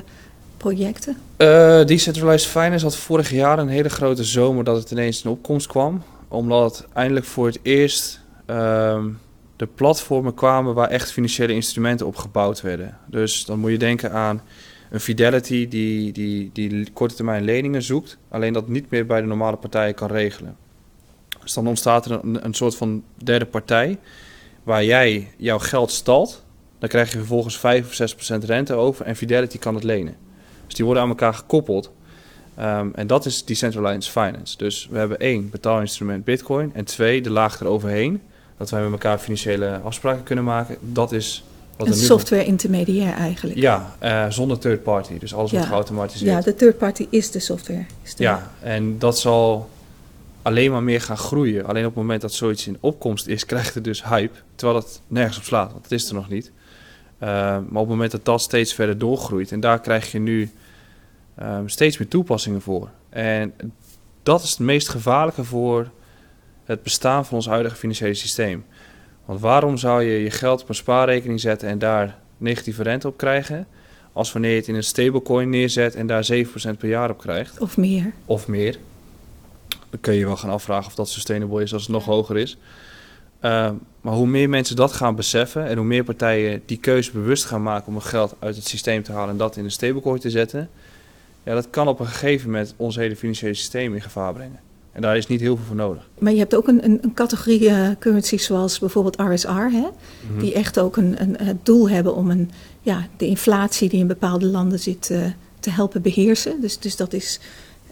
projecten? 0.56 1.16
Uh, 1.38 1.84
Decentralized 1.84 2.50
Finance 2.50 2.84
had 2.84 2.96
vorig 2.96 3.30
jaar 3.30 3.58
een 3.58 3.68
hele 3.68 3.88
grote 3.88 4.24
zomer 4.24 4.64
dat 4.64 4.76
het 4.76 4.90
ineens 4.90 5.24
in 5.24 5.30
opkomst 5.30 5.66
kwam. 5.66 6.02
Omdat 6.28 6.86
eindelijk 6.92 7.26
voor 7.26 7.46
het 7.46 7.58
eerst 7.62 8.20
um, 8.46 9.18
de 9.56 9.66
platformen 9.74 10.34
kwamen 10.34 10.74
waar 10.74 10.88
echt 10.88 11.12
financiële 11.12 11.52
instrumenten 11.52 12.06
op 12.06 12.16
gebouwd 12.16 12.60
werden. 12.60 12.98
Dus 13.06 13.44
dan 13.44 13.58
moet 13.58 13.70
je 13.70 13.78
denken 13.78 14.12
aan 14.12 14.42
een 14.94 15.00
Fidelity 15.00 15.68
die, 15.68 16.12
die, 16.12 16.50
die 16.52 16.90
korte 16.92 17.14
termijn 17.14 17.44
leningen 17.44 17.82
zoekt, 17.82 18.18
alleen 18.28 18.52
dat 18.52 18.68
niet 18.68 18.90
meer 18.90 19.06
bij 19.06 19.20
de 19.20 19.26
normale 19.26 19.56
partijen 19.56 19.94
kan 19.94 20.08
regelen. 20.08 20.56
Dus 21.42 21.52
dan 21.52 21.66
ontstaat 21.66 22.06
er 22.06 22.20
een, 22.22 22.54
soort 22.54 22.76
van 22.76 23.02
derde 23.14 23.44
partij 23.44 23.98
waar 24.62 24.84
jij 24.84 25.28
jouw 25.36 25.58
geld 25.58 25.90
stalt. 25.90 26.44
Dan 26.78 26.88
krijg 26.88 27.12
je 27.12 27.18
vervolgens 27.18 27.58
5 27.58 27.86
of 27.86 27.94
6 27.94 28.14
procent 28.14 28.44
rente 28.44 28.74
over 28.74 29.04
en 29.04 29.16
Fidelity 29.16 29.58
kan 29.58 29.74
het 29.74 29.84
lenen. 29.84 30.16
Dus 30.66 30.74
die 30.74 30.84
worden 30.84 31.02
aan 31.02 31.08
elkaar 31.08 31.34
gekoppeld. 31.34 31.92
Um, 32.60 32.94
en 32.94 33.06
dat 33.06 33.26
is 33.26 33.44
decentralized 33.44 34.08
finance. 34.08 34.56
Dus 34.56 34.88
we 34.90 34.98
hebben 34.98 35.18
één 35.18 35.50
betaalinstrument 35.50 36.24
Bitcoin 36.24 36.74
en 36.74 36.84
twee 36.84 37.22
de 37.22 37.30
laag 37.30 37.60
eroverheen. 37.60 38.22
Dat 38.56 38.70
wij 38.70 38.82
met 38.82 38.92
elkaar 38.92 39.18
financiële 39.18 39.78
afspraken 39.78 40.22
kunnen 40.22 40.44
maken. 40.44 40.76
Dat 40.80 41.12
is 41.12 41.44
wat 41.76 41.86
een 41.86 41.94
software 41.94 42.44
intermediair 42.44 43.14
eigenlijk. 43.14 43.58
Ja, 43.58 43.96
uh, 44.02 44.30
zonder 44.30 44.58
third 44.58 44.82
party. 44.82 45.18
Dus 45.18 45.34
alles 45.34 45.50
wordt 45.50 45.66
geautomatiseerd. 45.66 46.30
Ja, 46.30 46.40
de 46.40 46.54
third 46.54 46.78
party 46.78 47.06
is 47.10 47.30
de 47.30 47.38
software. 47.38 47.84
Is 48.02 48.14
de 48.14 48.22
ja, 48.22 48.50
en 48.60 48.98
dat 48.98 49.18
zal 49.18 49.70
alleen 50.42 50.70
maar 50.70 50.82
meer 50.82 51.00
gaan 51.00 51.16
groeien. 51.16 51.66
Alleen 51.66 51.82
op 51.82 51.88
het 51.88 51.98
moment 52.00 52.20
dat 52.20 52.32
zoiets 52.32 52.66
in 52.66 52.76
opkomst 52.80 53.26
is, 53.26 53.46
krijgt 53.52 53.74
het 53.74 53.84
dus 53.84 54.04
hype. 54.04 54.38
Terwijl 54.54 54.78
het 54.78 55.00
nergens 55.06 55.38
op 55.38 55.44
slaat, 55.44 55.72
want 55.72 55.82
het 55.82 55.92
is 55.92 56.08
er 56.08 56.14
nog 56.14 56.28
niet. 56.28 56.50
Uh, 57.20 57.28
maar 57.28 57.58
op 57.58 57.74
het 57.74 57.88
moment 57.88 58.10
dat 58.10 58.24
dat 58.24 58.40
steeds 58.40 58.74
verder 58.74 58.98
doorgroeit, 58.98 59.52
en 59.52 59.60
daar 59.60 59.80
krijg 59.80 60.12
je 60.12 60.18
nu 60.18 60.50
um, 61.42 61.68
steeds 61.68 61.98
meer 61.98 62.08
toepassingen 62.08 62.60
voor. 62.60 62.88
En 63.08 63.54
dat 64.22 64.42
is 64.42 64.50
het 64.50 64.58
meest 64.58 64.88
gevaarlijke 64.88 65.44
voor 65.44 65.90
het 66.64 66.82
bestaan 66.82 67.26
van 67.26 67.36
ons 67.36 67.46
huidige 67.46 67.76
financiële 67.76 68.14
systeem. 68.14 68.64
Want 69.24 69.40
waarom 69.40 69.76
zou 69.76 70.02
je 70.02 70.22
je 70.22 70.30
geld 70.30 70.62
op 70.62 70.68
een 70.68 70.74
spaarrekening 70.74 71.40
zetten 71.40 71.68
en 71.68 71.78
daar 71.78 72.18
negatieve 72.36 72.82
rente 72.82 73.08
op 73.08 73.16
krijgen, 73.16 73.66
als 74.12 74.32
wanneer 74.32 74.50
je 74.50 74.56
het 74.56 74.68
in 74.68 74.74
een 74.74 74.84
stablecoin 74.84 75.50
neerzet 75.50 75.94
en 75.94 76.06
daar 76.06 76.28
7% 76.32 76.46
per 76.78 76.88
jaar 76.88 77.10
op 77.10 77.18
krijgt? 77.18 77.60
Of 77.60 77.76
meer. 77.76 78.12
Of 78.26 78.48
meer. 78.48 78.78
Dan 79.90 80.00
kun 80.00 80.12
je 80.12 80.18
je 80.18 80.26
wel 80.26 80.36
gaan 80.36 80.50
afvragen 80.50 80.86
of 80.86 80.94
dat 80.94 81.08
sustainable 81.08 81.62
is 81.62 81.72
als 81.72 81.82
het 81.82 81.92
nog 81.92 82.04
hoger 82.04 82.36
is. 82.36 82.56
Uh, 83.44 83.70
maar 84.00 84.14
hoe 84.14 84.26
meer 84.26 84.48
mensen 84.48 84.76
dat 84.76 84.92
gaan 84.92 85.14
beseffen 85.14 85.66
en 85.66 85.76
hoe 85.76 85.86
meer 85.86 86.04
partijen 86.04 86.62
die 86.66 86.78
keuze 86.78 87.12
bewust 87.12 87.44
gaan 87.44 87.62
maken 87.62 87.86
om 87.86 87.92
hun 87.92 88.02
geld 88.02 88.34
uit 88.38 88.56
het 88.56 88.66
systeem 88.66 89.02
te 89.02 89.12
halen 89.12 89.30
en 89.30 89.36
dat 89.36 89.56
in 89.56 89.64
een 89.64 89.70
stablecoin 89.70 90.20
te 90.20 90.30
zetten, 90.30 90.70
ja, 91.42 91.54
dat 91.54 91.70
kan 91.70 91.88
op 91.88 92.00
een 92.00 92.06
gegeven 92.06 92.50
moment 92.50 92.74
ons 92.76 92.96
hele 92.96 93.16
financiële 93.16 93.54
systeem 93.54 93.94
in 93.94 94.02
gevaar 94.02 94.32
brengen. 94.32 94.60
En 94.94 95.02
daar 95.02 95.16
is 95.16 95.26
niet 95.26 95.40
heel 95.40 95.56
veel 95.56 95.64
voor 95.64 95.76
nodig. 95.76 96.08
Maar 96.18 96.32
je 96.32 96.38
hebt 96.38 96.54
ook 96.54 96.68
een, 96.68 96.84
een, 96.84 96.98
een 97.02 97.14
categorie 97.14 97.60
uh, 97.60 97.88
currencies 97.98 98.44
zoals 98.44 98.78
bijvoorbeeld 98.78 99.16
RSR, 99.16 99.48
hè? 99.48 99.86
Mhm. 100.30 100.38
die 100.38 100.54
echt 100.54 100.78
ook 100.78 100.96
een, 100.96 101.22
een, 101.22 101.36
het 101.36 101.66
doel 101.66 101.88
hebben 101.88 102.14
om 102.14 102.30
een, 102.30 102.50
ja, 102.80 103.06
de 103.16 103.26
inflatie 103.26 103.88
die 103.88 104.00
in 104.00 104.06
bepaalde 104.06 104.46
landen 104.46 104.78
zit 104.78 105.08
uh, 105.10 105.26
te 105.60 105.70
helpen 105.70 106.02
beheersen. 106.02 106.60
Dus, 106.60 106.78
dus 106.78 106.96
dat 106.96 107.12
is 107.12 107.40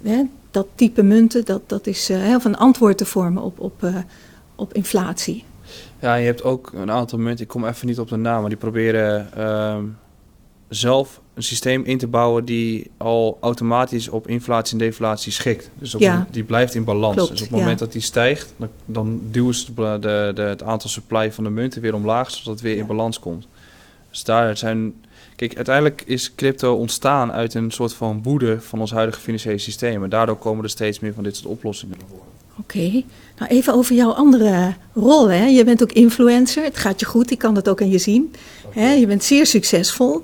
hè, 0.03 0.23
dat 0.51 0.67
type 0.75 1.03
munten, 1.03 1.45
dat, 1.45 1.63
dat 1.67 1.87
is 1.87 2.11
uh, 2.11 2.17
heel 2.19 2.41
een 2.43 2.57
antwoord 2.57 2.99
te 2.99 3.07
vormen 3.07 3.43
op, 3.43 3.61
op, 3.61 3.89
op 4.55 4.75
inflatie. 4.75 5.45
Ja, 5.99 6.15
je 6.15 6.27
hebt 6.27 6.43
ook 6.43 6.73
een 6.75 6.91
aantal 6.91 7.19
munten, 7.19 7.45
ik 7.45 7.51
kom 7.51 7.67
even 7.67 7.87
niet 7.87 7.99
op 7.99 8.09
de 8.09 8.17
naam, 8.17 8.41
maar 8.41 8.51
die 8.51 8.59
proberen 8.59 9.33
ehm, 9.33 9.85
zelf 10.69 11.21
een 11.35 11.43
systeem 11.43 11.85
in 11.85 11.99
te 11.99 12.07
bouwen 12.07 12.45
die 12.45 12.91
al 12.97 13.39
automatisch 13.41 14.09
op 14.09 14.29
inflatie 14.29 14.73
en 14.73 14.79
deflatie 14.85 15.33
schikt. 15.33 15.71
Dus 15.79 15.95
op 15.95 16.01
Ja. 16.01 16.15
een- 16.17 16.27
die 16.31 16.43
blijft 16.45 16.75
in 16.75 16.85
balans. 16.85 17.15
Klopt, 17.15 17.31
dus 17.31 17.41
op 17.43 17.47
het 17.49 17.57
moment 17.59 17.79
ja. 17.79 17.85
dat 17.85 17.93
die 17.95 18.03
stijgt, 18.03 18.55
dan, 18.57 18.69
dan 18.87 19.21
duwen 19.31 19.55
ze 19.55 19.75
de, 19.75 19.97
de, 20.01 20.33
de- 20.35 20.43
het 20.43 20.63
aantal 20.63 20.91
supply 20.91 21.33
van 21.33 21.45
de 21.45 21.51
munten 21.51 21.81
weer 21.83 21.95
omlaag, 21.95 22.31
zodat 22.31 22.53
het 22.53 22.61
weer 22.61 22.77
in 22.77 22.87
balans 22.87 23.19
komt. 23.19 23.47
Dus 24.11 24.25
daar 24.25 24.57
zijn... 24.57 24.95
Kijk, 25.37 25.57
uiteindelijk 25.57 26.03
is 26.07 26.35
crypto 26.35 26.75
ontstaan 26.75 27.33
uit 27.33 27.55
een 27.55 27.71
soort 27.71 27.95
van 27.95 28.21
woede 28.23 28.61
van 28.61 28.81
ons 28.81 28.91
huidige 28.93 29.21
financiële 29.21 29.59
systeem. 29.59 30.05
En 30.05 30.11
daardoor 30.11 30.37
komen 30.37 30.65
er 30.65 30.71
steeds 30.71 31.01
meer 31.01 31.15
van 31.15 31.23
dit 31.25 31.37
soort 31.37 31.49
oplossingen 31.49 31.97
naar 31.99 32.09
voren. 32.09 32.27
Oké, 32.59 33.03
nou 33.39 33.51
even 33.51 33.75
over 33.75 33.95
jouw 33.95 34.11
andere 34.11 34.75
rol. 34.95 35.31
Hè? 35.31 35.45
Je 35.47 35.65
bent 35.65 35.83
ook 35.83 35.93
influencer, 35.93 36.65
het 36.65 36.77
gaat 36.77 37.01
je 37.01 37.07
goed, 37.07 37.31
ik 37.31 37.39
kan 37.39 37.55
dat 37.55 37.69
ook 37.69 37.81
aan 37.81 37.91
je 37.91 37.99
zien. 37.99 38.35
Hè? 38.71 38.93
Je 38.93 39.07
bent 39.07 39.25
zeer 39.25 39.47
succesvol. 39.47 40.23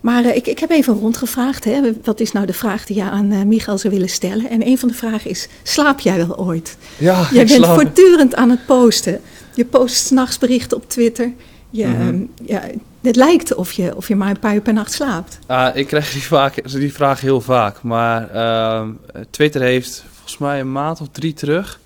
Maar 0.00 0.24
eh, 0.24 0.36
ik, 0.36 0.46
ik 0.46 0.58
heb 0.58 0.70
even 0.70 0.94
rondgevraagd, 0.94 1.64
hè? 1.64 1.80
wat 2.04 2.20
is 2.20 2.32
nou 2.32 2.46
de 2.46 2.52
vraag 2.52 2.86
die 2.86 2.96
je 2.96 3.02
aan 3.02 3.32
eh 3.32 3.42
Michael 3.42 3.78
zou 3.78 3.92
willen 3.94 4.08
stellen? 4.08 4.50
En 4.50 4.66
een 4.66 4.78
van 4.78 4.88
de 4.88 4.94
vragen 4.94 5.30
is, 5.30 5.48
slaap 5.62 6.00
jij 6.00 6.16
wel 6.16 6.38
ooit? 6.38 6.76
Ja, 6.98 7.28
Jij 7.32 7.46
bent 7.46 7.66
voortdurend 7.66 8.34
aan 8.34 8.50
het 8.50 8.66
posten. 8.66 9.20
Je 9.54 9.64
post 9.64 9.96
s'nachts 9.96 10.38
berichten 10.38 10.76
op 10.76 10.88
Twitter. 10.88 11.32
Je, 11.70 11.86
Mhm. 11.86 12.00
ehm, 12.00 12.20
ja, 12.44 12.62
het 13.00 13.16
lijkt 13.16 13.54
of 13.54 13.72
je, 13.72 13.96
of 13.96 14.08
je 14.08 14.16
maar 14.16 14.30
een 14.30 14.38
paar 14.38 14.54
uur 14.54 14.60
per 14.60 14.72
nacht 14.72 14.92
slaapt. 14.92 15.38
Ah, 15.46 15.76
ik 15.76 15.86
krijg 15.86 16.12
die, 16.12 16.22
vaak, 16.22 16.70
die 16.70 16.92
vraag 16.92 17.20
heel 17.20 17.40
vaak. 17.40 17.82
Maar 17.82 18.30
ehm, 18.30 18.88
Twitter 19.30 19.60
heeft 19.60 20.04
volgens 20.12 20.38
mij 20.38 20.60
een 20.60 20.72
maand 20.72 21.00
of 21.00 21.08
drie 21.12 21.32
terug... 21.32 21.80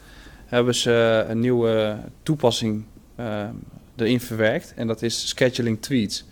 hebben 0.46 0.74
ze 0.74 1.24
een 1.28 1.40
nieuwe 1.40 1.96
toepassing 2.22 2.84
ehm, 3.16 3.48
erin 3.96 4.20
verwerkt. 4.20 4.72
En 4.76 4.86
dat 4.86 5.02
is 5.02 5.28
scheduling 5.28 5.80
tweets. 5.82 6.24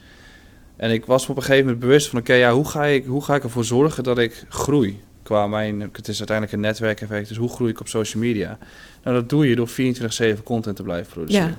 En 0.80 0.90
ik 0.90 1.06
was 1.06 1.24
me 1.26 1.30
op 1.30 1.36
een 1.36 1.42
gegeven 1.42 1.64
moment 1.64 1.82
bewust 1.82 2.08
van... 2.08 2.18
oké, 2.18 2.32
ja, 2.34 2.52
hoe, 2.52 2.68
ga 2.68 2.84
ik, 2.84 3.04
hoe 3.04 3.24
ga 3.24 3.34
ik 3.34 3.42
ervoor 3.42 3.64
zorgen 3.64 4.02
dat 4.02 4.18
ik 4.18 4.44
groei? 4.48 5.00
Qua 5.22 5.46
mijn, 5.46 5.80
het 5.92 6.08
is 6.08 6.18
uiteindelijk 6.18 6.56
een 6.56 6.62
netwerkeffect, 6.62 7.28
dus 7.28 7.36
hoe 7.36 7.48
groei 7.48 7.70
ik 7.70 7.80
op 7.80 7.88
social 7.88 8.22
media? 8.22 8.58
Nou, 9.02 9.16
dat 9.16 9.28
doe 9.28 9.48
je 9.48 9.56
door 9.56 9.68
24-7 9.68 10.42
content 10.44 10.76
te 10.76 10.82
blijven 10.82 11.12
produceren. 11.12 11.48
Ja. 11.48 11.56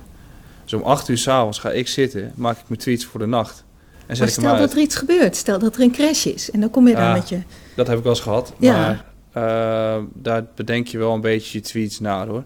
Dus 0.64 0.72
om 0.72 0.82
8 0.82 1.08
uur 1.08 1.18
s'avonds 1.18 1.58
ga 1.58 1.70
ik 1.70 1.88
zitten, 1.88 2.32
maak 2.34 2.58
ik 2.58 2.64
mijn 2.68 2.80
tweets 2.80 3.04
voor 3.04 3.20
de 3.20 3.26
nacht. 3.26 3.64
En 4.06 4.16
zet 4.16 4.18
Maar 4.18 4.28
ik 4.28 4.34
hem 4.34 4.44
stel 4.44 4.58
dat 4.66 4.72
er 4.72 4.78
iets 4.78 4.96
gebeurt, 4.96 5.36
stel 5.36 5.58
dat 5.58 5.74
er 5.76 5.82
een 5.82 5.92
crash 5.92 6.26
is. 6.26 6.50
En 6.50 6.60
dan 6.60 6.70
kom 6.70 6.88
je 6.88 6.94
daar 6.94 7.08
Ah. 7.08 7.14
met 7.14 7.28
je... 7.28 7.38
Dat 7.76 7.86
heb 7.86 7.96
ik 7.96 8.02
wel 8.02 8.12
eens 8.12 8.22
gehad. 8.22 8.52
Ja. 8.58 8.72
Maar 8.72 9.04
eh, 9.32 10.02
daar 10.14 10.44
bedenk 10.54 10.86
je 10.86 10.98
wel 10.98 11.14
een 11.14 11.20
beetje 11.20 11.58
je 11.58 11.64
tweets 11.64 12.00
na 12.00 12.26
hoor. 12.26 12.44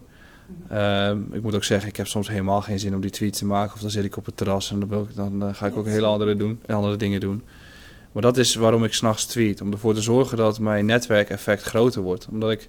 Ehm, 0.69 1.19
ik 1.33 1.43
moet 1.43 1.55
ook 1.55 1.65
zeggen, 1.65 1.89
ik 1.89 1.97
heb 1.97 2.07
soms 2.07 2.29
helemaal 2.29 2.61
geen 2.63 2.79
zin 2.79 2.95
om 2.95 3.01
die 3.01 3.11
tweets 3.11 3.39
te 3.39 3.45
maken. 3.47 3.75
Of 3.75 3.81
dan 3.81 3.91
zit 3.91 4.05
ik 4.05 4.17
op 4.17 4.27
het 4.27 4.37
terras 4.37 4.71
en 4.71 4.81
dan, 4.81 5.03
ik, 5.03 5.17
dan 5.17 5.43
eh, 5.43 5.55
ga 5.55 5.67
ik 5.67 5.77
ook 5.77 5.87
hele 5.87 6.07
andere, 6.07 6.37
doen, 6.37 6.61
andere 6.67 6.97
dingen 6.97 7.21
doen. 7.21 7.43
Maar 8.13 8.23
dat 8.23 8.37
is 8.37 8.55
waarom 8.55 8.85
ik 8.85 8.93
s'nachts 8.93 9.25
tweet. 9.27 9.61
Om 9.61 9.73
ervoor 9.73 9.95
te 9.95 10.01
zorgen 10.01 10.37
dat 10.37 10.59
mijn 10.59 10.87
netwerkeffect 10.87 11.63
groter 11.63 12.03
wordt. 12.03 12.29
Omdat 12.31 12.51
ik 12.51 12.69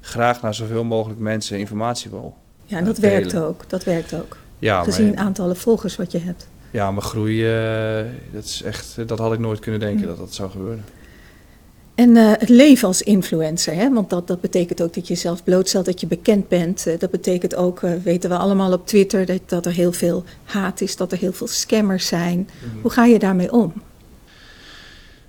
graag 0.00 0.42
naar 0.42 0.54
zoveel 0.54 0.84
mogelijk 0.84 1.20
mensen 1.20 1.58
informatie 1.58 2.10
wil. 2.10 2.36
Ja, 2.64 2.78
en 2.78 2.84
dat 2.84 2.96
delen. 2.96 3.10
werkt 3.10 3.36
ook. 3.36 3.68
Dat 3.68 3.84
werkt 3.84 4.14
ook. 4.14 4.36
Ja, 4.58 4.82
Gezien 4.82 5.06
maar, 5.06 5.14
het 5.16 5.24
aantallen 5.24 5.56
volgers 5.56 5.96
wat 5.96 6.12
je 6.12 6.18
hebt. 6.18 6.48
ja, 6.70 6.90
maar 6.90 7.02
groei, 7.02 7.44
eh, 7.46 8.04
dat, 8.32 8.44
is 8.44 8.62
echt, 8.62 9.08
dat 9.08 9.18
had 9.18 9.32
ik 9.32 9.38
nooit 9.38 9.58
kunnen 9.58 9.80
denken 9.80 10.00
Hm. 10.02 10.06
dat 10.08 10.18
dat 10.18 10.34
zou 10.34 10.50
gebeuren. 10.50 10.84
En 11.98 12.16
eh, 12.16 12.32
het 12.38 12.48
leven 12.48 12.88
als 12.88 13.02
influencer, 13.02 13.74
hè? 13.74 13.92
want 13.92 14.10
dat, 14.10 14.26
dat 14.26 14.40
betekent 14.40 14.82
ook 14.82 14.94
dat 14.94 15.06
je 15.06 15.14
jezelf 15.14 15.44
blootstelt, 15.44 15.84
dat 15.84 16.00
je 16.00 16.06
bekend 16.06 16.48
bent. 16.48 16.86
Eh, 16.86 16.98
dat 16.98 17.10
betekent 17.10 17.54
ook, 17.54 17.82
eh, 17.82 17.92
weten 18.02 18.30
we 18.30 18.36
allemaal 18.36 18.72
op 18.72 18.86
Twitter, 18.86 19.26
dat, 19.26 19.40
dat 19.46 19.66
er 19.66 19.72
heel 19.72 19.92
veel 19.92 20.24
haat 20.44 20.80
is, 20.80 20.96
dat 20.96 21.12
er 21.12 21.18
heel 21.18 21.32
veel 21.32 21.46
scammers 21.46 22.06
zijn. 22.06 22.48
Hoe 22.82 22.90
ga 22.90 23.04
je 23.04 23.18
daarmee 23.18 23.52
om? 23.52 23.72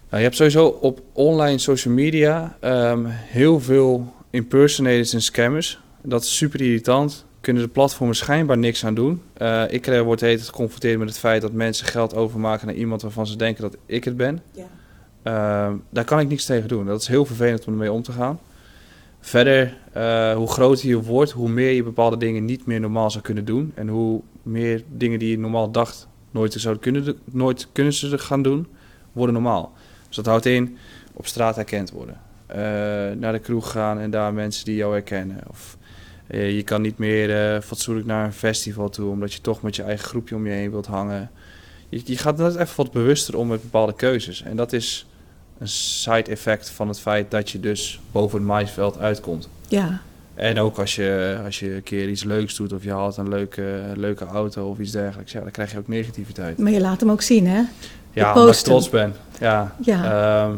Nou, 0.09 0.17
je 0.17 0.17
hebt 0.17 0.35
sowieso 0.35 0.65
op 0.65 1.01
online 1.13 1.57
social 1.57 1.93
media 1.93 2.57
ehm, 2.59 3.05
heel 3.07 3.59
veel 3.59 4.13
impersonators 4.29 5.13
en 5.13 5.21
scammers. 5.21 5.79
Dat 6.01 6.23
is 6.23 6.37
super 6.37 6.61
irritant. 6.61 7.25
Kunnen 7.41 7.63
de 7.63 7.69
platformen 7.69 8.15
schijnbaar 8.15 8.57
niks 8.57 8.85
aan 8.85 8.93
doen. 8.95 9.21
Ik 9.69 9.85
word 9.85 10.19
tijd 10.19 10.41
geconfronteerd 10.41 10.99
met 10.99 11.07
het 11.07 11.19
feit 11.19 11.41
dat 11.41 11.51
mensen 11.51 11.85
geld 11.85 12.15
overmaken 12.15 12.67
naar 12.67 12.75
iemand 12.75 13.01
waarvan 13.01 13.27
ze 13.27 13.35
denken 13.35 13.61
dat 13.61 13.77
ik 13.85 14.03
het 14.03 14.17
ben. 14.17 14.41
Ehm, 15.29 15.77
daar 15.89 16.05
kan 16.05 16.19
ik 16.19 16.27
niks 16.27 16.45
tegen 16.45 16.67
doen. 16.67 16.85
Dat 16.85 17.01
is 17.01 17.07
heel 17.07 17.25
vervelend 17.25 17.65
om 17.65 17.73
ermee 17.73 17.91
om 17.91 18.01
te 18.01 18.11
gaan. 18.11 18.39
Verder, 19.19 19.77
eh, 19.91 20.35
hoe 20.35 20.47
groter 20.47 20.87
je 20.87 21.01
wordt, 21.01 21.31
hoe 21.31 21.49
meer 21.49 21.71
je 21.71 21.83
bepaalde 21.83 22.17
dingen 22.17 22.45
niet 22.45 22.65
meer 22.65 22.79
normaal 22.79 23.11
zou 23.11 23.23
kunnen 23.23 23.45
doen. 23.45 23.71
En 23.75 23.87
hoe 23.87 24.21
meer 24.43 24.83
dingen 24.87 25.19
die 25.19 25.29
je 25.29 25.39
normaal 25.39 25.71
dacht 25.71 26.07
nooit 26.31 26.53
zouden 26.53 26.83
kunnen, 26.83 27.17
nooit 27.31 27.67
kunnen 27.71 27.93
ze 27.93 28.17
gaan 28.17 28.41
doen, 28.41 28.67
worden 29.11 29.33
normaal. 29.33 29.73
Dus 30.07 30.15
dat 30.15 30.25
houdt 30.25 30.45
in 30.45 30.77
op 31.13 31.27
straat 31.27 31.55
herkend 31.55 31.91
worden. 31.91 32.19
Eh, 32.45 32.57
naar 33.17 33.31
de 33.31 33.39
kroeg 33.39 33.71
gaan 33.71 33.99
en 33.99 34.11
daar 34.11 34.33
mensen 34.33 34.65
die 34.65 34.75
jou 34.75 34.93
herkennen. 34.93 35.37
Of 35.49 35.77
eh, 36.27 36.55
je 36.55 36.63
kan 36.63 36.81
niet 36.81 36.97
meer 36.97 37.61
fatsoenlijk 37.61 38.07
naar 38.07 38.25
een 38.25 38.33
festival 38.33 38.89
toe, 38.89 39.09
omdat 39.09 39.33
je 39.33 39.41
toch 39.41 39.61
met 39.61 39.75
je 39.75 39.83
eigen 39.83 40.07
groepje 40.07 40.35
om 40.35 40.45
je 40.45 40.53
heen 40.53 40.71
wilt 40.71 40.85
hangen. 40.85 41.31
Je, 41.89 42.01
je 42.03 42.17
gaat 42.17 42.37
net 42.37 42.55
even 42.55 42.75
wat 42.75 42.91
bewuster 42.91 43.37
om 43.37 43.47
met 43.47 43.61
bepaalde 43.61 43.95
keuzes. 43.95 44.41
En 44.41 44.55
dat 44.55 44.73
is 44.73 45.08
een 45.59 45.67
side 45.67 46.31
effect 46.31 46.69
van 46.69 46.87
het 46.87 46.99
feit 46.99 47.31
dat 47.31 47.49
je 47.49 47.59
dus 47.59 47.99
boven 48.11 48.37
het 48.37 48.47
maisveld 48.47 48.97
uitkomt. 48.97 49.49
Ja, 49.67 50.01
En 50.33 50.59
ook 50.59 50.79
als 50.79 50.95
je, 50.95 51.39
als 51.45 51.59
je 51.59 51.73
een 51.75 51.83
keer 51.83 52.09
iets 52.09 52.23
leuks 52.23 52.55
doet 52.55 52.73
of 52.73 52.83
je 52.83 52.91
haalt 52.91 53.17
een 53.17 53.29
leuke, 53.29 53.81
leuke 53.95 54.25
auto 54.25 54.69
of 54.69 54.79
iets 54.79 54.91
dergelijks, 54.91 55.31
ja, 55.31 55.39
dan 55.41 55.51
krijg 55.51 55.71
je 55.71 55.77
ook 55.77 55.87
negativiteit. 55.87 56.57
maar 56.57 56.71
je 56.71 56.81
laat 56.81 56.99
hem 56.99 57.11
ook 57.11 57.21
zien, 57.21 57.47
hè? 57.47 57.61
Ja, 58.13 58.33
omdat 58.33 58.55
ik 58.55 58.61
trots 58.61 58.89
ben. 58.89 59.13
Ja. 59.39 59.75
Ja. 59.83 60.03
Ehm, 60.43 60.55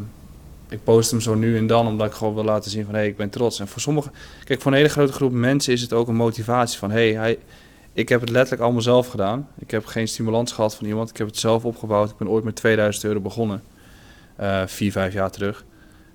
ik 0.70 0.84
post 0.84 1.12
hem 1.12 1.22
zo 1.22 1.36
nu 1.36 1.58
en 1.58 1.68
dan 1.68 1.88
omdat 1.88 2.08
ik 2.08 2.14
gewoon 2.14 2.34
wil 2.34 2.44
laten 2.44 2.72
zien 2.72 2.86
van 2.86 2.94
hé, 2.94 3.00
hey, 3.00 3.10
ik 3.10 3.18
ben 3.18 3.30
trots. 3.30 3.60
En 3.60 3.68
voor 3.68 3.82
sommigen, 3.82 4.12
kijk, 4.44 4.62
voor 4.62 4.72
een 4.72 4.78
hele 4.78 4.90
grote 4.90 5.14
groep 5.14 5.32
mensen 5.32 5.74
is 5.74 5.82
het 5.82 5.94
ook 5.94 6.08
een 6.08 6.16
motivatie 6.16 6.80
van 6.80 6.92
hé, 6.92 7.12
hey, 7.12 7.22
hij, 7.22 7.38
ik 7.94 8.10
heb 8.10 8.20
het 8.22 8.30
letterlijk 8.30 8.62
allemaal 8.62 8.82
zelf 8.82 9.08
gedaan. 9.08 9.48
Ik 9.60 9.72
heb 9.72 9.86
geen 9.86 10.08
stimulans 10.08 10.52
gehad 10.52 10.76
van 10.76 10.88
iemand. 10.88 11.10
Ik 11.10 11.18
heb 11.18 11.28
het 11.28 11.38
zelf 11.38 11.66
opgebouwd. 11.66 12.10
Ik 12.10 12.18
ben 12.18 12.30
ooit 12.30 12.44
met 12.44 12.56
2000 12.56 13.06
euro 13.06 13.20
begonnen. 13.20 13.62
Eh, 14.42 14.62
vier, 14.66 14.92
vijf 14.92 15.14
jaar 15.14 15.32
terug. 15.32 15.66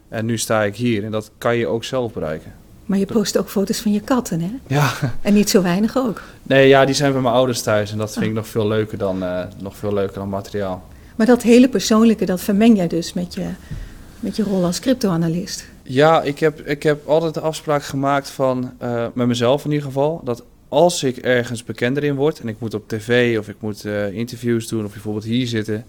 En 0.08 0.26
nu 0.26 0.38
sta 0.38 0.62
ik 0.62 0.76
hier 0.76 1.04
en 1.04 1.10
dat 1.10 1.30
kan 1.38 1.56
je 1.56 1.66
ook 1.66 1.84
zelf 1.84 2.12
bereiken. 2.12 2.52
Maar 2.86 2.98
je 2.98 3.06
post 3.06 3.38
ook 3.38 3.48
foto's 3.48 3.80
van 3.80 3.92
je 3.92 4.00
katten, 4.00 4.40
hè? 4.40 4.50
Ja, 4.66 4.92
En 5.22 5.34
niet 5.34 5.50
zo 5.50 5.62
weinig 5.62 5.96
ook. 5.96 6.22
nee, 6.42 6.68
ja, 6.68 6.84
die 6.84 6.94
zijn 6.94 7.12
bij 7.12 7.20
mijn 7.20 7.34
ouders 7.34 7.62
thuis 7.62 7.92
en 7.92 7.98
dat 7.98 8.12
vind 8.12 8.24
ik 8.24 8.32
nog 8.32 8.46
veel 8.46 8.66
leuker 8.68 8.98
dan, 8.98 9.22
eh, 9.22 9.44
nog 9.58 9.76
veel 9.76 9.92
leuker 9.92 10.14
dan 10.14 10.28
materiaal. 10.28 10.84
Maar 11.16 11.26
dat 11.26 11.42
hele 11.42 11.68
persoonlijke, 11.68 12.24
dat 12.24 12.40
vermeng 12.40 12.76
jij 12.76 12.86
dus 12.86 13.12
met 13.12 13.34
je, 13.34 13.46
met 14.20 14.36
je 14.36 14.42
rol 14.42 14.64
als 14.64 14.80
crypto-analyst. 14.80 15.68
Ja, 15.82 16.22
ik 16.22 16.38
heb, 16.38 16.60
ik 16.60 16.82
heb 16.82 17.06
altijd 17.08 17.34
de 17.34 17.40
afspraak 17.40 17.82
gemaakt 17.82 18.30
van, 18.30 18.72
eh, 18.78 19.06
met 19.14 19.26
mezelf 19.26 19.64
in 19.64 19.70
ieder 19.70 19.86
geval, 19.86 20.20
dat 20.24 20.42
als 20.68 21.02
ik 21.02 21.16
ergens 21.16 21.64
bekender 21.64 22.04
in 22.04 22.14
word 22.14 22.40
en 22.40 22.48
ik 22.48 22.56
moet 22.58 22.74
op 22.74 22.88
tv 22.88 23.38
of 23.38 23.48
ik 23.48 23.56
moet 23.58 23.84
interviews 24.12 24.68
doen 24.68 24.84
of 24.84 24.92
bijvoorbeeld 24.92 25.24
hier 25.24 25.46
zitten, 25.46 25.84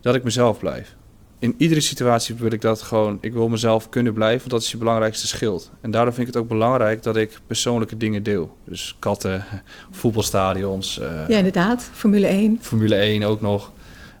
dat 0.00 0.14
ik 0.14 0.24
mezelf 0.24 0.58
blijf. 0.58 0.94
In 1.42 1.54
iedere 1.56 1.80
situatie 1.80 2.34
wil 2.34 2.52
ik 2.52 2.60
dat 2.60 2.82
gewoon, 2.82 3.18
ik 3.20 3.32
wil 3.32 3.48
mezelf 3.48 3.88
kunnen 3.88 4.12
blijven, 4.12 4.38
want 4.38 4.50
dat 4.50 4.62
is 4.62 4.70
je 4.70 4.76
belangrijkste 4.76 5.26
schild. 5.26 5.70
En 5.80 5.90
daardoor 5.90 6.14
vind 6.14 6.28
ik 6.28 6.34
het 6.34 6.42
ook 6.42 6.48
belangrijk 6.48 7.02
dat 7.02 7.16
ik 7.16 7.40
persoonlijke 7.46 7.96
dingen 7.96 8.22
deel. 8.22 8.56
Dus 8.64 8.96
katten, 8.98 9.44
voetbalstadions, 9.90 10.98
eh, 10.98 11.28
Ja, 11.28 11.36
inderdaad. 11.36 11.90
Formule 11.92 12.26
1. 12.26 12.58
Formule 12.60 12.94
1 12.94 13.22
ook 13.22 13.40
nog. 13.40 13.72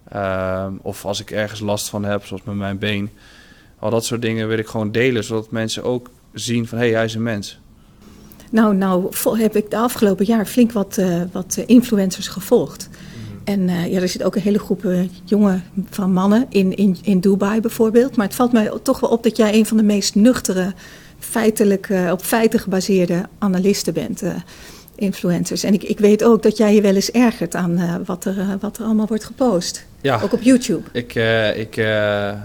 Ehm, 0.08 0.72
of 0.82 1.04
als 1.04 1.20
ik 1.20 1.30
ergens 1.30 1.60
last 1.60 1.88
van 1.88 2.04
heb, 2.04 2.24
zoals 2.24 2.42
met 2.42 2.54
mijn 2.54 2.78
been. 2.78 3.10
Al 3.78 3.90
dat 3.90 4.04
soort 4.04 4.22
dingen 4.22 4.48
wil 4.48 4.58
ik 4.58 4.66
gewoon 4.66 4.92
delen, 4.92 5.24
zodat 5.24 5.50
mensen 5.50 5.84
ook 5.84 6.10
zien 6.32 6.68
van 6.68 6.78
hé, 6.78 6.84
hey, 6.84 6.94
hij 6.94 7.04
is 7.04 7.14
een 7.14 7.22
mens. 7.22 7.60
Nou, 8.50 8.74
nou 8.74 9.10
heb 9.38 9.56
ik 9.56 9.70
de 9.70 9.76
afgelopen 9.76 10.24
jaar 10.24 10.46
flink 10.46 10.72
wat, 10.72 10.98
eh, 10.98 11.22
wat 11.32 11.56
eh, 11.58 11.64
influencers 11.66 12.28
gevolgd. 12.28 12.88
En 13.44 13.68
eh, 13.68 13.92
ja, 13.92 14.00
er 14.00 14.08
zit 14.08 14.22
ook 14.22 14.34
een 14.34 14.42
hele 14.42 14.58
groep 14.58 14.84
eh, 14.84 15.00
jongen 15.24 15.64
van 15.90 16.12
mannen 16.12 16.46
in, 16.48 16.76
in, 16.76 16.96
in 17.02 17.20
Dubai 17.20 17.60
bijvoorbeeld. 17.60 18.16
Maar 18.16 18.26
het 18.26 18.34
valt 18.34 18.52
mij 18.52 18.70
toch 18.82 19.00
wel 19.00 19.10
op 19.10 19.22
dat 19.22 19.36
jij 19.36 19.54
een 19.54 19.66
van 19.66 19.76
de 19.76 19.82
meest 19.82 20.14
nuchtere, 20.14 20.72
feitelijk 21.18 21.88
eh, 21.88 22.10
op 22.10 22.22
feiten 22.22 22.60
gebaseerde 22.60 23.28
analisten 23.38 23.94
bent. 23.94 24.22
influencers. 24.94 25.62
En 25.62 25.72
ik, 25.72 25.82
ik 25.82 25.98
weet 25.98 26.24
ook 26.24 26.42
dat 26.42 26.56
jij 26.56 26.74
je 26.74 26.80
wel 26.80 26.94
eens 26.94 27.10
ergert 27.10 27.54
aan 27.54 28.04
wat, 28.04 28.24
er, 28.24 28.58
wat 28.60 28.78
er 28.78 28.84
allemaal 28.84 29.06
wordt 29.06 29.24
gepost. 29.24 29.86
Ja, 30.00 30.20
Ook 30.22 30.32
op 30.32 30.42
YouTube. 30.42 30.82
ik, 30.92 31.14
ik 31.56 31.76
eh, 31.76 32.28
ehm, 32.28 32.38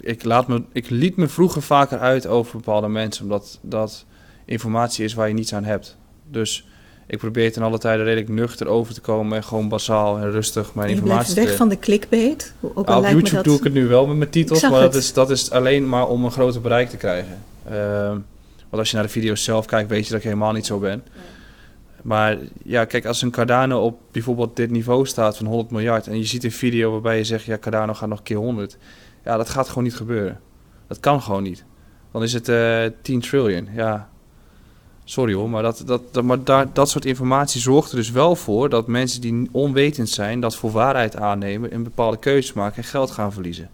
ik, 0.00 0.24
laat 0.24 0.48
me, 0.48 0.62
ik 0.72 0.90
liet 0.90 1.16
me 1.16 1.28
vroeger 1.28 1.62
vaker 1.62 1.98
uit 1.98 2.26
over 2.26 2.56
bepaalde 2.56 2.88
mensen, 2.88 3.22
omdat 3.22 3.58
dat 3.62 4.04
informatie 4.44 5.04
is 5.04 5.14
waar 5.14 5.28
je 5.28 5.34
niets 5.34 5.54
aan 5.54 5.64
hebt. 5.64 5.96
Dus 6.30 6.68
ik 7.06 7.18
probeer 7.18 7.52
ten 7.52 7.62
alle 7.62 7.78
tijde 7.78 8.02
redelijk 8.02 8.28
nuchter 8.28 8.66
over 8.66 8.94
te 8.94 9.00
komen 9.00 9.36
en 9.36 9.44
gewoon 9.44 9.68
basaal 9.68 10.18
en 10.18 10.30
rustig 10.30 10.74
mijn 10.74 10.88
je 10.88 10.94
informatie 10.94 11.32
blijft 11.32 11.48
weg 11.48 11.50
te... 11.50 11.56
van 11.56 11.68
de 11.68 11.78
clickbait. 11.78 12.52
Ook 12.60 12.88
al 12.88 13.00
Nou, 13.00 13.04
op 13.04 13.10
YouTube 13.10 13.34
dat... 13.34 13.44
doe 13.44 13.56
ik 13.56 13.64
het 13.64 13.72
nu 13.72 13.86
wel 13.86 14.06
met 14.06 14.16
mijn 14.16 14.30
titels, 14.30 14.62
maar 14.62 14.80
dat 14.80 14.94
is, 14.94 15.12
dat 15.12 15.30
is 15.30 15.50
alleen 15.50 15.88
maar 15.88 16.08
om 16.08 16.24
een 16.24 16.30
groter 16.30 16.60
bereik 16.60 16.88
te 16.88 16.96
krijgen. 16.96 17.38
Ehm, 17.64 18.18
want 18.68 18.78
als 18.78 18.90
je 18.90 18.96
naar 18.96 19.04
de 19.04 19.12
video's 19.12 19.44
zelf 19.44 19.66
kijkt, 19.66 19.90
weet 19.90 20.04
je 20.04 20.10
dat 20.10 20.18
ik 20.18 20.24
helemaal 20.24 20.52
niet 20.52 20.66
zo 20.66 20.78
ben. 20.78 21.02
Maar 22.02 22.38
ja, 22.62 22.84
kijk, 22.84 23.06
als 23.06 23.22
een 23.22 23.30
Cardano 23.30 23.84
op 23.84 24.00
bijvoorbeeld 24.12 24.56
dit 24.56 24.70
niveau 24.70 25.06
staat 25.06 25.36
van 25.36 25.46
100 25.46 25.70
miljard... 25.70 26.06
en 26.06 26.18
je 26.18 26.24
ziet 26.24 26.44
een 26.44 26.52
video 26.52 26.90
waarbij 26.90 27.16
je 27.16 27.24
zegt, 27.24 27.44
ja, 27.44 27.58
Cardano 27.58 27.94
gaat 27.94 28.08
nog 28.08 28.22
keer 28.22 28.36
100. 28.36 28.76
Ja, 29.24 29.36
dat 29.36 29.48
gaat 29.48 29.68
gewoon 29.68 29.84
niet 29.84 29.96
gebeuren. 29.96 30.40
Dat 30.86 31.00
kan 31.00 31.22
gewoon 31.22 31.42
niet. 31.42 31.64
Dan 32.12 32.22
is 32.22 32.32
het 32.32 32.48
eh 32.48 32.84
10 33.02 33.20
trillion, 33.20 33.68
ja. 33.74 34.08
Sorry 35.08 35.34
hoor, 35.34 35.50
maar, 35.50 35.62
dat, 35.62 35.82
dat, 35.86 36.02
dat, 36.10 36.24
maar 36.24 36.44
daar, 36.44 36.66
dat 36.72 36.90
soort 36.90 37.04
informatie 37.04 37.60
zorgt 37.60 37.90
er 37.90 37.96
dus 37.96 38.10
wel 38.10 38.36
voor... 38.36 38.68
dat 38.68 38.86
mensen 38.86 39.20
die 39.20 39.48
onwetend 39.52 40.08
zijn, 40.08 40.40
dat 40.40 40.56
voor 40.56 40.70
waarheid 40.70 41.16
aannemen... 41.16 41.70
en 41.70 41.82
bepaalde 41.82 42.16
keuzes 42.16 42.52
maken 42.52 42.76
en 42.76 42.84
geld 42.88 43.10
gaan 43.10 43.32
verliezen. 43.32 43.70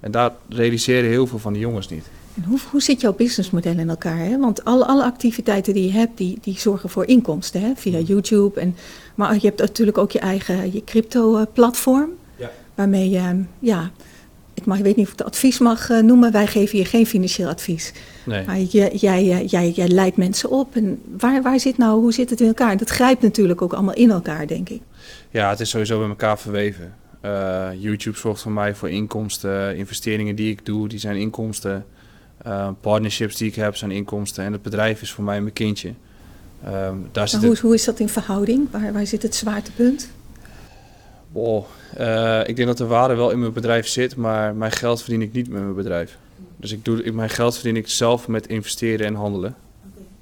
En 0.00 0.10
daar 0.10 0.32
realiseren 0.48 1.10
heel 1.10 1.26
veel 1.26 1.38
van 1.38 1.52
de 1.52 1.58
jongens 1.58 1.88
niet. 1.88 2.04
En 2.34 2.42
hoe, 2.44 2.58
hoe 2.70 2.82
zit 2.82 3.00
jouw 3.00 3.14
businessmodel 3.14 3.78
in 3.78 3.88
elkaar? 3.88 4.18
Hè? 4.18 4.38
Want 4.38 4.64
alle, 4.64 4.86
alle 4.86 5.04
activiteiten 5.04 5.74
die 5.74 5.84
je 5.84 5.92
hebt, 5.92 6.18
die, 6.18 6.38
die 6.40 6.58
zorgen 6.58 6.88
voor 6.88 7.06
inkomsten 7.06 7.60
hè? 7.60 7.72
via 7.76 7.98
YouTube. 7.98 8.60
En, 8.60 8.76
maar 9.14 9.34
je 9.34 9.46
hebt 9.46 9.60
natuurlijk 9.60 9.98
ook 9.98 10.10
je 10.10 10.18
eigen 10.18 10.72
je 10.72 10.84
crypto-platform. 10.84 12.10
Ja. 12.36 12.50
Waarmee 12.74 13.10
je, 13.10 13.44
ja, 13.58 13.82
ik, 13.82 13.90
mag, 14.68 14.78
ik 14.78 14.84
weet 14.84 14.96
niet 14.96 15.06
of 15.06 15.12
ik 15.12 15.18
het 15.18 15.26
advies 15.26 15.58
mag 15.58 15.90
eh, 15.90 15.98
noemen. 15.98 16.32
Wij 16.32 16.46
geven 16.46 16.78
je 16.78 16.84
geen 16.84 17.06
financieel 17.06 17.48
advies. 17.48 17.92
Nee. 18.24 18.46
Maar 18.46 18.58
je, 18.58 18.90
jij, 18.92 19.30
eh, 19.30 19.48
jij, 19.48 19.70
jij 19.70 19.88
leidt 19.88 20.16
mensen 20.16 20.50
op. 20.50 20.76
En 20.76 21.00
waar, 21.18 21.42
waar 21.42 21.60
zit 21.60 21.78
nou, 21.78 22.00
hoe 22.00 22.12
zit 22.12 22.30
het 22.30 22.40
in 22.40 22.46
elkaar? 22.46 22.76
Dat 22.76 22.90
grijpt 22.90 23.22
natuurlijk 23.22 23.62
ook 23.62 23.72
allemaal 23.72 23.94
in 23.94 24.10
elkaar, 24.10 24.46
denk 24.46 24.68
ik. 24.68 24.80
Ja, 25.30 25.50
het 25.50 25.60
is 25.60 25.70
sowieso 25.70 26.00
met 26.00 26.08
elkaar 26.08 26.38
verweven. 26.38 26.94
Eh, 27.20 27.68
YouTube 27.76 28.18
zorgt 28.18 28.42
voor 28.42 28.52
mij 28.52 28.74
voor 28.74 28.90
inkomsten. 28.90 29.76
Investeringen 29.76 30.34
die 30.34 30.50
ik 30.50 30.66
doe, 30.66 30.88
die 30.88 30.98
zijn 30.98 31.16
inkomsten. 31.16 31.86
Partnerships 32.80 33.36
die 33.36 33.48
ik 33.48 33.54
heb, 33.54 33.76
zijn 33.76 33.90
inkomsten. 33.90 34.44
En 34.44 34.52
het 34.52 34.62
bedrijf 34.62 35.02
is 35.02 35.12
voor 35.12 35.24
mij 35.24 35.40
mijn 35.40 35.52
kindje. 35.52 35.92
Ehm, 36.64 36.96
daar 37.12 37.28
zit 37.28 37.40
hoe, 37.40 37.50
het, 37.50 37.58
hoe 37.58 37.74
is 37.74 37.84
dat 37.84 38.00
in 38.00 38.08
verhouding? 38.08 38.70
Waar, 38.70 38.92
waar 38.92 39.06
zit 39.06 39.22
het 39.22 39.34
zwaartepunt? 39.34 40.10
Oh, 41.32 41.66
ik 42.44 42.56
denk 42.56 42.68
dat 42.68 42.76
de 42.76 42.86
waarde 42.86 43.14
wel 43.14 43.30
in 43.30 43.38
mijn 43.38 43.52
bedrijf 43.52 43.88
zit, 43.88 44.16
maar 44.16 44.54
mijn 44.54 44.72
geld 44.72 45.02
verdien 45.02 45.22
ik 45.22 45.32
niet 45.32 45.48
met 45.48 45.62
mijn 45.62 45.74
bedrijf. 45.74 46.18
Dus 46.56 46.72
ik 46.72 46.84
doe, 46.84 47.02
ik, 47.02 47.14
mijn 47.14 47.30
geld 47.30 47.54
verdien 47.54 47.76
ik 47.76 47.88
zelf 47.88 48.28
met 48.28 48.46
investeren 48.46 49.06
en 49.06 49.14
handelen. 49.14 49.56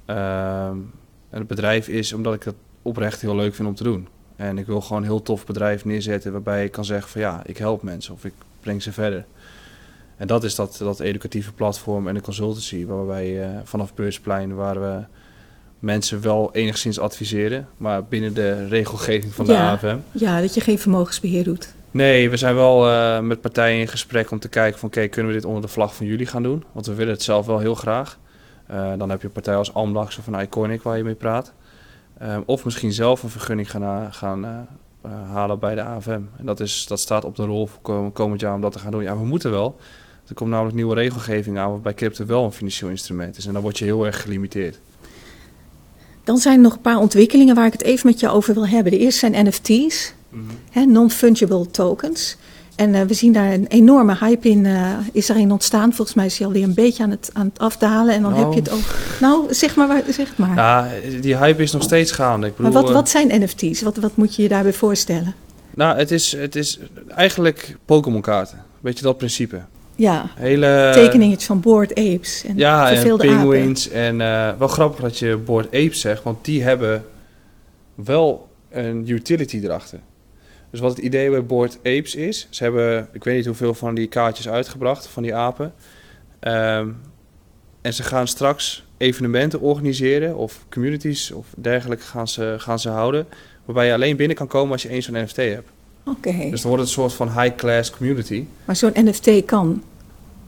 Ehm, 0.05 0.77
en 1.29 1.39
het 1.39 1.47
bedrijf 1.47 1.87
is 1.87 2.13
omdat 2.13 2.33
ik 2.33 2.43
het 2.43 2.55
oprecht 2.81 3.21
heel 3.21 3.35
leuk 3.35 3.55
vind 3.55 3.67
om 3.67 3.75
te 3.75 3.83
doen. 3.83 4.07
En 4.35 4.57
ik 4.57 4.65
wil 4.65 4.81
gewoon 4.81 5.01
een 5.01 5.07
heel 5.07 5.21
tof 5.21 5.45
bedrijf 5.45 5.85
neerzetten 5.85 6.31
waarbij 6.31 6.63
ik 6.63 6.71
kan 6.71 6.85
zeggen 6.85 7.09
van 7.09 7.21
ja, 7.21 7.41
ik 7.45 7.57
help 7.57 7.81
mensen 7.81 8.13
of 8.13 8.25
ik 8.25 8.33
breng 8.59 8.83
ze 8.83 8.91
verder. 8.91 9.25
En 10.17 10.27
dat 10.27 10.43
is 10.43 10.55
dat, 10.55 10.77
dat 10.79 10.99
educatieve 10.99 11.53
platform 11.53 12.07
en 12.07 12.13
de 12.13 12.21
consultancy 12.21 12.85
waarbij 12.85 13.43
eh, 13.43 13.59
vanaf 13.63 13.93
Beursplein 13.93 14.55
waar 14.55 14.81
we 14.81 15.03
mensen 15.79 16.21
wel 16.21 16.49
enigszins 16.53 16.99
adviseren, 16.99 17.67
maar 17.77 18.03
binnen 18.03 18.33
de 18.33 18.67
regelgeving 18.67 19.33
van 19.33 19.45
de 19.45 19.51
Ja. 19.51 19.71
AFM. 19.71 19.97
Ja, 20.11 20.41
dat 20.41 20.53
je 20.53 20.61
geen 20.61 20.79
vermogensbeheer 20.79 21.43
doet. 21.43 21.73
Nee, 21.91 22.29
we 22.29 22.37
zijn 22.37 22.55
wel 22.55 22.89
eh, 22.89 23.19
met 23.19 23.41
partijen 23.41 23.79
in 23.79 23.87
gesprek 23.87 24.31
om 24.31 24.39
te 24.39 24.49
kijken 24.49 24.79
van... 24.79 24.87
oké, 24.89 25.07
kunnen 25.07 25.31
we 25.31 25.37
dit 25.37 25.47
onder 25.47 25.61
de 25.61 25.67
vlag 25.67 25.95
van 25.95 26.05
jullie 26.05 26.25
gaan 26.25 26.43
doen? 26.43 26.63
Want 26.71 26.85
we 26.85 26.93
willen 26.93 27.13
het 27.13 27.23
zelf 27.23 27.45
wel 27.45 27.59
heel 27.59 27.75
graag. 27.75 28.17
Eh, 28.67 28.91
dan 28.97 29.09
heb 29.09 29.21
je 29.21 29.27
een 29.27 29.33
partij 29.33 29.55
als 29.55 29.73
Amdax 29.73 30.17
of 30.17 30.27
een 30.27 30.39
Iconic 30.39 30.81
waar 30.81 30.97
je 30.97 31.03
mee 31.03 31.15
praat. 31.15 31.53
Ehm, 32.19 32.41
of 32.45 32.65
misschien 32.65 32.91
zelf 32.93 33.23
een 33.23 33.29
vergunning 33.29 33.71
gaan, 33.71 34.13
gaan 34.13 34.45
eh, 34.45 34.51
eh, 35.01 35.11
halen 35.31 35.59
bij 35.59 35.75
de 35.75 35.81
AFM. 35.81 36.11
En 36.11 36.45
dat, 36.45 36.59
is, 36.59 36.85
dat 36.87 36.99
staat 36.99 37.25
op 37.25 37.35
de 37.35 37.43
rol 37.45 37.67
voor 37.67 37.81
kom- 37.81 38.11
komend 38.11 38.41
jaar 38.41 38.53
om 38.53 38.61
dat 38.61 38.71
te 38.71 38.79
gaan 38.79 38.91
doen. 38.91 39.03
Ja, 39.03 39.17
we 39.17 39.25
moeten 39.25 39.51
wel. 39.51 39.77
Er 40.27 40.33
komt 40.33 40.49
namelijk 40.49 40.75
nieuwe 40.75 40.95
regelgeving 40.95 41.57
aan 41.57 41.69
waarbij 41.71 41.93
crypto 41.93 42.25
wel 42.25 42.43
een 42.43 42.51
financieel 42.51 42.89
instrument 42.89 43.37
is. 43.37 43.45
En 43.45 43.53
dan 43.53 43.61
word 43.61 43.77
je 43.77 43.85
heel 43.85 44.05
erg 44.05 44.21
gelimiteerd. 44.21 44.79
Dan 46.27 46.37
zijn 46.37 46.55
er 46.55 46.61
nog 46.61 46.73
een 46.73 46.81
paar 46.81 46.97
ontwikkelingen 46.99 47.55
waar 47.55 47.65
ik 47.65 47.71
het 47.71 47.83
even 47.83 48.07
met 48.07 48.19
jou 48.19 48.35
over 48.35 48.53
wil 48.53 48.67
hebben. 48.67 48.91
De 48.91 48.97
eerste 48.97 49.19
zijn 49.19 49.47
NFT's, 49.47 50.13
hè, 50.71 50.85
non-fungible 50.85 51.71
tokens. 51.71 52.37
En 52.75 52.93
eh, 52.95 53.01
we 53.01 53.13
zien 53.13 53.33
daar 53.33 53.53
een 53.53 53.67
enorme 53.67 54.15
hype 54.19 54.49
in, 54.49 54.65
eh, 54.65 54.91
is 55.11 55.25
daarin 55.25 55.51
ontstaan. 55.51 55.93
Volgens 55.93 56.15
mij 56.17 56.25
is 56.25 56.37
hij 56.37 56.47
alweer 56.47 56.63
een 56.63 56.73
beetje 56.73 57.03
aan 57.03 57.09
het, 57.09 57.29
aan 57.33 57.45
het 57.45 57.59
afdalen. 57.59 58.13
En 58.13 58.21
dan 58.21 58.31
Nou. 58.31 58.43
heb 58.43 58.53
je 58.53 58.59
het 58.59 58.69
ook. 58.71 58.95
Nou, 59.19 59.53
zeg 59.53 59.75
maar, 59.75 59.87
waar- 59.87 60.03
zeg 60.09 60.37
maar. 60.37 60.55
Ja, 60.55 60.89
die 61.21 61.37
hype 61.37 61.61
is 61.63 61.71
nog 61.71 61.83
steeds 61.83 62.11
gaande. 62.11 62.47
Ik 62.47 62.55
bedoel, 62.55 62.71
maar 62.71 62.81
wat, 62.81 62.89
eh, 62.91 62.95
wat 62.97 63.09
zijn 63.09 63.41
NFT's? 63.43 63.81
Wat, 63.81 63.97
wat 63.97 64.15
moet 64.15 64.35
je 64.35 64.41
je 64.41 64.47
daarbij 64.47 64.73
voorstellen? 64.73 65.33
Nou, 65.75 65.97
het 65.97 66.11
is, 66.11 66.31
het 66.31 66.55
is 66.55 66.79
eigenlijk 67.15 67.77
Pokémon 67.85 68.21
kaarten. 68.21 68.63
Weet 68.79 68.97
je 68.97 69.03
dat 69.03 69.17
principe? 69.17 69.61
Ja, 69.97 70.29
Hele 70.35 70.91
tekeningetjes 70.93 71.45
van 71.47 71.59
Bored 71.59 71.89
Apes 71.91 72.43
en 72.43 72.57
Ja, 72.57 72.91
en 72.91 72.97
apen. 72.97 73.17
penguins. 73.17 73.89
En 73.89 74.21
eh, 74.21 74.57
wel 74.57 74.67
grappig 74.67 75.01
dat 75.01 75.19
je 75.19 75.37
Board 75.37 75.65
Apes 75.65 75.99
zegt, 76.01 76.23
want 76.23 76.45
die 76.45 76.63
hebben 76.63 77.05
wel 77.95 78.47
een 78.69 79.09
utility 79.09 79.59
erachter. 79.63 79.99
Dus 80.71 80.79
wat 80.79 80.95
het 80.95 81.05
idee 81.05 81.29
bij 81.29 81.45
Board 81.45 81.77
Apes 81.77 82.15
is, 82.15 82.47
ze 82.49 82.63
hebben, 82.63 83.07
ik 83.13 83.23
weet 83.23 83.35
niet 83.35 83.45
hoeveel 83.45 83.73
van 83.73 83.95
die 83.95 84.07
kaartjes 84.07 84.49
uitgebracht, 84.49 85.07
van 85.07 85.23
die 85.23 85.35
apen. 85.35 85.73
Ehm, 86.39 86.87
en 87.81 87.93
ze 87.93 88.03
gaan 88.03 88.27
straks 88.27 88.85
evenementen 88.97 89.59
organiseren 89.59 90.35
of 90.35 90.65
communities 90.69 91.31
of 91.31 91.47
dergelijke 91.57 92.03
gaan 92.03 92.27
ze, 92.27 92.55
gaan 92.57 92.79
ze 92.79 92.89
houden. 92.89 93.27
Waarbij 93.65 93.85
je 93.87 93.93
alleen 93.93 94.15
binnen 94.17 94.37
kan 94.37 94.47
komen 94.47 94.71
als 94.71 94.81
je 94.81 94.89
één 94.89 95.03
zo'n 95.03 95.23
NFT 95.23 95.35
hebt. 95.35 95.69
Oké, 96.07 96.49
Dus 96.49 96.61
dan 96.61 96.69
wordt 96.71 96.87
het 96.87 96.95
een 96.97 97.01
soort 97.03 97.13
van 97.13 97.41
high-class 97.41 97.89
community. 97.91 98.45
maar 98.65 98.75
zo'n 98.75 98.91
NFT 98.93 99.45
kan 99.45 99.83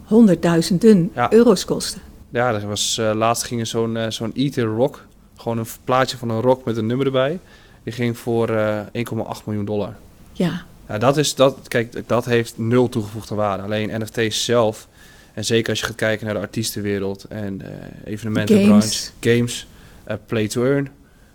honderdduizenden 0.03 1.11
Ja. 1.15 1.31
euro's 1.33 1.65
kosten. 1.65 2.01
Ja, 2.29 2.53
er 2.53 2.67
was, 2.67 2.97
eh, 2.97 3.11
laatst 3.15 3.43
ging 3.43 3.59
er 3.59 3.65
zo'n 3.67 3.97
eh, 3.97 4.09
zo'n 4.09 4.31
Ether 4.35 4.63
Rock. 4.65 5.05
Gewoon 5.37 5.57
een 5.57 5.65
plaatje 5.83 6.17
van 6.17 6.29
een 6.29 6.41
rock 6.41 6.65
met 6.65 6.77
een 6.77 6.85
nummer 6.85 7.05
erbij. 7.05 7.39
Die 7.83 7.93
ging 7.93 8.17
voor 8.17 8.49
eh 8.49 8.79
1,8 8.91 9.45
miljoen 9.45 9.65
dollar. 9.65 9.95
Ja, 10.33 10.61
Ja, 10.87 10.97
dat 10.97 11.17
is, 11.17 11.35
dat, 11.35 11.67
kijk, 11.67 12.07
dat 12.07 12.25
heeft 12.25 12.57
nul 12.57 12.89
toegevoegde 12.89 13.35
waarde. 13.35 13.63
Alleen 13.63 14.01
NFT's 14.01 14.45
zelf, 14.45 14.87
en 15.33 15.45
zeker 15.45 15.69
als 15.69 15.79
je 15.79 15.85
gaat 15.85 15.95
kijken 15.95 16.25
naar 16.25 16.33
de 16.35 16.39
artiestenwereld 16.41 17.23
en 17.23 17.61
eh 17.61 18.11
evenementenbranche, 18.13 18.87
Games. 18.87 19.11
games, 19.19 19.67
eh, 20.03 20.15
play 20.25 20.47
to 20.47 20.63
earn. 20.63 20.89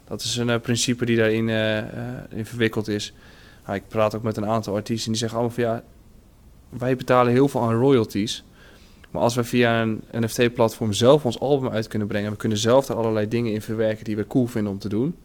Dat 0.09 0.23
is 0.23 0.37
een 0.37 0.51
eh, 0.51 0.61
principe 0.61 1.05
die 1.05 1.17
daarin 1.17 1.49
eh, 1.49 1.79
eh, 1.79 1.85
in 2.35 2.47
verwikkeld 2.47 2.89
is. 2.89 3.13
Ja, 3.67 3.75
ik 3.75 3.89
praat 3.89 4.15
ook 4.15 4.23
met 4.23 4.37
een 4.37 4.47
aantal 4.47 4.75
artiesten 4.75 5.07
en 5.07 5.13
die 5.13 5.21
zeggen 5.21 5.39
allemaal 5.39 5.57
van 5.57 5.65
ja, 5.65 5.83
wij 6.79 6.97
betalen 6.97 7.33
heel 7.33 7.49
veel 7.49 7.61
aan 7.61 7.75
royalties. 7.75 8.45
Maar 9.11 9.23
als 9.23 9.35
we 9.35 9.45
via 9.45 9.83
een 9.83 10.03
NFT-platform 10.11 10.93
zelf 10.93 11.25
ons 11.25 11.41
album 11.41 11.71
uit 11.71 11.89
kunnen 11.89 12.09
brengen... 12.09 12.27
en 12.27 12.33
we 12.33 12.39
kunnen 12.39 12.59
zelf 12.59 12.89
er 12.89 12.95
allerlei 12.95 13.29
dingen 13.29 13.53
in 13.53 13.63
verwerken 13.63 14.05
die 14.05 14.17
we 14.17 14.27
cool 14.27 14.47
vinden 14.47 14.73
om 14.73 14.79
te 14.79 14.89
doen... 14.89 15.17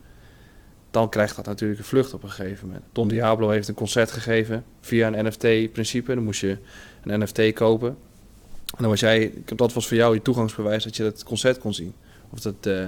dan 0.91 1.09
krijgt 1.09 1.35
dat 1.35 1.45
natuurlijk 1.45 1.79
een 1.79 1.85
vlucht 1.85 2.13
op 2.13 2.23
een 2.23 2.29
gegeven 2.29 2.67
moment. 2.67 2.85
Don 2.91 3.07
Diablo 3.07 3.49
heeft 3.49 3.67
een 3.67 3.73
concert 3.75 4.11
gegeven 4.11 4.63
via 4.81 5.07
een 5.07 5.25
NFT-principe. 5.25 6.15
Dan 6.15 6.23
moest 6.23 6.41
je 6.41 6.57
een 7.03 7.23
NFT 7.23 7.53
kopen. 7.53 7.89
En 8.65 8.77
dan 8.77 8.89
was 8.89 8.99
jij, 8.99 9.33
dat 9.55 9.73
was 9.73 9.87
voor 9.87 9.97
jou 9.97 10.13
je 10.13 10.21
toegangsbewijs 10.21 10.83
dat 10.83 10.95
je 10.95 11.03
dat 11.03 11.23
concert 11.23 11.59
kon 11.59 11.73
zien. 11.73 11.93
Of 12.29 12.39
dat, 12.39 12.55
eh, 12.61 12.83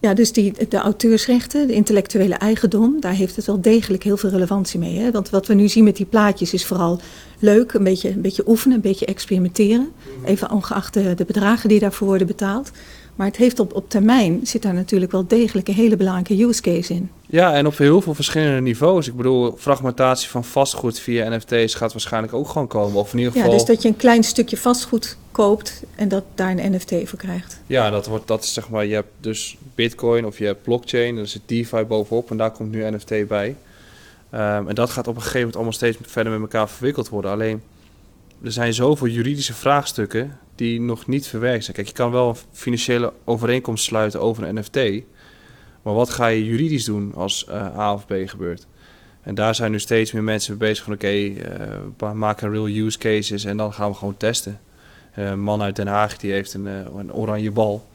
Ja, 0.00 0.14
dus 0.14 0.32
die, 0.32 0.52
de 0.68 0.76
auteursrechten, 0.76 1.66
de 1.66 1.72
intellectuele 1.72 2.34
eigendom, 2.34 3.00
daar 3.00 3.12
heeft 3.12 3.36
het 3.36 3.46
wel 3.46 3.60
degelijk 3.60 4.02
heel 4.02 4.16
veel 4.16 4.30
relevantie 4.30 4.78
mee. 4.78 4.98
Hè? 4.98 5.10
Want 5.10 5.30
wat 5.30 5.46
we 5.46 5.54
nu 5.54 5.68
zien 5.68 5.84
met 5.84 5.96
die 5.96 6.06
plaatjes 6.06 6.52
is 6.52 6.66
vooral 6.66 7.00
leuk, 7.38 7.72
een 7.72 7.84
beetje, 7.84 8.10
een 8.10 8.20
beetje 8.20 8.48
oefenen, 8.48 8.76
een 8.76 8.82
beetje 8.82 9.06
experimenteren. 9.06 9.92
Even 10.24 10.50
ongeacht 10.50 10.94
de, 10.94 11.14
de 11.14 11.24
bedragen 11.24 11.68
die 11.68 11.78
daarvoor 11.78 12.06
worden 12.06 12.26
betaald. 12.26 12.70
Maar 13.14 13.26
het 13.26 13.36
heeft 13.36 13.60
op, 13.60 13.74
op 13.74 13.90
termijn, 13.90 14.40
zit 14.42 14.62
daar 14.62 14.74
natuurlijk 14.74 15.12
wel 15.12 15.26
degelijk 15.26 15.68
een 15.68 15.74
hele 15.74 15.96
belangrijke 15.96 16.44
use 16.44 16.60
case 16.60 16.94
in. 16.94 17.10
Ja, 17.26 17.54
en 17.54 17.66
op 17.66 17.78
heel 17.78 18.00
veel 18.00 18.14
verschillende 18.14 18.60
niveaus. 18.60 19.06
Ik 19.06 19.16
bedoel, 19.16 19.54
fragmentatie 19.56 20.28
van 20.28 20.44
vastgoed 20.44 20.98
via 20.98 21.36
NFT's 21.36 21.74
gaat 21.74 21.92
waarschijnlijk 21.92 22.32
ook 22.32 22.48
gewoon 22.48 22.66
komen. 22.66 23.00
Of 23.00 23.12
in 23.12 23.18
ieder 23.18 23.34
Ja, 23.34 23.40
geval... 23.40 23.56
dus 23.56 23.66
dat 23.66 23.82
je 23.82 23.88
een 23.88 23.96
klein 23.96 24.24
stukje 24.24 24.56
vastgoed 24.56 25.16
koopt 25.38 25.82
en 25.94 26.08
dat 26.08 26.24
daar 26.34 26.50
een 26.50 26.72
NFT 26.74 26.92
voor 27.04 27.18
krijgt. 27.18 27.60
Ja, 27.66 27.90
dat 27.90 28.06
wordt 28.06 28.26
dat 28.26 28.44
is 28.44 28.52
zeg 28.52 28.68
maar, 28.68 28.86
je 28.86 28.94
hebt 28.94 29.12
dus 29.20 29.56
Bitcoin 29.74 30.26
of 30.26 30.38
je 30.38 30.44
hebt 30.44 30.62
blockchain, 30.62 31.16
er 31.16 31.26
zit 31.26 31.42
DeFi 31.46 31.84
bovenop 31.84 32.30
en 32.30 32.36
daar 32.36 32.50
komt 32.50 32.70
nu 32.70 32.90
NFT 32.90 33.28
bij. 33.28 33.56
Ehm, 34.30 34.68
en 34.68 34.74
dat 34.74 34.90
gaat 34.90 35.06
op 35.06 35.14
een 35.14 35.20
gegeven 35.20 35.38
moment 35.38 35.54
allemaal 35.54 35.72
steeds 35.72 35.98
verder 36.02 36.32
met 36.32 36.40
elkaar 36.40 36.68
verwikkeld 36.68 37.08
worden. 37.08 37.30
Alleen 37.30 37.62
er 38.44 38.52
zijn 38.52 38.74
zoveel 38.74 39.06
juridische 39.06 39.54
vraagstukken 39.54 40.38
die 40.54 40.80
nog 40.80 41.06
niet 41.06 41.26
verwerkt 41.26 41.64
zijn. 41.64 41.76
Kijk, 41.76 41.88
je 41.88 41.94
kan 41.94 42.10
wel 42.10 42.28
een 42.28 42.36
financiële 42.52 43.12
overeenkomst 43.24 43.84
sluiten 43.84 44.20
over 44.20 44.42
een 44.44 44.54
NFT, 44.54 45.04
maar 45.82 45.94
wat 45.94 46.10
ga 46.10 46.26
je 46.26 46.44
juridisch 46.44 46.84
doen 46.84 47.12
als 47.14 47.46
eh, 47.46 47.78
A 47.78 47.92
of 47.92 48.06
B 48.06 48.12
gebeurt? 48.24 48.66
En 49.22 49.34
daar 49.34 49.54
zijn 49.54 49.70
nu 49.70 49.80
steeds 49.80 50.12
meer 50.12 50.22
mensen 50.22 50.56
mee 50.58 50.68
bezig 50.68 50.84
van 50.84 50.92
oké, 50.92 51.06
okay, 51.06 51.46
uh, 52.00 52.12
maken 52.12 52.50
real 52.50 52.68
use 52.68 52.98
cases 52.98 53.44
en 53.44 53.56
dan 53.56 53.72
gaan 53.72 53.90
we 53.90 53.96
gewoon 53.96 54.16
testen. 54.16 54.60
Uh, 55.18 55.30
een 55.30 55.40
man 55.40 55.62
uit 55.62 55.76
Den 55.76 55.86
Haag 55.86 56.16
die 56.16 56.32
heeft 56.32 56.54
een, 56.54 56.66
uh, 56.66 56.78
een 56.96 57.12
oranje 57.12 57.50
bal. 57.50 57.86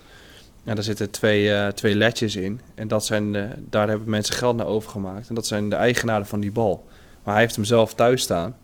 En 0.64 0.76
daar 0.76 0.84
zitten 0.84 1.10
twee, 1.10 1.74
twee 1.74 1.96
ledjes 1.96 2.36
in. 2.36 2.62
En 2.76 2.88
dat 2.88 3.06
zijn, 3.06 3.32
daar 3.70 3.90
hebben 3.90 4.10
mensen 4.10 4.36
geld 4.36 4.56
naar 4.56 4.66
overgemaakt. 4.66 5.30
En 5.30 5.36
dat 5.36 5.48
zijn 5.48 5.70
de 5.70 5.76
eigenaren 5.76 6.26
van 6.26 6.40
die 6.40 6.52
bal. 6.52 6.86
Maar 7.24 7.34
hij 7.34 7.44
heeft 7.44 7.56
hem 7.56 7.66
zelf 7.66 7.94
thuis 7.94 8.22
staan. 8.22 8.56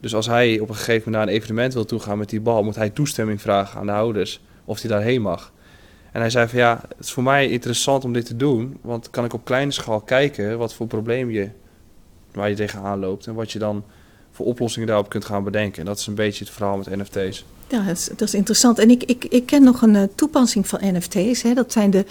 Dus 0.00 0.14
als 0.14 0.26
hij 0.26 0.58
op 0.58 0.68
een 0.68 0.74
gegeven 0.74 1.02
moment 1.04 1.14
naar 1.14 1.22
een 1.22 1.40
evenement 1.40 1.74
wil 1.74 1.84
toegaan 1.84 2.18
met 2.18 2.28
die 2.28 2.40
bal, 2.40 2.62
moet 2.62 2.74
hij 2.74 2.90
toestemming 2.90 3.40
vragen 3.40 3.80
aan 3.80 3.86
de 3.86 3.92
ouders 3.92 4.40
of 4.64 4.80
hij 4.80 4.90
daarheen 4.90 5.22
mag. 5.22 5.52
En 6.12 6.20
hij 6.20 6.30
zei 6.30 6.48
van 6.48 6.58
ja, 6.58 6.80
het 6.88 7.06
is 7.06 7.12
voor 7.12 7.22
mij 7.22 7.48
interessant 7.48 8.04
om 8.04 8.12
dit 8.12 8.26
te 8.26 8.36
doen, 8.36 8.78
want 8.80 9.10
kan 9.10 9.24
ik 9.24 9.32
op 9.32 9.44
kleine 9.44 9.70
schaal 9.70 10.00
kijken 10.00 10.58
wat 10.58 10.74
voor 10.74 10.86
probleem 10.86 11.30
je, 11.30 11.50
waar 12.32 12.48
je 12.48 12.54
tegenaan 12.54 12.98
loopt 12.98 13.26
en 13.26 13.34
wat 13.34 13.52
je 13.52 13.58
dan 13.58 13.84
voor 14.34 14.46
oplossingen 14.46 14.88
daarop 14.88 15.08
kunt 15.08 15.24
gaan 15.24 15.44
bedenken. 15.44 15.80
En 15.80 15.86
dat 15.86 15.98
is 15.98 16.06
een 16.06 16.14
beetje 16.14 16.44
het 16.44 16.52
verhaal 16.52 16.76
met 16.76 16.96
NFT's. 16.96 17.44
Ja, 17.68 17.82
dat 17.82 17.96
is, 17.96 18.08
dat 18.16 18.28
is 18.28 18.34
interessant. 18.34 18.78
En 18.78 18.90
ik, 18.90 19.04
ik, 19.04 19.24
ik 19.24 19.46
ken 19.46 19.62
nog 19.62 19.82
een 19.82 19.94
uh, 19.94 20.02
toepassing 20.14 20.68
van 20.68 20.80
NFT's. 20.82 21.42
Hè. 21.42 21.54
Dat 21.54 21.72
zijn 21.72 21.90
de 21.90 22.04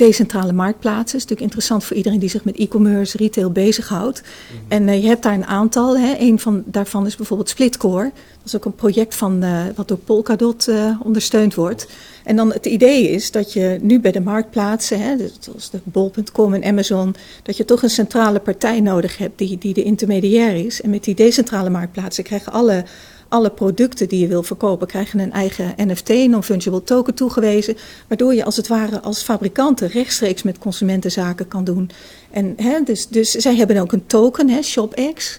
decentrale 0.00 0.52
marktplaatsen. 0.52 1.18
Is 1.18 1.24
natuurlijk 1.24 1.40
interessant 1.40 1.84
voor 1.84 1.96
iedereen 1.96 2.18
die 2.18 2.28
zich 2.28 2.44
met 2.44 2.56
e-commerce, 2.56 3.16
retail 3.16 3.50
bezighoudt. 3.50 4.22
Mm 4.22 4.58
En 4.68 4.88
uh, 4.88 5.02
je 5.02 5.08
hebt 5.08 5.22
daar 5.22 5.34
een 5.34 5.46
aantal. 5.46 5.98
Hè. 5.98 6.16
Een 6.18 6.38
van 6.38 6.62
daarvan 6.66 7.06
is 7.06 7.16
bijvoorbeeld 7.16 7.48
Splitcore. 7.48 8.10
Dat 8.12 8.46
is 8.46 8.56
ook 8.56 8.64
een 8.64 8.74
project 8.74 9.14
van, 9.14 9.44
uh, 9.44 9.60
wat 9.74 9.88
door 9.88 9.98
Polkadot 9.98 10.68
uh, 10.68 11.00
ondersteund 11.02 11.54
wordt. 11.54 11.86
En 12.24 12.36
dan 12.36 12.52
het 12.52 12.66
idee 12.66 13.10
is 13.10 13.30
dat 13.30 13.52
je 13.52 13.78
nu 13.82 14.00
bij 14.00 14.12
de 14.12 14.20
marktplaatsen, 14.20 15.00
hè, 15.00 15.16
dus 15.16 15.32
zoals 15.40 15.70
de 15.70 15.80
Bol.com 15.84 16.54
en 16.54 16.64
Amazon, 16.64 17.14
dat 17.42 17.56
je 17.56 17.64
toch 17.64 17.82
een 17.82 17.90
centrale 17.90 18.38
partij 18.38 18.80
nodig 18.80 19.18
hebt 19.18 19.38
die, 19.38 19.58
die 19.58 19.74
de 19.74 19.82
intermediair 19.82 20.66
is. 20.66 20.80
En 20.80 20.90
met 20.90 21.04
die 21.04 21.14
decentrale 21.14 21.70
marktplaatsen 21.70 22.24
krijgen 22.24 22.52
alle 22.52 22.84
alle 23.30 23.50
producten 23.50 24.08
die 24.08 24.20
je 24.20 24.26
wil 24.26 24.42
verkopen 24.42 24.86
krijgen 24.86 25.18
een 25.18 25.32
eigen 25.32 25.74
NFT, 25.76 26.08
non-fungible 26.08 26.82
token 26.82 27.14
toegewezen. 27.14 27.76
Waardoor 28.08 28.34
je 28.34 28.44
als 28.44 28.56
het 28.56 28.68
ware 28.68 29.00
als 29.00 29.22
fabrikanten 29.22 29.88
rechtstreeks 29.88 30.42
met 30.42 30.58
consumentenzaken 30.58 31.48
kan 31.48 31.64
doen. 31.64 31.90
En, 32.30 32.54
hè, 32.56 32.80
dus, 32.84 33.08
dus 33.08 33.30
zij 33.30 33.56
hebben 33.56 33.76
ook 33.76 33.92
een 33.92 34.06
token, 34.06 34.48
hè, 34.48 34.62
ShopX. 34.62 35.38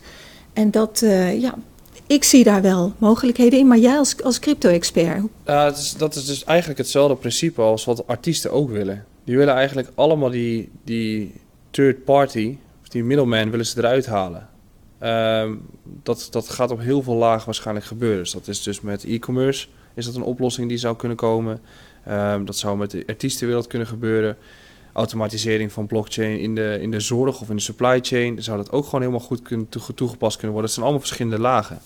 En 0.53 0.71
dat, 0.71 1.01
uh, 1.03 1.41
ja, 1.41 1.55
ik 2.07 2.23
zie 2.23 2.43
daar 2.43 2.61
wel 2.61 2.93
mogelijkheden 2.97 3.59
in, 3.59 3.67
maar 3.67 3.77
jij 3.77 3.97
als, 3.97 4.23
als 4.23 4.39
crypto-expert? 4.39 5.21
Dat 5.97 6.15
is 6.15 6.25
dus 6.25 6.43
eigenlijk 6.43 6.79
hetzelfde 6.79 7.15
principe 7.15 7.61
als 7.61 7.85
wat 7.85 8.07
artiesten 8.07 8.51
ook 8.51 8.69
willen. 8.69 9.05
Die 9.23 9.37
willen 9.37 9.53
eigenlijk 9.53 9.89
allemaal 9.95 10.29
die, 10.29 10.69
die 10.83 11.33
third 11.69 12.03
party, 12.03 12.57
of 12.81 12.89
die 12.89 13.03
middleman, 13.03 13.49
willen 13.49 13.65
ze 13.65 13.77
eruit 13.77 14.05
halen. 14.05 14.49
Um, 15.03 15.61
dat, 16.03 16.27
dat 16.31 16.49
gaat 16.49 16.71
op 16.71 16.79
heel 16.79 17.01
veel 17.01 17.15
lagen 17.15 17.45
waarschijnlijk 17.45 17.85
gebeuren. 17.85 18.19
Dus 18.19 18.31
dat 18.31 18.47
is 18.47 18.63
dus 18.63 18.81
met 18.81 19.03
e-commerce 19.03 19.67
is 19.93 20.05
dat 20.05 20.15
een 20.15 20.23
oplossing 20.23 20.69
die 20.69 20.77
zou 20.77 20.95
kunnen 20.95 21.17
komen. 21.17 21.61
Um, 22.09 22.45
dat 22.45 22.57
zou 22.57 22.77
met 22.77 22.91
de 22.91 23.03
artiestenwereld 23.07 23.67
kunnen 23.67 23.87
gebeuren. 23.87 24.37
Automatisering 24.93 25.71
van 25.71 25.87
blockchain 25.87 26.39
in 26.39 26.55
de, 26.55 26.77
in 26.81 26.91
de 26.91 26.99
zorg 26.99 27.41
of 27.41 27.49
in 27.49 27.55
de 27.55 27.61
supply 27.61 27.99
chain 28.01 28.43
zou 28.43 28.57
dat 28.57 28.71
ook 28.71 28.85
gewoon 28.85 29.01
helemaal 29.01 29.25
goed 29.25 29.41
kunnen, 29.41 29.69
toegepast 29.95 30.37
kunnen 30.37 30.51
worden. 30.51 30.63
Het 30.63 30.71
zijn 30.71 30.85
allemaal 30.85 31.05
verschillende 31.07 31.39
lagen 31.39 31.81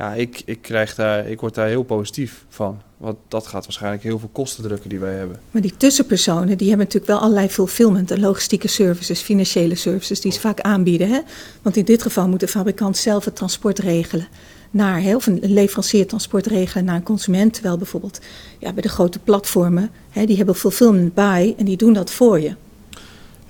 ja, 0.00 0.14
ik, 0.14 0.42
ik, 0.44 0.62
krijg 0.62 0.94
daar, 0.94 1.28
ik 1.28 1.40
word 1.40 1.54
daar 1.54 1.66
heel 1.66 1.82
positief 1.82 2.44
van. 2.48 2.80
Want 2.96 3.16
dat 3.28 3.46
gaat 3.46 3.64
waarschijnlijk 3.64 4.02
heel 4.02 4.18
veel 4.18 4.28
kosten 4.32 4.62
drukken 4.62 4.88
die 4.88 4.98
wij 4.98 5.14
hebben. 5.14 5.40
Maar 5.50 5.62
die 5.62 5.76
tussenpersonen, 5.76 6.58
die 6.58 6.68
hebben 6.68 6.86
natuurlijk 6.86 7.12
wel 7.12 7.20
allerlei 7.20 7.48
fulfillment 7.48 8.10
en 8.10 8.20
logistieke 8.20 8.68
services, 8.68 9.20
financiële 9.20 9.74
services 9.74 10.20
die 10.20 10.32
ze 10.32 10.40
vaak 10.40 10.60
aanbieden. 10.60 11.08
Hè? 11.08 11.20
Want 11.62 11.76
in 11.76 11.84
dit 11.84 12.02
geval 12.02 12.28
moet 12.28 12.40
de 12.40 12.48
fabrikant 12.48 12.96
zelf 12.96 13.24
het 13.24 13.36
transport 13.36 13.78
regelen. 13.78 14.28
Naar, 14.70 15.02
hè, 15.02 15.14
of 15.14 15.26
een 15.26 15.40
leverancier 15.42 16.06
transport 16.06 16.46
regelen 16.46 16.84
naar 16.84 16.96
een 16.96 17.02
consument. 17.02 17.52
Terwijl 17.52 17.76
bijvoorbeeld 17.76 18.20
ja, 18.58 18.72
bij 18.72 18.82
de 18.82 18.88
grote 18.88 19.18
platformen, 19.18 19.90
hè, 20.10 20.24
die 20.26 20.36
hebben 20.36 20.54
fulfillment 20.54 21.14
bij 21.14 21.54
en 21.58 21.64
die 21.64 21.76
doen 21.76 21.92
dat 21.92 22.10
voor 22.10 22.40
je. 22.40 22.54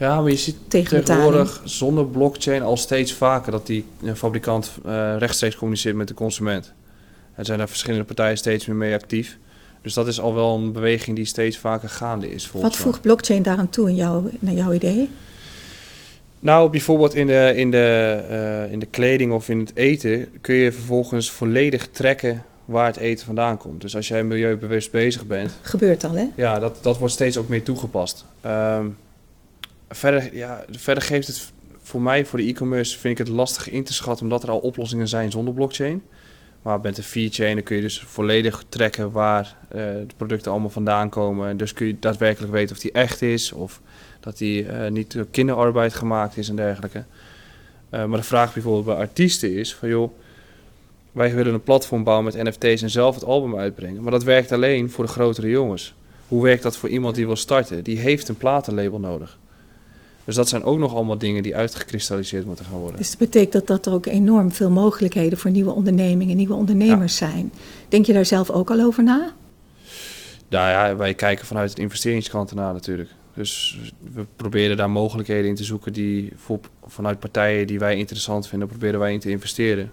Ja, 0.01 0.21
maar 0.21 0.31
je 0.31 0.37
ziet 0.37 0.57
tegenwoordig 0.69 1.61
zonder 1.65 2.07
blockchain 2.07 2.63
al 2.63 2.77
steeds 2.77 3.13
vaker 3.13 3.53
dat 3.53 3.67
die 3.67 3.85
fabrikant 4.15 4.71
uh, 4.87 5.17
rechtstreeks 5.19 5.57
communiceert 5.57 5.97
met 5.97 6.09
de 6.09 6.15
consument. 6.15 6.73
Er 7.35 7.45
zijn 7.45 7.59
daar 7.59 7.69
verschillende 7.69 8.05
partijen 8.05 8.37
steeds 8.37 8.67
meer 8.67 8.77
mee 8.77 8.95
actief. 8.95 9.39
Dus 9.83 9.95
dat 9.95 10.07
is 10.07 10.21
al 10.21 10.35
wel 10.35 10.57
een 10.57 10.73
beweging 10.73 11.17
die 11.17 11.25
steeds 11.25 11.59
vaker 11.59 11.89
gaande 11.89 12.31
is. 12.31 12.51
Wat 12.53 12.77
voegt 12.77 13.01
blockchain 13.01 13.43
daaraan 13.43 13.69
toe 13.69 13.89
in 13.89 13.95
jouw, 13.95 14.31
naar 14.39 14.55
jouw 14.55 14.73
idee? 14.73 15.09
Nou, 16.39 16.71
bijvoorbeeld 16.71 17.15
in 17.15 17.27
de, 17.27 17.53
in, 17.57 17.71
de, 17.71 18.21
uh, 18.31 18.73
in 18.73 18.79
de 18.79 18.87
kleding 18.87 19.33
of 19.33 19.49
in 19.49 19.59
het 19.59 19.73
eten 19.75 20.29
kun 20.41 20.55
je 20.55 20.73
vervolgens 20.73 21.31
volledig 21.31 21.89
trekken 21.89 22.45
waar 22.65 22.87
het 22.87 22.97
eten 22.97 23.27
vandaan 23.27 23.57
komt. 23.57 23.81
Dus 23.81 23.97
als 23.97 24.09
jij 24.09 24.25
milieubewust 24.25 24.91
bezig 24.91 25.27
bent. 25.27 25.53
Gebeurt 25.63 26.05
al, 26.05 26.13
hè? 26.13 26.27
Ja, 26.37 26.59
dat, 26.59 26.79
dat 26.83 26.99
wordt 26.99 27.15
steeds 27.15 27.37
ook 27.37 27.49
meer 27.49 27.63
toegepast. 27.63 28.25
Um, 28.47 28.97
verder, 29.91 30.37
ja, 30.37 30.65
verder 30.71 31.03
geeft 31.03 31.27
het 31.27 31.53
voor 31.83 32.03
mij, 32.03 32.27
voor 32.27 32.39
de 32.39 32.47
e-commerce, 32.47 32.99
vind 32.99 33.19
ik 33.19 33.27
het 33.27 33.37
lastig 33.37 33.71
in 33.71 33.85
te 33.85 33.93
schatten, 33.93 34.25
omdat 34.25 34.43
er 34.43 34.51
al 34.51 34.59
oplossingen 34.59 35.09
zijn 35.09 35.31
zonder 35.31 35.55
blockchain. 35.55 36.03
Maar 36.63 36.81
met 36.81 36.97
de 36.97 37.03
V-chain 37.03 37.55
dan 37.55 37.65
kun 37.65 37.77
je 37.77 37.83
dus 37.83 38.01
volledig 38.01 38.65
trekken 38.69 39.11
waar 39.11 39.57
uh, 39.69 39.77
de 39.83 40.15
producten 40.17 40.51
allemaal 40.51 40.71
vandaan 40.71 41.09
komen. 41.09 41.57
Dus 41.57 41.73
kun 41.73 41.87
je 41.87 41.97
daadwerkelijk 42.01 42.53
weten 42.53 42.77
of 42.77 42.83
die 42.83 42.93
echt 42.93 43.23
is 43.23 43.53
of 43.53 43.81
dat 44.21 44.39
die 44.39 44.65
uh, 44.65 44.89
niet 44.89 45.13
door 45.13 45.27
kinderarbeid 45.31 45.95
gemaakt 45.95 46.37
is 46.37 46.49
en 46.49 46.57
dergelijke. 46.57 47.05
Uh, 47.91 48.05
maar 48.05 48.19
de 48.19 48.25
vraag 48.25 48.53
bijvoorbeeld 48.53 48.85
bij 48.85 48.95
artiesten 48.95 49.55
is 49.55 49.75
van 49.75 49.89
joh, 49.89 50.13
wij 51.13 51.35
willen 51.35 51.55
een 51.55 51.63
platform 51.63 52.05
bouwen 52.05 52.25
met 52.25 52.43
NFT's 52.43 52.83
en 52.83 52.91
zelf 52.91 53.15
het 53.15 53.25
album 53.25 53.57
uitbrengen. 53.57 54.03
Maar 54.03 54.13
dat 54.13 54.25
werkt 54.25 54.53
alleen 54.53 54.91
voor 54.91 55.05
de 55.05 55.11
grotere 55.11 55.49
jongens. 55.49 55.95
Hoe 56.29 56.43
werkt 56.43 56.63
dat 56.63 56.77
voor 56.77 56.89
iemand 56.89 57.15
die 57.15 57.27
wil 57.27 57.37
starten? 57.37 57.85
Die 57.85 57.99
heeft 57.99 58.29
een 58.29 58.37
platenlabel 58.37 59.01
nodig. 59.01 59.39
Dus 60.31 60.39
dat 60.39 60.49
zijn 60.49 60.65
ook 60.65 60.79
nog 60.79 60.95
allemaal 60.95 61.19
dingen 61.19 61.43
die 61.43 61.57
uitgekristalliseerd 61.57 62.47
moeten 62.47 62.65
gaan 62.65 62.79
worden. 62.79 62.99
Dus 62.99 63.09
dat 63.11 63.19
betekent 63.19 63.53
dat, 63.53 63.67
dat 63.67 63.87
er 63.87 63.93
ook 63.93 64.07
enorm 64.07 64.53
veel 64.53 64.71
mogelijkheden 64.71 65.39
voor 65.39 65.51
nieuwe 65.51 65.71
ondernemingen, 65.71 66.37
nieuwe 66.37 66.55
ondernemers 66.55 67.17
zijn. 67.17 67.53
Denk 67.89 68.07
je 68.07 68.13
daar 68.13 68.27
zelf 68.27 68.51
ook 68.51 68.71
al 68.71 68.81
over 68.81 69.03
na? 69.03 69.33
Nou 70.49 70.71
ja, 70.71 70.97
wij 70.97 71.15
kijken 71.15 71.47
vanuit 71.47 71.77
de 71.77 71.83
investeringskant 71.83 72.51
ernaar 72.51 72.73
natuurlijk. 72.73 73.11
Dus 73.35 73.81
we 74.15 74.27
proberen 74.37 74.77
daar 74.77 74.91
mogelijkheden 74.91 75.49
in 75.49 75.55
te 75.55 75.65
zoeken 75.65 75.93
die 75.93 76.33
voor, 76.37 76.61
vanuit 76.87 77.19
partijen 77.19 77.67
die 77.67 77.79
wij 77.79 77.97
interessant 77.97 78.49
vinden, 78.49 78.69
proberen 78.69 79.01
wij 79.01 79.13
in 79.13 79.21
te 79.21 79.31
investeren. 79.31 79.93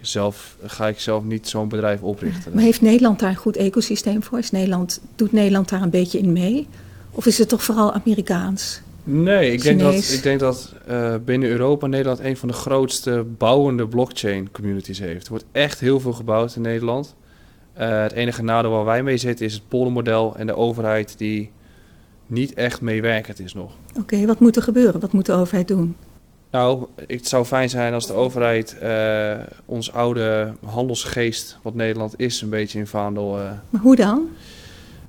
Zelf 0.00 0.56
ga 0.64 0.88
ik 0.88 1.00
zelf 1.00 1.24
niet 1.24 1.48
zo'n 1.48 1.68
bedrijf 1.68 2.02
oprichten. 2.02 2.52
Maar 2.54 2.62
heeft 2.62 2.80
Nederland 2.80 3.18
daar 3.18 3.30
een 3.30 3.36
goed 3.36 3.56
ecosysteem 3.56 4.22
voor? 4.22 4.38
Is 4.38 4.50
Nederland, 4.50 5.00
doet 5.16 5.32
Nederland 5.32 5.68
daar 5.68 5.82
een 5.82 5.90
beetje 5.90 6.18
in 6.18 6.32
mee? 6.32 6.68
Of 7.10 7.26
is 7.26 7.38
het 7.38 7.48
toch 7.48 7.64
vooral 7.64 7.92
Amerikaans? 7.92 8.81
Nee, 9.04 9.52
ik 9.52 9.62
denk 9.62 9.80
dat, 9.80 9.94
ik 9.94 10.22
denk 10.22 10.40
dat 10.40 10.74
uh, 10.90 11.14
binnen 11.24 11.48
Europa 11.48 11.86
Nederland 11.86 12.20
een 12.20 12.36
van 12.36 12.48
de 12.48 12.54
grootste 12.54 13.24
bouwende 13.38 13.88
blockchain 13.88 14.50
communities 14.50 14.98
heeft. 14.98 15.24
Er 15.24 15.30
wordt 15.30 15.44
echt 15.52 15.80
heel 15.80 16.00
veel 16.00 16.12
gebouwd 16.12 16.56
in 16.56 16.62
Nederland. 16.62 17.14
Uh, 17.78 18.02
het 18.02 18.12
enige 18.12 18.42
nadeel 18.42 18.70
waar 18.70 18.84
wij 18.84 19.02
mee 19.02 19.16
zitten 19.16 19.46
is 19.46 19.52
het 19.52 19.68
poldermodel 19.68 20.36
en 20.36 20.46
de 20.46 20.56
overheid 20.56 21.18
die 21.18 21.50
niet 22.26 22.54
echt 22.54 22.80
meewerkend 22.80 23.40
is 23.40 23.54
nog. 23.54 23.72
Oké, 23.90 24.00
okay, 24.00 24.26
wat 24.26 24.40
moet 24.40 24.56
er 24.56 24.62
gebeuren? 24.62 25.00
Wat 25.00 25.12
moet 25.12 25.26
de 25.26 25.32
overheid 25.32 25.68
doen? 25.68 25.96
Nou, 26.50 26.86
het 27.06 27.28
zou 27.28 27.44
fijn 27.44 27.70
zijn 27.70 27.94
als 27.94 28.06
de 28.06 28.12
overheid 28.12 28.76
uh, 28.82 29.34
ons 29.64 29.92
oude 29.92 30.54
handelsgeest, 30.64 31.58
wat 31.62 31.74
Nederland 31.74 32.14
is, 32.16 32.40
een 32.40 32.50
beetje 32.50 32.78
in 32.78 32.86
vaandel. 32.86 33.38
maar 33.70 33.80
hoe 33.80 33.96
dan? 33.96 34.28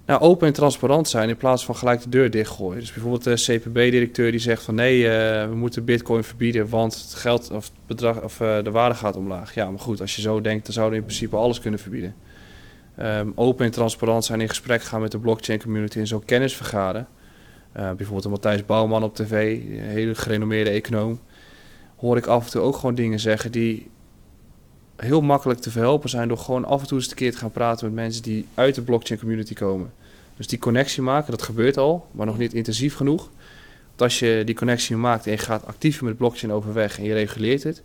Nou, 0.05 0.21
open 0.21 0.47
en 0.47 0.53
transparant 0.53 1.09
zijn 1.09 1.29
in 1.29 1.37
plaats 1.37 1.65
van 1.65 1.75
gelijk 1.75 2.01
de 2.01 2.09
deur 2.09 2.29
dichtgooien. 2.29 2.79
Dus 2.79 2.93
bijvoorbeeld 2.93 3.23
de 3.23 3.33
CPB-directeur 3.33 4.31
die 4.31 4.39
zegt 4.39 4.63
van 4.63 4.75
nee, 4.75 4.97
uh, 4.97 5.09
we 5.49 5.55
moeten 5.55 5.85
bitcoin 5.85 6.23
verbieden, 6.23 6.69
want 6.69 6.93
het 6.93 7.13
geld 7.13 7.51
of 7.51 7.63
het 7.63 7.73
bedrag 7.87 8.21
of 8.21 8.39
uh, 8.39 8.63
de 8.63 8.71
waarde 8.71 8.95
gaat 8.95 9.15
omlaag. 9.15 9.53
Ja, 9.53 9.69
maar 9.69 9.79
goed, 9.79 10.01
als 10.01 10.15
je 10.15 10.21
zo 10.21 10.41
denkt, 10.41 10.65
dan 10.65 10.73
zouden 10.73 10.93
we 10.93 10.99
in 10.99 11.07
principe 11.07 11.35
alles 11.35 11.59
kunnen 11.59 11.79
verbieden. 11.79 12.15
Um, 12.99 13.31
open 13.35 13.65
en 13.65 13.71
transparant 13.71 14.25
zijn 14.25 14.41
in 14.41 14.49
gesprek 14.49 14.83
gaan 14.83 15.01
met 15.01 15.11
de 15.11 15.19
blockchain 15.19 15.61
community 15.61 15.99
en 15.99 16.07
zo 16.07 16.21
kennis 16.25 16.55
vergaren. 16.55 17.07
Uh, 17.77 17.91
bijvoorbeeld 17.91 18.29
Matthijs 18.29 18.65
Bouwman 18.65 19.03
op 19.03 19.15
tv, 19.15 19.59
een 19.59 19.79
hele 19.79 20.15
gerenommeerde 20.15 20.69
econoom. 20.69 21.19
Hoor 21.95 22.17
ik 22.17 22.25
af 22.25 22.45
en 22.45 22.51
toe 22.51 22.61
ook 22.61 22.75
gewoon 22.75 22.95
dingen 22.95 23.19
zeggen 23.19 23.51
die 23.51 23.89
heel 24.95 25.21
makkelijk 25.21 25.59
te 25.59 25.71
verhelpen 25.71 26.09
zijn 26.09 26.27
door 26.27 26.37
gewoon 26.37 26.65
af 26.65 26.81
en 26.81 26.87
toe 26.87 26.97
eens 26.97 27.09
een 27.09 27.15
keer 27.15 27.31
te 27.31 27.37
gaan 27.37 27.51
praten 27.51 27.85
met 27.85 27.95
mensen 27.95 28.23
die 28.23 28.45
uit 28.53 28.75
de 28.75 28.81
blockchain 28.81 29.19
community 29.19 29.53
komen. 29.53 29.91
Dus 30.37 30.47
die 30.47 30.59
connectie 30.59 31.01
maken, 31.01 31.31
dat 31.31 31.41
gebeurt 31.41 31.77
al, 31.77 32.07
maar 32.11 32.25
nog 32.25 32.37
niet 32.37 32.53
intensief 32.53 32.95
genoeg. 32.95 33.29
Want 33.87 34.01
als 34.01 34.19
je 34.19 34.41
die 34.45 34.55
connectie 34.55 34.95
maakt 34.95 35.25
en 35.25 35.31
je 35.31 35.37
gaat 35.37 35.65
actief 35.65 36.01
met 36.01 36.17
blockchain 36.17 36.53
overweg 36.53 36.97
en 36.97 37.03
je 37.03 37.13
reguleert 37.13 37.63
het, 37.63 37.81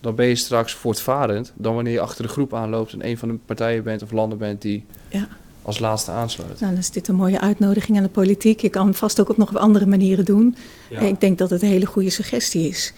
dan 0.00 0.14
ben 0.14 0.26
je 0.26 0.34
straks 0.34 0.74
voortvarend 0.74 1.52
dan 1.54 1.74
wanneer 1.74 1.92
je 1.92 2.00
achter 2.00 2.22
de 2.22 2.28
groep 2.28 2.54
aanloopt 2.54 2.92
en 2.92 3.06
een 3.06 3.18
van 3.18 3.28
de 3.28 3.34
partijen 3.34 3.82
bent 3.82 4.02
of 4.02 4.10
landen 4.10 4.38
bent 4.38 4.62
die 4.62 4.84
ja. 5.08 5.28
als 5.62 5.78
laatste 5.78 6.10
aansluit. 6.10 6.60
Nou, 6.60 6.72
dan 6.72 6.80
is 6.80 6.90
dit 6.90 7.08
een 7.08 7.14
mooie 7.14 7.40
uitnodiging 7.40 7.96
aan 7.96 8.02
de 8.02 8.08
politiek. 8.08 8.60
Je 8.60 8.68
kan 8.68 8.94
vast 8.94 9.20
ook 9.20 9.28
op 9.28 9.36
nog 9.36 9.48
op 9.48 9.56
andere 9.56 9.86
manieren 9.86 10.24
doen. 10.24 10.56
Ja. 10.90 11.00
Ik 11.00 11.20
denk 11.20 11.38
dat 11.38 11.50
het 11.50 11.62
een 11.62 11.68
hele 11.68 11.86
goede 11.86 12.10
suggestie 12.10 12.68
is. 12.68 12.92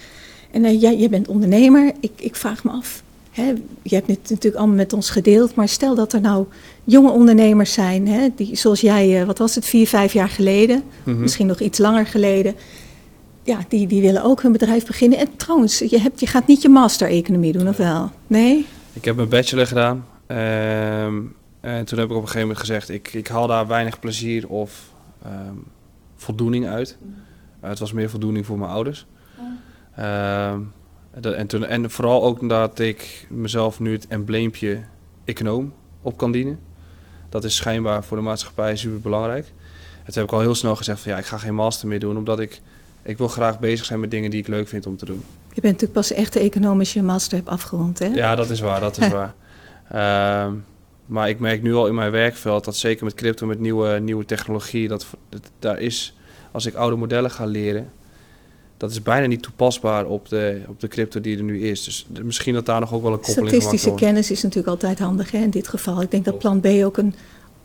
En 0.51 0.65
uh, 0.65 0.81
jij, 0.81 0.97
jij 0.97 1.09
bent 1.09 1.29
ondernemer. 1.29 1.93
Ik, 2.01 2.13
ik 2.17 2.37
vraag 2.37 2.65
me 2.65 2.71
af, 2.71 3.03
hè, 3.31 3.55
je 3.83 3.95
hebt 3.95 4.07
het 4.07 4.31
natuurlijk 4.31 4.57
allemaal 4.57 4.77
met 4.77 4.93
ons 4.93 5.11
gedeeld, 5.11 5.55
maar 5.55 5.69
stel 5.69 5.95
dat 5.95 6.13
er 6.13 6.21
nou 6.21 6.47
jonge 6.85 7.11
ondernemers 7.11 7.73
zijn, 7.73 8.09
hè, 8.09 8.29
die, 8.35 8.57
zoals 8.57 8.81
jij, 8.81 9.21
uh, 9.21 9.27
wat 9.27 9.39
was 9.39 9.55
het, 9.55 9.65
vier, 9.65 9.87
vijf 9.87 10.13
jaar 10.13 10.29
geleden, 10.29 10.83
mm-hmm. 11.05 11.23
misschien 11.23 11.47
nog 11.47 11.61
iets 11.61 11.79
langer 11.79 12.07
geleden. 12.07 12.55
Ja, 13.43 13.59
die, 13.69 13.87
die 13.87 14.03
willen 14.03 14.23
ook 14.23 14.43
hun 14.43 14.53
bedrijf 14.53 14.87
beginnen. 14.87 15.19
En 15.19 15.37
trouwens, 15.37 15.79
je, 15.79 16.01
hebt, 16.01 16.21
je 16.21 16.27
gaat 16.27 16.47
niet 16.47 16.63
je 16.63 16.69
master-economie 16.69 17.53
doen, 17.53 17.69
of 17.69 17.77
wel? 17.77 18.11
Nee? 18.27 18.67
Ik 18.93 19.05
heb 19.05 19.17
mijn 19.17 19.29
bachelor 19.29 19.67
gedaan. 19.67 20.07
Uh, 20.27 21.05
en 21.61 21.85
toen 21.85 21.99
heb 21.99 22.11
ik 22.11 22.17
op 22.17 22.23
een 22.23 22.29
gegeven 22.29 22.41
moment 22.41 22.59
gezegd, 22.59 22.89
ik, 22.89 23.13
ik 23.13 23.29
haal 23.29 23.47
daar 23.47 23.67
weinig 23.67 24.01
plezier 24.01 24.49
of 24.49 24.93
um, 25.27 25.65
voldoening 26.17 26.67
uit. 26.67 26.97
Uh, 27.63 27.69
het 27.69 27.79
was 27.79 27.93
meer 27.93 28.11
voldoening 28.11 28.47
voor 28.47 28.59
mijn 28.59 28.71
ouders. 28.71 29.07
Uh, 29.99 30.55
en, 31.21 31.47
toen, 31.47 31.67
en 31.67 31.91
vooral 31.91 32.25
ook 32.25 32.49
dat 32.49 32.79
ik 32.79 33.27
mezelf 33.29 33.81
nu 33.81 33.93
het 33.93 34.07
embleempje 34.07 34.81
econoom 35.25 35.73
op 36.03 36.17
kan 36.17 36.33
dienen. 36.33 36.59
Dat 37.29 37.45
is 37.45 37.57
schijnbaar 37.57 38.05
voor 38.05 38.17
de 38.17 38.23
maatschappij 38.23 38.77
super 38.77 39.01
belangrijk. 39.01 39.45
Toen 40.05 40.15
heb 40.15 40.25
ik 40.25 40.33
al 40.33 40.41
heel 40.41 40.55
snel 40.55 40.77
gezegd 40.77 41.01
van 41.01 41.13
ja, 41.13 41.19
ik 41.19 41.25
ga 41.25 41.39
geen 41.39 41.55
master 41.55 41.89
meer 41.89 42.01
doen, 42.01 42.17
omdat 42.17 42.41
ik, 42.41 42.61
ik 43.03 43.19
wil 43.19 43.29
graag 43.29 43.59
bezig 43.59 43.85
zijn 43.85 44.01
met 44.01 44.11
dingen 44.11 44.31
die 44.31 44.41
ik 44.41 44.47
leuk 44.47 44.69
vind 44.69 44.87
om 44.87 44.97
te 44.97 45.05
doen. 45.05 45.23
Je 45.49 45.61
bent 45.61 45.73
natuurlijk 45.73 45.93
pas 45.93 46.13
echt 46.13 46.33
de 46.33 46.41
economische 46.41 47.03
master 47.03 47.37
hebt 47.37 47.49
afgerond, 47.49 47.99
hè? 47.99 48.07
Ja, 48.07 48.35
dat 48.35 48.51
is 48.51 48.61
waar, 48.61 48.81
dat 48.81 48.99
is 48.99 49.09
waar. 49.19 49.35
Uh, 49.93 50.53
maar 51.07 51.29
ik 51.29 51.39
merk 51.41 51.63
nu 51.63 51.75
al 51.75 51.87
in 51.87 51.95
mijn 51.95 52.11
werkveld 52.11 52.65
dat 52.65 52.77
zeker 52.77 53.05
met 53.05 53.15
crypto, 53.15 53.47
met 53.47 53.59
nieuwe, 53.59 53.99
nieuwe 53.99 54.25
technologie, 54.25 54.89
dat, 54.89 55.07
dat 55.29 55.51
daar 55.59 55.79
is, 55.79 56.17
als 56.51 56.67
ik 56.67 56.75
oude 56.75 56.97
modellen 56.97 57.31
ga 57.31 57.45
leren, 57.45 57.91
dat 58.81 58.91
is 58.91 59.03
bijna 59.03 59.27
niet 59.27 59.43
toepasbaar 59.43 60.07
op 60.07 60.29
de, 60.29 60.63
op 60.69 60.81
de 60.81 60.89
crypto 60.89 61.21
die 61.21 61.37
er 61.37 61.43
nu 61.43 61.61
is. 61.61 61.85
Dus 61.85 62.07
misschien 62.23 62.55
dat 62.55 62.67
daar 62.67 62.81
nog 62.81 62.93
ook 62.93 63.03
wel 63.03 63.13
een 63.13 63.21
koppeling 63.21 63.49
Statistische 63.49 63.95
kennis 63.95 64.31
is 64.31 64.43
natuurlijk 64.43 64.69
altijd 64.69 64.99
handig 64.99 65.31
hè, 65.31 65.39
in 65.39 65.51
dit 65.51 65.69
geval. 65.69 66.03
Ik 66.03 66.11
denk 66.11 66.25
dat 66.25 66.39
plan 66.39 66.61
B 66.61 66.67
ook 66.67 66.97
een, 66.97 67.15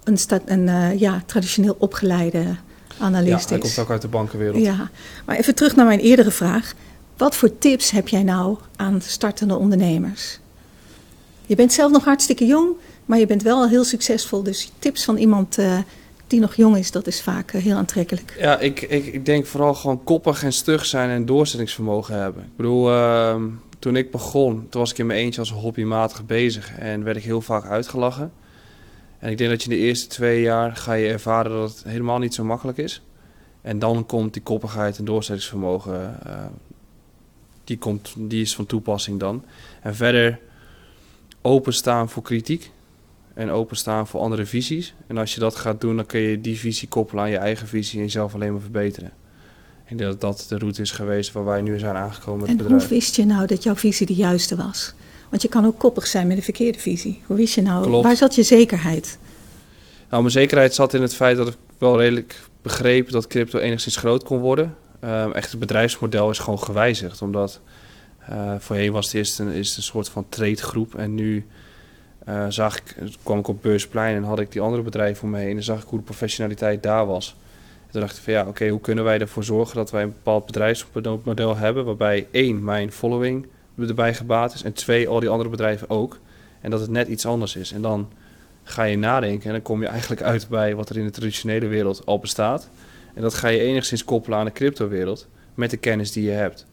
een, 0.03 0.17
sta, 0.17 0.39
een 0.45 0.67
uh, 0.67 0.99
ja, 0.99 1.23
traditioneel 1.25 1.75
opgeleide 1.79 2.55
analist 2.99 3.29
ja, 3.31 3.37
is. 3.37 3.49
hij 3.49 3.57
komt 3.57 3.79
ook 3.79 3.89
uit 3.89 4.01
de 4.01 4.07
bankenwereld. 4.07 4.63
Ja, 4.63 4.89
maar 5.25 5.37
even 5.37 5.55
terug 5.55 5.75
naar 5.75 5.85
mijn 5.85 5.99
eerdere 5.99 6.31
vraag. 6.31 6.73
Wat 7.17 7.35
voor 7.35 7.57
tips 7.57 7.91
heb 7.91 8.07
jij 8.07 8.23
nou 8.23 8.57
aan 8.75 9.01
startende 9.01 9.55
ondernemers? 9.55 10.39
Je 11.45 11.55
bent 11.55 11.73
zelf 11.73 11.91
nog 11.91 12.03
hartstikke 12.03 12.45
jong, 12.45 12.69
maar 13.05 13.19
je 13.19 13.25
bent 13.25 13.43
wel 13.43 13.67
heel 13.67 13.83
succesvol. 13.83 14.43
Dus 14.43 14.71
tips 14.79 15.03
van 15.03 15.17
iemand 15.17 15.57
uh, 15.57 15.77
die 16.27 16.39
nog 16.39 16.55
jong 16.55 16.77
is, 16.77 16.91
dat 16.91 17.07
is 17.07 17.21
vaak 17.21 17.53
uh, 17.53 17.61
heel 17.61 17.75
aantrekkelijk. 17.75 18.35
Ja, 18.39 18.59
ik, 18.59 18.81
ik, 18.81 19.05
ik 19.05 19.25
denk 19.25 19.45
vooral 19.45 19.73
gewoon 19.73 20.03
koppig 20.03 20.43
en 20.43 20.53
stug 20.53 20.85
zijn 20.85 21.09
en 21.09 21.25
doorzettingsvermogen 21.25 22.19
hebben. 22.19 22.43
Ik 22.43 22.55
bedoel, 22.55 22.91
uh, 22.91 23.35
toen 23.79 23.95
ik 23.95 24.11
begon, 24.11 24.67
toen 24.69 24.81
was 24.81 24.91
ik 24.91 24.97
in 24.97 25.05
mijn 25.05 25.19
eentje 25.19 25.39
als 25.39 25.51
hobbymatig 25.51 26.25
bezig 26.25 26.77
en 26.77 27.03
werd 27.03 27.17
ik 27.17 27.23
heel 27.23 27.41
vaak 27.41 27.65
uitgelachen. 27.65 28.31
En 29.19 29.31
ik 29.31 29.37
denk 29.37 29.49
dat 29.49 29.63
je 29.63 29.69
in 29.69 29.77
de 29.77 29.83
eerste 29.83 30.07
twee 30.07 30.41
jaar 30.41 30.75
ga 30.75 30.93
je 30.93 31.07
ervaren 31.07 31.51
dat 31.51 31.69
het 31.69 31.83
helemaal 31.83 32.19
niet 32.19 32.33
zo 32.33 32.43
makkelijk 32.43 32.77
is. 32.77 33.01
En 33.61 33.79
dan 33.79 34.05
komt 34.05 34.33
die 34.33 34.41
koppigheid 34.41 34.97
en 34.97 35.05
doorzettingsvermogen, 35.05 36.19
die, 37.63 37.77
komt, 37.77 38.13
die 38.17 38.41
is 38.41 38.55
van 38.55 38.65
toepassing 38.65 39.19
dan. 39.19 39.43
En 39.81 39.95
verder 39.95 40.39
openstaan 41.41 42.09
voor 42.09 42.23
kritiek 42.23 42.71
en 43.35 43.49
openstaan 43.49 44.07
voor 44.07 44.19
andere 44.19 44.45
visies. 44.45 44.93
En 45.07 45.17
als 45.17 45.33
je 45.33 45.39
dat 45.39 45.55
gaat 45.55 45.81
doen, 45.81 45.95
dan 45.95 46.05
kun 46.05 46.19
je 46.19 46.41
die 46.41 46.59
visie 46.59 46.87
koppelen 46.87 47.23
aan 47.23 47.29
je 47.29 47.37
eigen 47.37 47.67
visie 47.67 47.99
en 47.99 48.05
jezelf 48.05 48.33
alleen 48.33 48.51
maar 48.51 48.61
verbeteren. 48.61 49.11
Denk 49.87 49.99
dat 49.99 50.21
dat 50.21 50.45
de 50.49 50.57
route 50.57 50.81
is 50.81 50.91
geweest 50.91 51.31
waar 51.31 51.45
wij 51.45 51.61
nu 51.61 51.79
zijn 51.79 51.95
aangekomen 51.95 52.39
met 52.39 52.49
en 52.49 52.55
het 52.55 52.63
bedrijf. 52.63 52.81
hoe 52.81 52.97
wist 52.97 53.15
je 53.15 53.25
nou 53.25 53.47
dat 53.47 53.63
jouw 53.63 53.75
visie 53.75 54.05
de 54.05 54.13
juiste 54.13 54.55
was? 54.55 54.93
Want 55.29 55.41
je 55.41 55.47
kan 55.47 55.65
ook 55.65 55.79
koppig 55.79 56.07
zijn 56.07 56.27
met 56.27 56.37
een 56.37 56.43
verkeerde 56.43 56.79
visie. 56.79 57.21
Hoe 57.25 57.37
wist 57.37 57.55
je 57.55 57.61
nou, 57.61 57.85
Klopt. 57.85 58.05
waar 58.05 58.15
zat 58.15 58.35
je 58.35 58.43
zekerheid? 58.43 59.17
Nou, 60.09 60.21
mijn 60.21 60.33
zekerheid 60.33 60.73
zat 60.73 60.93
in 60.93 61.01
het 61.01 61.15
feit 61.15 61.37
dat 61.37 61.47
ik 61.47 61.55
wel 61.77 61.99
redelijk 61.99 62.41
begreep 62.61 63.09
dat 63.11 63.27
crypto 63.27 63.59
enigszins 63.59 63.95
groot 63.95 64.23
kon 64.23 64.39
worden. 64.39 64.75
Um, 65.03 65.31
echt 65.31 65.51
het 65.51 65.59
bedrijfsmodel 65.59 66.29
is 66.29 66.39
gewoon 66.39 66.59
gewijzigd, 66.59 67.21
omdat 67.21 67.61
uh, 68.29 68.55
voorheen 68.59 68.91
was 68.91 69.05
het 69.05 69.15
eerst 69.15 69.39
een, 69.39 69.51
is 69.51 69.77
een 69.77 69.83
soort 69.83 70.09
van 70.09 70.25
tradegroep 70.29 70.95
en 70.95 71.15
nu 71.15 71.45
uh, 72.29 72.45
zag 72.49 72.77
ik, 72.77 72.95
kwam 73.23 73.39
ik 73.39 73.47
op 73.47 73.61
Beursplein 73.61 74.15
en 74.15 74.23
had 74.23 74.39
ik 74.39 74.51
die 74.51 74.61
andere 74.61 74.83
bedrijven 74.83 75.23
om 75.23 75.29
me 75.29 75.39
heen 75.39 75.55
en 75.55 75.63
zag 75.63 75.81
ik 75.81 75.87
hoe 75.87 75.99
de 75.99 76.05
professionaliteit 76.05 76.83
daar 76.83 77.05
was. 77.05 77.35
En 77.85 77.91
toen 77.91 78.01
dacht 78.01 78.17
ik 78.17 78.23
van 78.23 78.33
ja, 78.33 78.45
oké, 78.47 78.67
hoe 78.67 78.81
kunnen 78.81 79.03
wij 79.03 79.19
ervoor 79.19 79.43
zorgen 79.43 79.75
dat 79.75 79.91
wij 79.91 80.03
een 80.03 80.11
bepaald 80.11 80.45
bedrijfsmodel 80.45 81.57
hebben 81.57 81.85
waarbij 81.85 82.27
één, 82.31 82.63
mijn 82.63 82.91
following 82.91 83.47
erbij 83.77 84.13
gebaat 84.13 84.53
is 84.53 84.63
en 84.63 84.73
twee, 84.73 85.07
al 85.07 85.19
die 85.19 85.29
andere 85.29 85.49
bedrijven 85.49 85.89
ook. 85.89 86.19
En 86.61 86.71
dat 86.71 86.79
het 86.79 86.89
net 86.89 87.07
iets 87.07 87.25
anders 87.25 87.55
is. 87.55 87.71
En 87.71 87.81
dan 87.81 88.09
ga 88.63 88.83
je 88.83 88.97
nadenken 88.97 89.45
en 89.45 89.51
dan 89.51 89.61
kom 89.61 89.81
je 89.81 89.87
eigenlijk 89.87 90.21
uit 90.21 90.47
bij 90.47 90.75
wat 90.75 90.89
er 90.89 90.97
in 90.97 91.05
de 91.05 91.11
traditionele 91.11 91.67
wereld 91.67 92.05
al 92.05 92.19
bestaat. 92.19 92.69
En 93.13 93.21
dat 93.21 93.33
ga 93.33 93.47
je 93.47 93.59
enigszins 93.59 94.05
koppelen 94.05 94.39
aan 94.39 94.45
de 94.45 94.51
cryptowereld 94.51 95.27
met 95.53 95.69
de 95.69 95.77
kennis 95.77 96.11
die 96.11 96.23
je 96.23 96.31
hebt. 96.31 96.65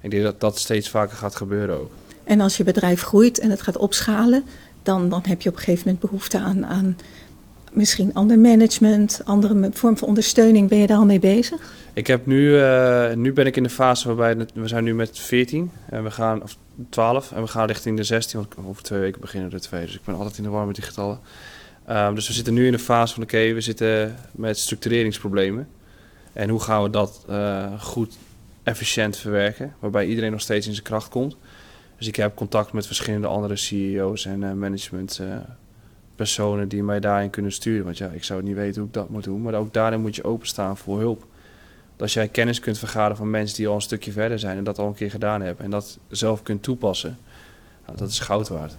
Ik 0.00 0.10
denk 0.10 0.22
dat 0.22 0.40
dat 0.40 0.58
steeds 0.58 0.88
vaker 0.88 1.16
gaat 1.16 1.36
gebeuren 1.36 1.78
ook. 1.78 1.90
En 2.24 2.40
als 2.40 2.56
je 2.56 2.64
bedrijf 2.64 3.02
groeit 3.02 3.38
en 3.38 3.50
het 3.50 3.62
gaat 3.62 3.76
opschalen, 3.76 4.44
dan, 4.86 5.08
dan 5.08 5.22
heb 5.28 5.42
je 5.42 5.48
op 5.48 5.54
een 5.54 5.62
gegeven 5.62 5.82
moment 5.84 6.04
behoefte 6.04 6.38
aan, 6.38 6.66
aan 6.66 6.96
misschien 7.72 8.14
ander 8.14 8.38
management, 8.38 9.20
andere 9.24 9.70
vorm 9.72 9.96
van 9.96 10.08
ondersteuning. 10.08 10.68
Ben 10.68 10.78
je 10.78 10.86
daar 10.86 10.98
al 10.98 11.04
mee 11.04 11.18
bezig? 11.18 11.72
Ik 11.92 12.06
heb 12.06 12.26
nu, 12.26 12.50
uh, 12.50 13.12
nu 13.12 13.32
ben 13.32 13.46
ik 13.46 13.56
in 13.56 13.62
de 13.62 13.70
fase 13.70 14.14
waarbij 14.14 14.46
we 14.54 14.68
zijn 14.68 14.84
nu 14.84 14.94
met 14.94 15.18
14 15.18 15.70
en 15.90 16.04
we 16.04 16.10
gaan, 16.10 16.42
of 16.42 16.56
12 16.90 17.32
en 17.32 17.42
we 17.42 17.48
gaan 17.48 17.66
richting 17.66 17.96
de 17.96 18.02
16, 18.02 18.38
want 18.38 18.68
over 18.68 18.82
twee 18.82 19.00
weken 19.00 19.20
beginnen 19.20 19.50
de 19.50 19.60
twee. 19.60 19.84
Dus 19.84 19.94
ik 19.94 20.04
ben 20.04 20.14
altijd 20.14 20.36
in 20.36 20.42
de 20.42 20.48
war 20.48 20.66
met 20.66 20.74
die 20.74 20.84
getallen. 20.84 21.18
Um, 21.90 22.14
dus 22.14 22.26
we 22.26 22.32
zitten 22.32 22.54
nu 22.54 22.66
in 22.66 22.72
de 22.72 22.78
fase 22.78 23.14
van 23.14 23.22
oké, 23.22 23.52
we 23.52 23.60
zitten 23.60 24.16
met 24.32 24.58
structureringsproblemen. 24.58 25.68
En 26.32 26.48
hoe 26.48 26.60
gaan 26.60 26.82
we 26.82 26.90
dat 26.90 27.24
uh, 27.30 27.82
goed, 27.82 28.16
efficiënt 28.62 29.16
verwerken, 29.16 29.74
waarbij 29.78 30.06
iedereen 30.06 30.30
nog 30.30 30.40
steeds 30.40 30.66
in 30.66 30.72
zijn 30.72 30.84
kracht 30.84 31.08
komt. 31.08 31.36
Dus 31.96 32.06
ik 32.06 32.16
heb 32.16 32.34
contact 32.34 32.72
met 32.72 32.86
verschillende 32.86 33.26
andere 33.26 33.56
CEO's 33.56 34.26
en 34.26 34.42
uh, 34.42 34.52
managementpersonen 34.52 36.64
uh, 36.64 36.68
die 36.68 36.82
mij 36.82 37.00
daarin 37.00 37.30
kunnen 37.30 37.52
sturen. 37.52 37.84
Want 37.84 37.98
ja, 37.98 38.08
ik 38.08 38.24
zou 38.24 38.42
niet 38.42 38.54
weten 38.54 38.80
hoe 38.80 38.88
ik 38.88 38.94
dat 38.94 39.08
moet 39.08 39.24
doen. 39.24 39.42
Maar 39.42 39.54
ook 39.54 39.72
daarin 39.72 40.00
moet 40.00 40.16
je 40.16 40.24
openstaan 40.24 40.76
voor 40.76 40.98
hulp. 40.98 41.26
Als 41.98 42.12
jij 42.12 42.28
kennis 42.28 42.60
kunt 42.60 42.78
vergaren 42.78 43.16
van 43.16 43.30
mensen 43.30 43.56
die 43.56 43.68
al 43.68 43.74
een 43.74 43.80
stukje 43.80 44.12
verder 44.12 44.38
zijn 44.38 44.56
en 44.56 44.64
dat 44.64 44.78
al 44.78 44.86
een 44.86 44.94
keer 44.94 45.10
gedaan 45.10 45.40
hebben 45.40 45.64
en 45.64 45.70
dat 45.70 45.98
zelf 46.08 46.42
kunt 46.42 46.62
toepassen, 46.62 47.18
nou, 47.86 47.98
dat 47.98 48.08
is 48.08 48.18
goud 48.18 48.48
waard. 48.48 48.76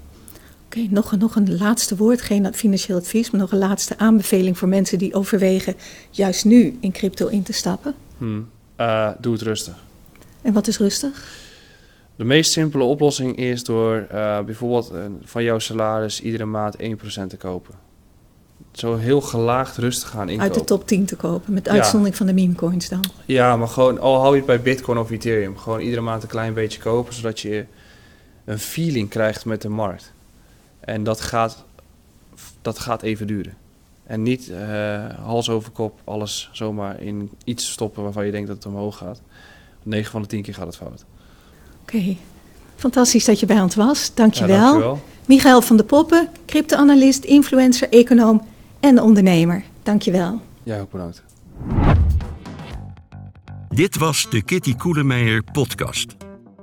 Oké, 0.66 0.78
okay, 0.78 0.88
nog, 0.92 1.18
nog 1.18 1.36
een 1.36 1.58
laatste 1.58 1.96
woord, 1.96 2.22
geen 2.22 2.54
financieel 2.54 2.98
advies, 2.98 3.32
maar 3.32 3.42
nog 3.42 3.52
een 3.52 3.58
laatste 3.58 3.98
aanbeveling 3.98 4.58
voor 4.58 4.68
mensen 4.68 4.98
die 4.98 5.14
overwegen 5.14 5.76
juist 6.10 6.46
nu 6.46 6.78
in 6.80 6.92
crypto 6.92 7.28
in 7.28 7.44
te 7.44 7.54
stappen. 7.54 7.96
Hmm. 8.18 8.50
Uh, 8.80 9.10
doe 9.20 9.34
het 9.34 9.42
rustig. 9.42 9.76
En 10.42 10.54
wat 10.54 10.68
is 10.68 10.78
rustig? 10.78 11.46
De 12.18 12.24
meest 12.24 12.52
simpele 12.52 12.84
oplossing 12.84 13.36
is 13.36 13.64
door 13.64 14.08
uh, 14.14 14.42
bijvoorbeeld 14.42 14.94
van 15.24 15.44
jouw 15.44 15.60
salaris 15.60 16.22
iedere 16.22 16.46
maand 16.46 16.78
1% 16.78 16.84
te 17.28 17.38
kopen. 17.38 17.74
Zo 18.72 18.96
heel 18.96 19.22
gelaagd 19.22 19.78
rustig 19.78 20.10
gaan 20.10 20.30
inkopen. 20.30 20.52
Uit 20.52 20.54
de 20.54 20.66
top 20.66 20.88
10 20.88 21.06
te 21.06 21.16
kopen, 21.16 21.54
met 21.54 21.70
uitzondering 21.70 22.18
ja. 22.18 22.26
van 22.26 22.36
de 22.36 22.42
meme 22.42 22.56
coins 22.56 22.90
dan. 22.90 23.04
Ja, 23.26 23.58
maar 23.58 23.68
gewoon, 23.68 24.00
al 24.00 24.20
hou 24.20 24.32
je 24.32 24.38
het 24.38 24.46
bij 24.46 24.62
Bitcoin 24.62 24.98
of 24.98 25.12
Ethereum, 25.12 25.58
gewoon 25.58 25.80
iedere 25.80 26.02
maand 26.02 26.24
een 26.24 26.30
klein 26.30 26.54
beetje 26.54 26.80
kopen, 26.80 27.14
zodat 27.14 27.40
je 27.40 27.66
een 28.46 28.60
feeling 28.60 29.10
krijgt 29.10 29.46
met 29.46 29.62
de 29.62 29.70
markt. 29.70 30.14
En 30.80 31.04
dat 31.04 31.22
gaat, 31.22 31.66
dat 32.62 32.80
gaat 32.80 33.02
even 33.02 33.28
duren. 33.28 33.58
En 34.04 34.24
niet 34.24 34.50
uh, 34.50 35.06
hals 35.24 35.50
over 35.50 35.72
kop 35.72 36.00
alles 36.04 36.50
zomaar 36.52 37.02
in 37.02 37.32
iets 37.44 37.72
stoppen 37.72 38.04
waarvan 38.04 38.26
je 38.26 38.32
denkt 38.32 38.48
dat 38.48 38.58
het 38.58 38.66
omhoog 38.66 38.98
gaat. 38.98 39.22
9 39.84 40.12
van 40.12 40.22
de 40.22 40.28
10 40.28 40.42
keer 40.42 40.54
gaat 40.54 40.66
het 40.66 40.76
fout. 40.76 41.06
Oké, 41.88 41.98
okay. 41.98 42.18
fantastisch 42.76 43.26
dat 43.26 43.40
je 43.40 43.46
bij 43.46 43.62
ons 43.62 43.76
was. 43.76 44.14
Dank 44.14 44.34
je 44.34 44.40
ja, 44.40 44.48
wel. 44.48 44.60
dankjewel. 44.60 45.02
Michael 45.28 45.62
van 45.62 45.78
der 45.78 45.86
Poppen, 45.86 46.30
crypto-analyst, 46.46 47.24
influencer, 47.24 47.90
econoom 47.90 48.48
en 48.80 49.02
ondernemer. 49.02 49.64
Dank 49.84 50.02
je 50.02 50.12
wel. 50.12 50.42
Ja, 50.64 50.80
ook 50.80 50.92
bedankt. 50.92 51.24
Dit 53.70 53.98
was 53.98 54.28
de 54.30 54.42
Kitty 54.42 54.76
Koelemeijer 54.76 55.44
podcast. 55.52 56.16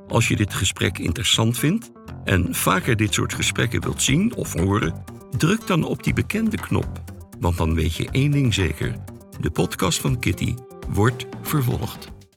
Als 0.08 0.28
je 0.28 0.36
dit 0.36 0.54
gesprek 0.54 0.98
interessant 0.98 1.58
vindt 1.58 1.90
en 2.24 2.54
vaker 2.54 2.96
dit 2.96 3.14
soort 3.14 3.34
gesprekken 3.34 3.80
wilt 3.80 4.02
zien 4.02 4.34
of 4.34 4.52
horen, 4.52 5.04
druk 5.36 5.66
dan 5.66 5.84
op 5.84 6.02
die 6.02 6.12
bekende 6.12 6.56
knop. 6.56 7.02
Want 7.40 7.56
dan 7.56 7.74
weet 7.74 7.94
je 7.94 8.08
één 8.10 8.30
ding 8.30 8.54
zeker: 8.54 8.96
de 9.40 9.50
podcast 9.50 10.00
van 10.00 10.18
Kitty 10.18 10.54
wordt 10.88 11.26
vervolgd. 11.42 12.12